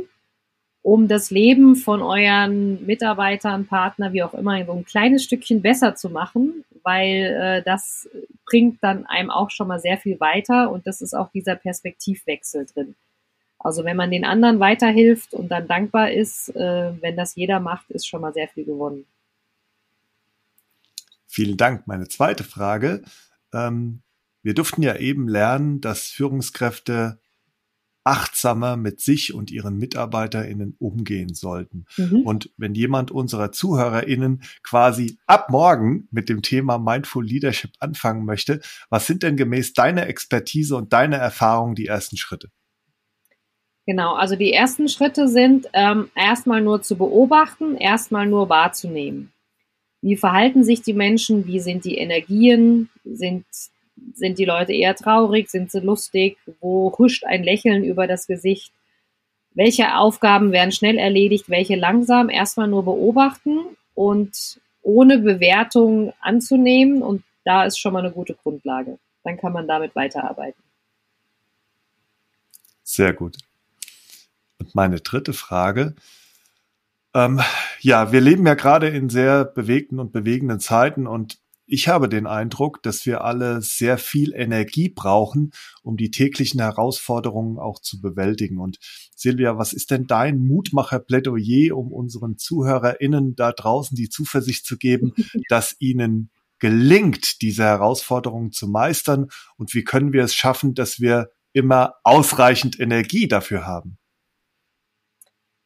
um 0.82 1.06
das 1.06 1.30
Leben 1.30 1.76
von 1.76 2.02
euren 2.02 2.84
Mitarbeitern, 2.84 3.68
Partner, 3.68 4.12
wie 4.12 4.24
auch 4.24 4.34
immer, 4.34 4.66
so 4.66 4.72
ein 4.72 4.84
kleines 4.84 5.22
Stückchen 5.22 5.62
besser 5.62 5.94
zu 5.94 6.10
machen, 6.10 6.64
weil 6.82 7.38
äh, 7.40 7.62
das 7.62 8.08
bringt 8.44 8.82
dann 8.82 9.06
einem 9.06 9.30
auch 9.30 9.50
schon 9.50 9.68
mal 9.68 9.78
sehr 9.78 9.98
viel 9.98 10.18
weiter 10.18 10.72
und 10.72 10.88
das 10.88 11.00
ist 11.00 11.14
auch 11.14 11.30
dieser 11.30 11.54
Perspektivwechsel 11.54 12.66
drin. 12.66 12.96
Also 13.66 13.84
wenn 13.84 13.96
man 13.96 14.12
den 14.12 14.24
anderen 14.24 14.60
weiterhilft 14.60 15.34
und 15.34 15.48
dann 15.48 15.66
dankbar 15.66 16.12
ist, 16.12 16.54
äh, 16.54 16.92
wenn 17.02 17.16
das 17.16 17.34
jeder 17.34 17.58
macht, 17.58 17.90
ist 17.90 18.06
schon 18.06 18.20
mal 18.20 18.32
sehr 18.32 18.46
viel 18.46 18.64
gewonnen. 18.64 19.06
Vielen 21.26 21.56
Dank. 21.56 21.88
Meine 21.88 22.06
zweite 22.06 22.44
Frage. 22.44 23.02
Ähm, 23.52 24.02
wir 24.44 24.54
durften 24.54 24.84
ja 24.84 24.94
eben 24.94 25.26
lernen, 25.26 25.80
dass 25.80 26.06
Führungskräfte 26.06 27.18
achtsamer 28.04 28.76
mit 28.76 29.00
sich 29.00 29.34
und 29.34 29.50
ihren 29.50 29.78
MitarbeiterInnen 29.78 30.76
umgehen 30.78 31.34
sollten. 31.34 31.86
Mhm. 31.96 32.20
Und 32.20 32.50
wenn 32.56 32.76
jemand 32.76 33.10
unserer 33.10 33.50
ZuhörerInnen 33.50 34.44
quasi 34.62 35.18
ab 35.26 35.50
morgen 35.50 36.06
mit 36.12 36.28
dem 36.28 36.42
Thema 36.42 36.78
Mindful 36.78 37.26
Leadership 37.26 37.72
anfangen 37.80 38.26
möchte, 38.26 38.60
was 38.90 39.08
sind 39.08 39.24
denn 39.24 39.36
gemäß 39.36 39.72
deiner 39.72 40.06
Expertise 40.06 40.76
und 40.76 40.92
deiner 40.92 41.16
Erfahrung 41.16 41.74
die 41.74 41.86
ersten 41.86 42.16
Schritte? 42.16 42.52
Genau, 43.86 44.14
also 44.14 44.34
die 44.34 44.52
ersten 44.52 44.88
Schritte 44.88 45.28
sind 45.28 45.68
ähm, 45.72 46.10
erstmal 46.16 46.60
nur 46.60 46.82
zu 46.82 46.96
beobachten, 46.96 47.76
erstmal 47.76 48.26
nur 48.26 48.48
wahrzunehmen. 48.48 49.32
Wie 50.02 50.16
verhalten 50.16 50.64
sich 50.64 50.82
die 50.82 50.92
Menschen? 50.92 51.46
Wie 51.46 51.60
sind 51.60 51.84
die 51.84 51.96
Energien? 51.96 52.90
Sind 53.04 53.44
sind 54.14 54.38
die 54.38 54.44
Leute 54.44 54.72
eher 54.72 54.94
traurig? 54.94 55.50
Sind 55.50 55.70
sie 55.70 55.80
lustig? 55.80 56.36
Wo 56.60 56.94
huscht 56.98 57.24
ein 57.24 57.42
Lächeln 57.42 57.84
über 57.84 58.06
das 58.06 58.26
Gesicht? 58.26 58.72
Welche 59.54 59.96
Aufgaben 59.96 60.52
werden 60.52 60.72
schnell 60.72 60.98
erledigt? 60.98 61.48
Welche 61.48 61.76
langsam? 61.76 62.28
Erstmal 62.28 62.68
nur 62.68 62.84
beobachten 62.84 63.76
und 63.94 64.60
ohne 64.82 65.18
Bewertung 65.18 66.12
anzunehmen. 66.20 67.02
Und 67.02 67.22
da 67.44 67.64
ist 67.64 67.78
schon 67.78 67.94
mal 67.94 68.00
eine 68.00 68.12
gute 68.12 68.34
Grundlage. 68.34 68.98
Dann 69.24 69.38
kann 69.38 69.52
man 69.52 69.66
damit 69.66 69.94
weiterarbeiten. 69.96 70.62
Sehr 72.82 73.12
gut. 73.12 73.36
Und 74.66 74.74
meine 74.74 75.00
dritte 75.00 75.32
Frage. 75.32 75.94
Ähm, 77.14 77.40
ja, 77.80 78.10
wir 78.10 78.20
leben 78.20 78.44
ja 78.46 78.54
gerade 78.54 78.88
in 78.88 79.08
sehr 79.08 79.44
bewegten 79.44 80.00
und 80.00 80.12
bewegenden 80.12 80.58
Zeiten 80.58 81.06
und 81.06 81.38
ich 81.68 81.88
habe 81.88 82.08
den 82.08 82.26
Eindruck, 82.28 82.82
dass 82.82 83.06
wir 83.06 83.24
alle 83.24 83.60
sehr 83.60 83.98
viel 83.98 84.32
Energie 84.34 84.88
brauchen, 84.88 85.50
um 85.82 85.96
die 85.96 86.12
täglichen 86.12 86.60
Herausforderungen 86.60 87.58
auch 87.58 87.80
zu 87.80 88.00
bewältigen. 88.00 88.58
Und 88.58 88.78
Silvia, 89.16 89.58
was 89.58 89.72
ist 89.72 89.90
denn 89.90 90.06
dein 90.06 90.38
Mutmacher-Plädoyer, 90.38 91.76
um 91.76 91.92
unseren 91.92 92.38
ZuhörerInnen 92.38 93.34
da 93.34 93.50
draußen 93.50 93.96
die 93.96 94.08
Zuversicht 94.08 94.64
zu 94.64 94.78
geben, 94.78 95.12
dass 95.48 95.74
ihnen 95.80 96.30
gelingt, 96.60 97.42
diese 97.42 97.64
Herausforderungen 97.64 98.52
zu 98.52 98.68
meistern? 98.68 99.26
Und 99.56 99.74
wie 99.74 99.82
können 99.82 100.12
wir 100.12 100.22
es 100.22 100.36
schaffen, 100.36 100.74
dass 100.74 101.00
wir 101.00 101.30
immer 101.52 101.94
ausreichend 102.04 102.78
Energie 102.78 103.26
dafür 103.26 103.66
haben? 103.66 103.98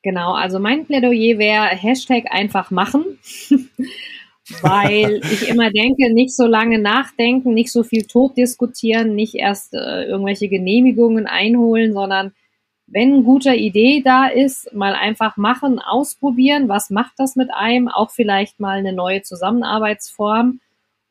Genau, 0.02 0.32
also 0.32 0.58
mein 0.58 0.86
Plädoyer 0.86 1.38
wäre 1.38 1.66
Hashtag 1.66 2.24
einfach 2.30 2.70
machen. 2.70 3.18
weil 4.62 5.20
ich 5.30 5.48
immer 5.48 5.70
denke, 5.70 6.12
nicht 6.12 6.34
so 6.34 6.46
lange 6.46 6.78
nachdenken, 6.78 7.54
nicht 7.54 7.70
so 7.72 7.82
viel 7.82 8.04
tot 8.04 8.36
diskutieren, 8.36 9.14
nicht 9.14 9.34
erst 9.34 9.74
äh, 9.74 10.04
irgendwelche 10.04 10.48
Genehmigungen 10.48 11.26
einholen, 11.26 11.92
sondern 11.92 12.32
wenn 12.86 13.14
eine 13.14 13.22
gute 13.22 13.54
Idee 13.54 14.02
da 14.04 14.26
ist, 14.26 14.72
mal 14.72 14.94
einfach 14.94 15.36
machen, 15.36 15.78
ausprobieren, 15.78 16.68
was 16.68 16.90
macht 16.90 17.12
das 17.18 17.36
mit 17.36 17.50
einem, 17.52 17.88
auch 17.88 18.10
vielleicht 18.10 18.58
mal 18.58 18.78
eine 18.78 18.92
neue 18.92 19.22
Zusammenarbeitsform 19.22 20.60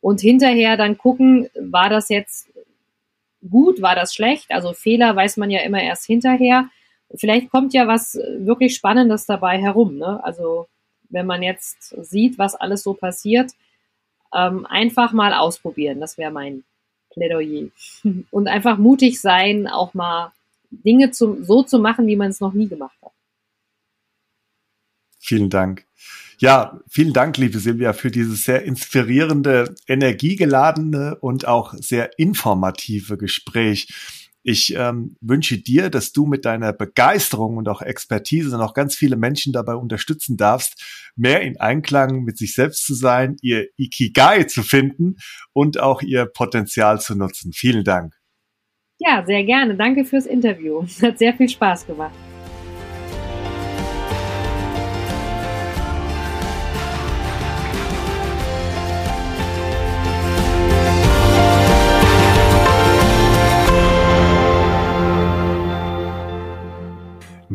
und 0.01 0.19
hinterher 0.19 0.75
dann 0.75 0.97
gucken, 0.97 1.49
war 1.57 1.89
das 1.89 2.09
jetzt 2.09 2.49
gut, 3.49 3.81
war 3.81 3.95
das 3.95 4.13
schlecht, 4.13 4.51
also 4.51 4.73
Fehler 4.73 5.15
weiß 5.15 5.37
man 5.37 5.49
ja 5.49 5.61
immer 5.61 5.81
erst 5.81 6.05
hinterher. 6.05 6.69
Vielleicht 7.16 7.49
kommt 7.49 7.74
ja 7.74 7.88
was 7.88 8.16
wirklich 8.38 8.76
Spannendes 8.76 9.26
dabei 9.26 9.57
herum, 9.60 9.97
ne? 9.97 10.24
Also 10.24 10.68
wenn 11.10 11.26
man 11.26 11.41
jetzt 11.41 11.95
sieht, 12.03 12.38
was 12.38 12.55
alles 12.55 12.84
so 12.84 12.93
passiert, 12.93 13.51
ähm, 14.34 14.66
einfach 14.68 15.12
mal 15.12 15.34
ausprobieren. 15.34 15.99
Das 15.99 16.18
wäre 16.18 16.32
mein 16.32 16.64
Plädoyer. 17.12 17.70
Und 18.32 18.47
einfach 18.47 18.78
mutig 18.78 19.20
sein, 19.20 19.68
auch 19.68 19.93
mal 19.93 20.32
Dinge 20.70 21.12
zu, 21.12 21.43
so 21.43 21.64
zu 21.64 21.80
machen, 21.80 22.07
wie 22.07 22.16
man 22.16 22.30
es 22.30 22.39
noch 22.39 22.53
nie 22.53 22.68
gemacht 22.68 22.97
hat. 23.01 23.12
Vielen 25.20 25.49
Dank. 25.49 25.86
Ja, 26.38 26.80
vielen 26.88 27.12
Dank, 27.12 27.38
liebe 27.38 27.60
Silvia, 27.60 27.91
für 27.91 28.12
dieses 28.12 28.45
sehr 28.45 28.64
inspirierende, 28.64 29.76
energiegeladene 29.88 31.18
und 31.20 31.45
auch 31.45 31.74
sehr 31.74 32.18
informative 32.18 33.18
Gespräch. 33.18 33.93
Ich 34.43 34.73
ähm, 34.75 35.17
wünsche 35.19 35.57
dir, 35.57 35.89
dass 35.89 36.13
du 36.13 36.25
mit 36.25 36.45
deiner 36.45 36.71
Begeisterung 36.71 37.57
und 37.57 37.67
auch 37.67 37.81
Expertise 37.81 38.57
noch 38.57 38.73
ganz 38.73 38.95
viele 38.95 39.17
Menschen 39.17 39.51
dabei 39.51 39.75
unterstützen 39.75 40.37
darfst, 40.37 41.11
mehr 41.15 41.41
in 41.41 41.59
Einklang 41.59 42.23
mit 42.23 42.37
sich 42.37 42.53
selbst 42.53 42.85
zu 42.85 42.93
sein, 42.93 43.35
ihr 43.41 43.67
Ikigai 43.75 44.43
zu 44.43 44.63
finden 44.63 45.15
und 45.51 45.79
auch 45.79 46.01
ihr 46.01 46.25
Potenzial 46.25 47.01
zu 47.01 47.15
nutzen. 47.15 47.51
Vielen 47.53 47.83
Dank. 47.83 48.13
Ja, 48.99 49.23
sehr 49.25 49.43
gerne. 49.43 49.75
Danke 49.75 50.05
fürs 50.05 50.25
Interview. 50.25 50.85
Hat 51.01 51.17
sehr 51.17 51.33
viel 51.33 51.49
Spaß 51.49 51.87
gemacht. 51.87 52.13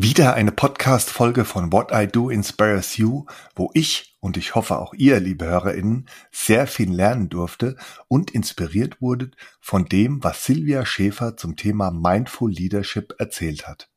Wieder 0.07 0.35
eine 0.35 0.51
Podcast-Folge 0.51 1.45
von 1.45 1.73
What 1.73 1.89
I 1.91 2.05
Do 2.05 2.29
Inspires 2.29 2.95
You, 2.97 3.25
wo 3.55 3.71
ich 3.73 4.15
und 4.19 4.37
ich 4.37 4.53
hoffe 4.53 4.77
auch 4.77 4.93
ihr, 4.93 5.19
liebe 5.19 5.45
HörerInnen, 5.45 6.07
sehr 6.31 6.67
viel 6.67 6.93
lernen 6.93 7.27
durfte 7.27 7.75
und 8.07 8.29
inspiriert 8.29 9.01
wurde 9.01 9.31
von 9.59 9.85
dem, 9.85 10.23
was 10.23 10.45
Silvia 10.45 10.85
Schäfer 10.85 11.37
zum 11.37 11.55
Thema 11.55 11.89
Mindful 11.89 12.51
Leadership 12.51 13.15
erzählt 13.17 13.67
hat. 13.67 13.89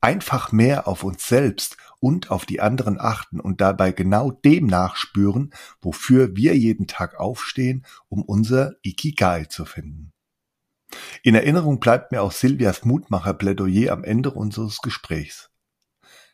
Einfach 0.00 0.50
mehr 0.50 0.88
auf 0.88 1.04
uns 1.04 1.28
selbst 1.28 1.76
und 1.98 2.30
auf 2.30 2.46
die 2.46 2.62
anderen 2.62 2.98
achten 2.98 3.38
und 3.38 3.60
dabei 3.60 3.92
genau 3.92 4.30
dem 4.30 4.66
nachspüren, 4.66 5.52
wofür 5.82 6.36
wir 6.36 6.56
jeden 6.56 6.86
Tag 6.86 7.20
aufstehen, 7.20 7.84
um 8.08 8.22
unser 8.22 8.76
Ikigai 8.82 9.44
zu 9.44 9.66
finden. 9.66 10.14
In 11.22 11.34
Erinnerung 11.34 11.80
bleibt 11.80 12.12
mir 12.12 12.22
auch 12.22 12.32
Silvias 12.32 12.84
Mutmacher-Plädoyer 12.84 13.92
am 13.92 14.04
Ende 14.04 14.30
unseres 14.30 14.78
Gesprächs. 14.78 15.50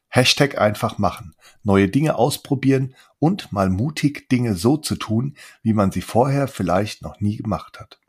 Hashtag 0.08 0.58
einfach 0.58 0.98
machen, 0.98 1.34
neue 1.62 1.88
Dinge 1.88 2.16
ausprobieren 2.16 2.94
und 3.18 3.52
mal 3.52 3.68
mutig 3.68 4.28
Dinge 4.28 4.54
so 4.54 4.76
zu 4.76 4.96
tun, 4.96 5.36
wie 5.62 5.74
man 5.74 5.90
sie 5.90 6.00
vorher 6.00 6.48
vielleicht 6.48 7.02
noch 7.02 7.20
nie 7.20 7.36
gemacht 7.36 7.80
hat. 7.80 8.00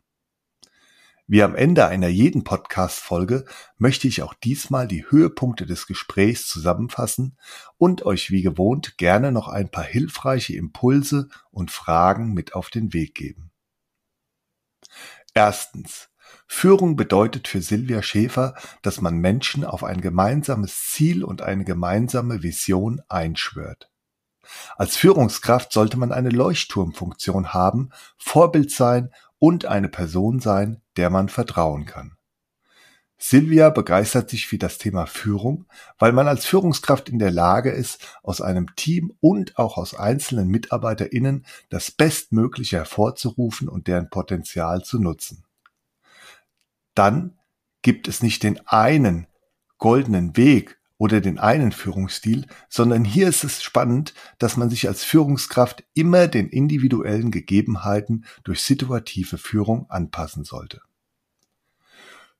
Wie 1.30 1.42
am 1.42 1.54
Ende 1.54 1.86
einer 1.86 2.08
jeden 2.08 2.42
Podcast-Folge 2.42 3.44
möchte 3.76 4.08
ich 4.08 4.22
auch 4.22 4.32
diesmal 4.32 4.88
die 4.88 5.04
Höhepunkte 5.10 5.66
des 5.66 5.86
Gesprächs 5.86 6.46
zusammenfassen 6.46 7.36
und 7.76 8.06
euch 8.06 8.30
wie 8.30 8.40
gewohnt 8.40 8.96
gerne 8.96 9.30
noch 9.30 9.48
ein 9.48 9.70
paar 9.70 9.84
hilfreiche 9.84 10.56
Impulse 10.56 11.28
und 11.50 11.70
Fragen 11.70 12.32
mit 12.32 12.54
auf 12.54 12.70
den 12.70 12.94
Weg 12.94 13.14
geben. 13.14 13.50
Erstens. 15.34 16.08
Führung 16.50 16.96
bedeutet 16.96 17.46
für 17.46 17.60
Silvia 17.60 18.02
Schäfer, 18.02 18.54
dass 18.82 19.00
man 19.00 19.18
Menschen 19.18 19.64
auf 19.64 19.84
ein 19.84 20.00
gemeinsames 20.00 20.90
Ziel 20.90 21.22
und 21.22 21.42
eine 21.42 21.64
gemeinsame 21.64 22.42
Vision 22.42 23.02
einschwört. 23.08 23.90
Als 24.76 24.96
Führungskraft 24.96 25.72
sollte 25.72 25.98
man 25.98 26.10
eine 26.10 26.30
Leuchtturmfunktion 26.30 27.52
haben, 27.52 27.90
Vorbild 28.16 28.70
sein 28.72 29.10
und 29.38 29.66
eine 29.66 29.90
Person 29.90 30.40
sein, 30.40 30.80
der 30.96 31.10
man 31.10 31.28
vertrauen 31.28 31.84
kann. 31.84 32.16
Silvia 33.18 33.68
begeistert 33.68 34.30
sich 34.30 34.46
für 34.46 34.58
das 34.58 34.78
Thema 34.78 35.06
Führung, 35.06 35.66
weil 35.98 36.12
man 36.12 36.28
als 36.28 36.46
Führungskraft 36.46 37.08
in 37.08 37.18
der 37.18 37.32
Lage 37.32 37.70
ist, 37.70 38.00
aus 38.22 38.40
einem 38.40 38.74
Team 38.74 39.12
und 39.20 39.58
auch 39.58 39.76
aus 39.76 39.94
einzelnen 39.94 40.48
MitarbeiterInnen 40.48 41.44
das 41.68 41.90
Bestmögliche 41.90 42.78
hervorzurufen 42.78 43.68
und 43.68 43.86
deren 43.86 44.08
Potenzial 44.08 44.82
zu 44.82 44.98
nutzen 44.98 45.44
dann 46.98 47.38
gibt 47.82 48.08
es 48.08 48.22
nicht 48.22 48.42
den 48.42 48.66
einen 48.66 49.26
goldenen 49.78 50.36
Weg 50.36 50.78
oder 50.98 51.20
den 51.20 51.38
einen 51.38 51.70
Führungsstil, 51.70 52.46
sondern 52.68 53.04
hier 53.04 53.28
ist 53.28 53.44
es 53.44 53.62
spannend, 53.62 54.14
dass 54.38 54.56
man 54.56 54.68
sich 54.68 54.88
als 54.88 55.04
Führungskraft 55.04 55.84
immer 55.94 56.26
den 56.26 56.48
individuellen 56.48 57.30
Gegebenheiten 57.30 58.24
durch 58.42 58.62
situative 58.62 59.38
Führung 59.38 59.88
anpassen 59.88 60.44
sollte. 60.44 60.82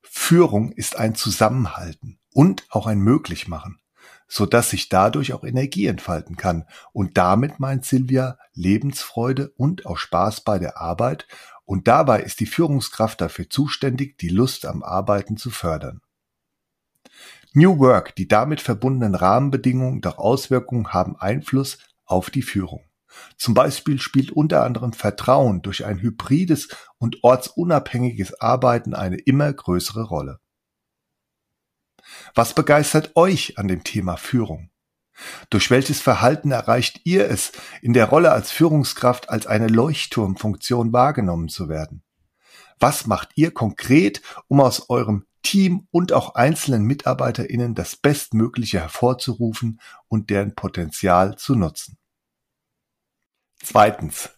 Führung 0.03 0.73
ist 0.73 0.97
ein 0.97 1.15
Zusammenhalten 1.15 2.19
und 2.35 2.67
auch 2.71 2.89
ein 2.89 2.99
Möglichmachen, 2.99 3.79
so 4.27 4.45
dass 4.45 4.71
sich 4.71 4.89
dadurch 4.89 5.33
auch 5.33 5.45
Energie 5.45 5.87
entfalten 5.87 6.37
kann 6.37 6.65
und 6.93 7.17
damit 7.17 7.61
meint 7.61 7.85
Silvia 7.85 8.39
Lebensfreude 8.55 9.53
und 9.57 9.87
auch 9.87 9.99
Spaß 9.99 10.41
bei 10.41 10.59
der 10.59 10.79
Arbeit 10.79 11.29
und 11.69 11.87
dabei 11.87 12.23
ist 12.23 12.41
die 12.41 12.47
Führungskraft 12.47 13.21
dafür 13.21 13.51
zuständig, 13.51 14.17
die 14.17 14.31
Lust 14.31 14.65
am 14.65 14.83
Arbeiten 14.83 15.37
zu 15.37 15.51
fördern. 15.51 16.01
New 17.53 17.79
Work, 17.79 18.17
die 18.17 18.27
damit 18.27 18.63
verbundenen 18.63 19.15
Rahmenbedingungen 19.15 20.01
doch 20.01 20.17
Auswirkungen 20.17 20.95
haben 20.95 21.17
Einfluss 21.17 21.77
auf 22.07 22.31
die 22.31 22.41
Führung. 22.41 22.89
Zum 23.37 23.53
Beispiel 23.53 24.01
spielt 24.01 24.31
unter 24.33 24.65
anderem 24.65 24.95
Vertrauen 24.95 25.61
durch 25.61 25.85
ein 25.85 26.01
hybrides 26.01 26.69
und 26.97 27.23
ortsunabhängiges 27.23 28.41
Arbeiten 28.41 28.95
eine 28.95 29.19
immer 29.19 29.53
größere 29.53 30.05
Rolle. 30.05 30.41
Was 32.35 32.55
begeistert 32.55 33.15
euch 33.15 33.59
an 33.59 33.69
dem 33.69 33.85
Thema 33.85 34.17
Führung? 34.17 34.71
Durch 35.51 35.71
welches 35.71 36.01
Verhalten 36.01 36.51
erreicht 36.51 37.01
ihr 37.05 37.29
es, 37.29 37.53
in 37.83 37.93
der 37.93 38.07
Rolle 38.07 38.33
als 38.33 38.51
Führungskraft 38.51 39.31
als 39.31 39.47
eine 39.47 39.69
Leuchtturmfunktion 39.69 40.93
wahrgenommen 40.93 41.49
zu 41.49 41.69
werden? 41.69 42.03
Was 42.79 43.07
macht 43.07 43.31
ihr 43.35 43.51
konkret, 43.53 44.23
um 44.47 44.61
aus 44.61 44.89
eurem 44.89 45.25
Team 45.43 45.87
und 45.91 46.13
auch 46.13 46.35
einzelnen 46.35 46.85
MitarbeiterInnen 46.85 47.75
das 47.75 47.97
Bestmögliche 47.97 48.81
hervorzurufen 48.81 49.81
und 50.09 50.31
deren 50.31 50.55
Potenzial 50.55 51.37
zu 51.37 51.55
nutzen? 51.55 51.97
Zweitens. 53.63 54.31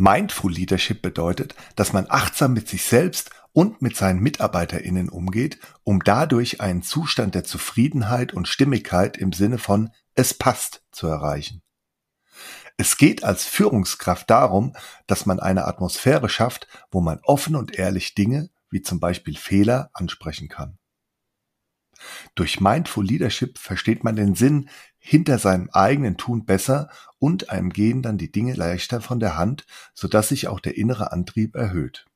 Mindful 0.00 0.52
Leadership 0.52 1.02
bedeutet, 1.02 1.56
dass 1.74 1.92
man 1.92 2.06
achtsam 2.08 2.52
mit 2.52 2.68
sich 2.68 2.84
selbst 2.84 3.30
und 3.52 3.82
mit 3.82 3.96
seinen 3.96 4.20
MitarbeiterInnen 4.20 5.08
umgeht, 5.08 5.58
um 5.82 6.04
dadurch 6.04 6.60
einen 6.60 6.82
Zustand 6.82 7.34
der 7.34 7.42
Zufriedenheit 7.42 8.32
und 8.32 8.46
Stimmigkeit 8.46 9.16
im 9.16 9.32
Sinne 9.32 9.58
von 9.58 9.90
es 10.18 10.34
passt 10.34 10.82
zu 10.90 11.06
erreichen. 11.06 11.62
Es 12.76 12.96
geht 12.96 13.22
als 13.22 13.44
Führungskraft 13.44 14.28
darum, 14.28 14.74
dass 15.06 15.26
man 15.26 15.38
eine 15.38 15.64
Atmosphäre 15.66 16.28
schafft, 16.28 16.66
wo 16.90 17.00
man 17.00 17.20
offen 17.22 17.54
und 17.54 17.78
ehrlich 17.78 18.16
Dinge, 18.16 18.50
wie 18.68 18.82
zum 18.82 18.98
Beispiel 18.98 19.36
Fehler, 19.36 19.90
ansprechen 19.92 20.48
kann. 20.48 20.76
Durch 22.34 22.60
Mindful 22.60 23.06
Leadership 23.06 23.58
versteht 23.58 24.02
man 24.02 24.16
den 24.16 24.34
Sinn 24.34 24.68
hinter 24.98 25.38
seinem 25.38 25.70
eigenen 25.70 26.16
Tun 26.16 26.44
besser 26.44 26.90
und 27.20 27.50
einem 27.50 27.70
gehen 27.70 28.02
dann 28.02 28.18
die 28.18 28.32
Dinge 28.32 28.54
leichter 28.54 29.00
von 29.00 29.20
der 29.20 29.36
Hand, 29.36 29.66
sodass 29.94 30.30
sich 30.30 30.48
auch 30.48 30.58
der 30.58 30.76
innere 30.76 31.12
Antrieb 31.12 31.54
erhöht. 31.54 32.07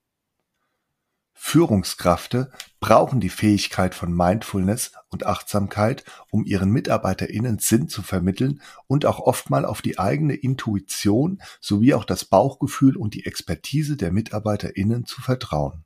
Führungskräfte 1.44 2.52
brauchen 2.78 3.18
die 3.18 3.28
Fähigkeit 3.28 3.96
von 3.96 4.14
Mindfulness 4.14 4.92
und 5.10 5.26
Achtsamkeit, 5.26 6.04
um 6.30 6.46
ihren 6.46 6.70
MitarbeiterInnen 6.70 7.58
Sinn 7.58 7.88
zu 7.88 8.02
vermitteln 8.02 8.62
und 8.86 9.04
auch 9.04 9.18
oftmal 9.18 9.66
auf 9.66 9.82
die 9.82 9.98
eigene 9.98 10.34
Intuition 10.34 11.42
sowie 11.60 11.94
auch 11.94 12.04
das 12.04 12.24
Bauchgefühl 12.24 12.96
und 12.96 13.14
die 13.14 13.26
Expertise 13.26 13.96
der 13.96 14.12
MitarbeiterInnen 14.12 15.04
zu 15.04 15.20
vertrauen. 15.20 15.84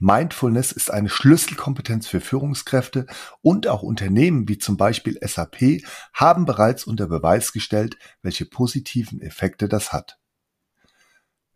Mindfulness 0.00 0.72
ist 0.72 0.90
eine 0.90 1.08
Schlüsselkompetenz 1.08 2.08
für 2.08 2.20
Führungskräfte 2.20 3.06
und 3.40 3.68
auch 3.68 3.82
Unternehmen 3.82 4.48
wie 4.48 4.58
zum 4.58 4.76
Beispiel 4.76 5.16
SAP 5.22 5.84
haben 6.12 6.44
bereits 6.44 6.84
unter 6.84 7.06
Beweis 7.06 7.52
gestellt, 7.52 7.96
welche 8.20 8.46
positiven 8.46 9.22
Effekte 9.22 9.68
das 9.68 9.92
hat. 9.92 10.18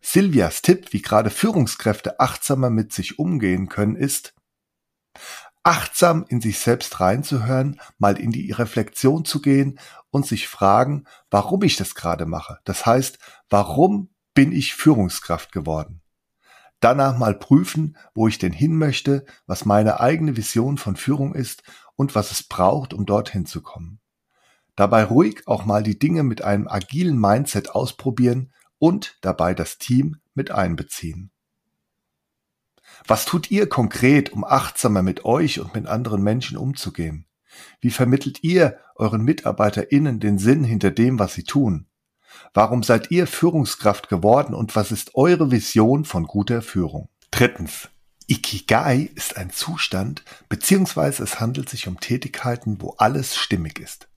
Silvias 0.01 0.61
Tipp, 0.61 0.93
wie 0.93 1.01
gerade 1.01 1.29
Führungskräfte 1.29 2.19
achtsamer 2.19 2.69
mit 2.69 2.93
sich 2.93 3.19
umgehen 3.19 3.69
können, 3.69 3.95
ist, 3.95 4.33
achtsam 5.63 6.25
in 6.29 6.39
sich 6.39 6.59
selbst 6.59 6.99
reinzuhören, 7.01 7.81
mal 7.97 8.17
in 8.17 8.31
die 8.31 8.51
Reflexion 8.51 9.25
zu 9.25 9.41
gehen 9.41 9.79
und 10.11 10.25
sich 10.25 10.47
fragen, 10.47 11.03
warum 11.29 11.63
ich 11.63 11.75
das 11.75 11.93
gerade 11.93 12.25
mache. 12.25 12.59
Das 12.63 12.85
heißt, 12.85 13.19
warum 13.49 14.09
bin 14.33 14.53
ich 14.53 14.75
Führungskraft 14.75 15.51
geworden? 15.51 16.01
Danach 16.79 17.17
mal 17.17 17.33
prüfen, 17.33 17.97
wo 18.13 18.27
ich 18.27 18.37
denn 18.37 18.53
hin 18.53 18.77
möchte, 18.77 19.25
was 19.45 19.65
meine 19.65 19.99
eigene 19.99 20.37
Vision 20.37 20.77
von 20.77 20.95
Führung 20.95 21.33
ist 21.33 21.63
und 21.95 22.15
was 22.15 22.31
es 22.31 22.43
braucht, 22.43 22.93
um 22.93 23.05
dorthin 23.05 23.45
zu 23.45 23.61
kommen. 23.61 23.99
Dabei 24.75 25.03
ruhig 25.03 25.47
auch 25.47 25.65
mal 25.65 25.81
die 25.81 25.97
Dinge 25.97 26.21
mit 26.21 26.43
einem 26.43 26.67
agilen 26.67 27.19
Mindset 27.19 27.71
ausprobieren 27.71 28.53
und 28.79 29.17
dabei 29.21 29.53
das 29.53 29.77
Team 29.77 30.17
mit 30.33 30.51
einbeziehen. 30.51 31.31
Was 33.05 33.25
tut 33.25 33.51
ihr 33.51 33.67
konkret, 33.67 34.31
um 34.31 34.43
achtsamer 34.43 35.03
mit 35.03 35.25
euch 35.25 35.59
und 35.59 35.75
mit 35.75 35.87
anderen 35.87 36.23
Menschen 36.23 36.57
umzugehen? 36.57 37.25
Wie 37.79 37.91
vermittelt 37.91 38.43
ihr 38.43 38.79
euren 38.95 39.23
MitarbeiterInnen 39.23 40.19
den 40.19 40.37
Sinn 40.37 40.63
hinter 40.63 40.91
dem, 40.91 41.19
was 41.19 41.33
sie 41.33 41.43
tun? 41.43 41.87
Warum 42.53 42.83
seid 42.83 43.11
ihr 43.11 43.27
Führungskraft 43.27 44.09
geworden 44.09 44.53
und 44.53 44.75
was 44.75 44.91
ist 44.91 45.15
eure 45.15 45.51
Vision 45.51 46.05
von 46.05 46.25
guter 46.25 46.61
Führung? 46.61 47.09
Drittens. 47.31 47.89
Ikigai 48.27 49.09
ist 49.15 49.37
ein 49.37 49.51
Zustand, 49.51 50.23
beziehungsweise 50.49 51.23
es 51.23 51.39
handelt 51.39 51.69
sich 51.69 51.87
um 51.87 51.99
Tätigkeiten, 51.99 52.81
wo 52.81 52.95
alles 52.97 53.37
stimmig 53.37 53.79
ist. 53.79 54.09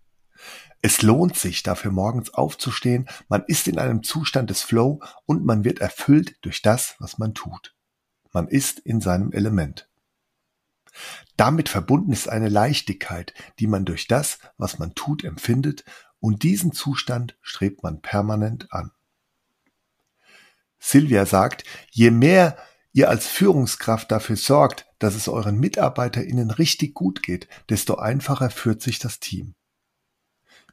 Es 0.83 1.03
lohnt 1.03 1.37
sich, 1.37 1.63
dafür 1.63 1.91
morgens 1.91 2.33
aufzustehen, 2.33 3.09
man 3.29 3.45
ist 3.47 3.69
in 3.69 3.79
einem 3.79 4.03
Zustand 4.03 4.49
des 4.49 4.63
Flow 4.63 5.01
und 5.27 5.45
man 5.45 5.65
wird 5.65 5.81
erfüllt 5.81 6.37
durch 6.43 6.63
das, 6.63 6.97
was 6.99 7.19
man 7.19 7.35
tut. 7.35 7.75
Man 8.33 8.49
ist 8.49 8.79
in 8.79 9.01
seinem 9.01 9.33
Element. 9.33 9.89
Damit 11.37 11.69
verbunden 11.69 12.13
ist 12.13 12.29
eine 12.29 12.49
Leichtigkeit, 12.49 13.35
die 13.59 13.67
man 13.67 13.85
durch 13.85 14.09
das, 14.09 14.39
was 14.57 14.79
man 14.79 14.95
tut, 14.95 15.25
empfindet, 15.25 15.85
und 16.19 16.43
diesen 16.43 16.73
Zustand 16.73 17.39
strebt 17.41 17.83
man 17.83 18.03
permanent 18.03 18.73
an. 18.73 18.93
Silvia 20.79 21.27
sagt, 21.27 21.65
je 21.91 22.11
mehr 22.11 22.59
ihr 22.93 23.09
als 23.09 23.27
Führungskraft 23.27 24.11
dafür 24.11 24.37
sorgt, 24.37 24.87
dass 24.99 25.15
es 25.15 25.29
euren 25.29 25.59
MitarbeiterInnen 25.59 26.51
richtig 26.51 26.95
gut 26.95 27.23
geht, 27.23 27.49
desto 27.69 27.97
einfacher 27.97 28.51
führt 28.51 28.83
sich 28.83 28.99
das 28.99 29.21
Team. 29.21 29.55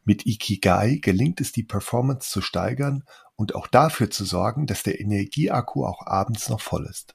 Mit 0.07 0.25
Ikigai 0.25 0.99
gelingt 1.01 1.41
es, 1.41 1.51
die 1.51 1.65
Performance 1.65 2.29
zu 2.29 2.41
steigern 2.41 3.03
und 3.35 3.55
auch 3.55 3.67
dafür 3.67 4.09
zu 4.09 4.23
sorgen, 4.23 4.65
dass 4.65 4.81
der 4.81 5.01
Energieakku 5.01 5.85
auch 5.85 6.07
abends 6.07 6.47
noch 6.47 6.61
voll 6.61 6.85
ist. 6.85 7.13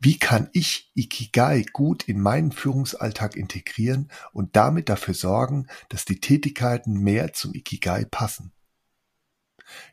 Wie 0.00 0.18
kann 0.18 0.48
ich 0.54 0.90
Ikigai 0.94 1.66
gut 1.70 2.08
in 2.08 2.18
meinen 2.18 2.50
Führungsalltag 2.50 3.36
integrieren 3.36 4.10
und 4.32 4.56
damit 4.56 4.88
dafür 4.88 5.12
sorgen, 5.12 5.66
dass 5.90 6.06
die 6.06 6.18
Tätigkeiten 6.18 6.94
mehr 6.94 7.34
zum 7.34 7.52
Ikigai 7.52 8.06
passen? 8.06 8.54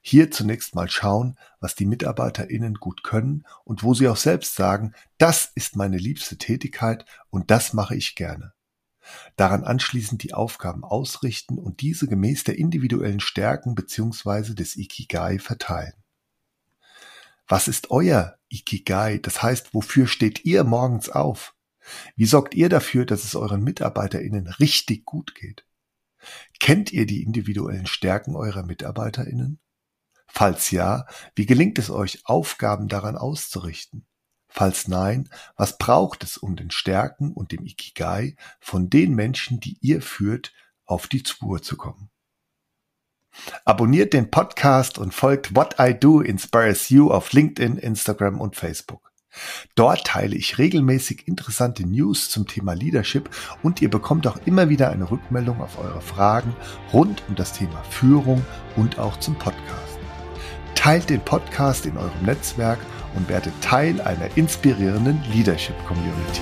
Hier 0.01 0.31
zunächst 0.31 0.73
mal 0.73 0.89
schauen, 0.89 1.37
was 1.59 1.75
die 1.75 1.85
MitarbeiterInnen 1.85 2.75
gut 2.75 3.03
können 3.03 3.45
und 3.65 3.83
wo 3.83 3.93
sie 3.93 4.07
auch 4.07 4.15
selbst 4.15 4.55
sagen, 4.55 4.93
das 5.17 5.51
ist 5.53 5.75
meine 5.75 5.97
liebste 5.97 6.37
Tätigkeit 6.37 7.03
und 7.29 7.51
das 7.51 7.73
mache 7.73 7.97
ich 7.97 8.15
gerne. 8.15 8.53
Daran 9.35 9.63
anschließend 9.63 10.23
die 10.23 10.33
Aufgaben 10.33 10.83
ausrichten 10.83 11.57
und 11.57 11.81
diese 11.81 12.07
gemäß 12.07 12.43
der 12.43 12.57
individuellen 12.57 13.19
Stärken 13.19 13.75
bzw. 13.75 14.53
des 14.53 14.75
Ikigai 14.75 15.39
verteilen. 15.39 15.93
Was 17.47 17.67
ist 17.67 17.89
euer 17.89 18.37
Ikigai? 18.49 19.17
Das 19.17 19.41
heißt, 19.41 19.73
wofür 19.73 20.07
steht 20.07 20.45
ihr 20.45 20.63
morgens 20.63 21.09
auf? 21.09 21.55
Wie 22.15 22.25
sorgt 22.25 22.53
ihr 22.53 22.69
dafür, 22.69 23.05
dass 23.05 23.23
es 23.23 23.35
euren 23.35 23.63
MitarbeiterInnen 23.63 24.47
richtig 24.47 25.05
gut 25.05 25.33
geht? 25.33 25.65
Kennt 26.59 26.91
ihr 26.91 27.05
die 27.05 27.23
individuellen 27.23 27.87
Stärken 27.87 28.35
eurer 28.35 28.63
MitarbeiterInnen? 28.63 29.59
Falls 30.27 30.69
ja, 30.69 31.07
wie 31.35 31.47
gelingt 31.47 31.79
es 31.79 31.89
euch, 31.89 32.21
Aufgaben 32.25 32.87
daran 32.87 33.17
auszurichten? 33.17 34.05
Falls 34.49 34.87
nein, 34.87 35.29
was 35.55 35.77
braucht 35.77 36.23
es, 36.23 36.37
um 36.37 36.55
den 36.55 36.71
Stärken 36.71 37.31
und 37.33 37.51
dem 37.51 37.65
Ikigai 37.65 38.35
von 38.59 38.89
den 38.89 39.13
Menschen, 39.13 39.59
die 39.59 39.77
ihr 39.79 40.01
führt, 40.01 40.53
auf 40.85 41.07
die 41.07 41.23
Spur 41.25 41.61
zu 41.61 41.77
kommen? 41.77 42.09
Abonniert 43.63 44.13
den 44.13 44.31
Podcast 44.31 44.97
und 44.97 45.13
folgt 45.13 45.55
What 45.55 45.75
I 45.79 45.93
Do 45.93 46.21
Inspires 46.21 46.89
You 46.89 47.11
auf 47.11 47.31
LinkedIn, 47.31 47.77
Instagram 47.77 48.41
und 48.41 48.55
Facebook. 48.55 49.09
Dort 49.75 50.07
teile 50.07 50.35
ich 50.35 50.57
regelmäßig 50.57 51.27
interessante 51.27 51.85
News 51.85 52.29
zum 52.29 52.47
Thema 52.47 52.73
Leadership 52.73 53.29
und 53.61 53.81
ihr 53.81 53.89
bekommt 53.89 54.25
auch 54.25 54.37
immer 54.45 54.69
wieder 54.69 54.89
eine 54.89 55.11
Rückmeldung 55.11 55.61
auf 55.61 55.77
eure 55.77 56.01
Fragen 56.01 56.55
rund 56.91 57.23
um 57.27 57.35
das 57.35 57.53
Thema 57.53 57.83
Führung 57.83 58.43
und 58.75 58.97
auch 58.97 59.19
zum 59.19 59.37
Podcast. 59.37 59.88
Teilt 60.79 61.09
den 61.09 61.19
Podcast 61.19 61.85
in 61.85 61.97
eurem 61.97 62.23
Netzwerk 62.23 62.79
und 63.13 63.27
werde 63.27 63.51
Teil 63.59 63.99
einer 63.99 64.29
inspirierenden 64.37 65.21
Leadership 65.33 65.75
Community. 65.85 66.39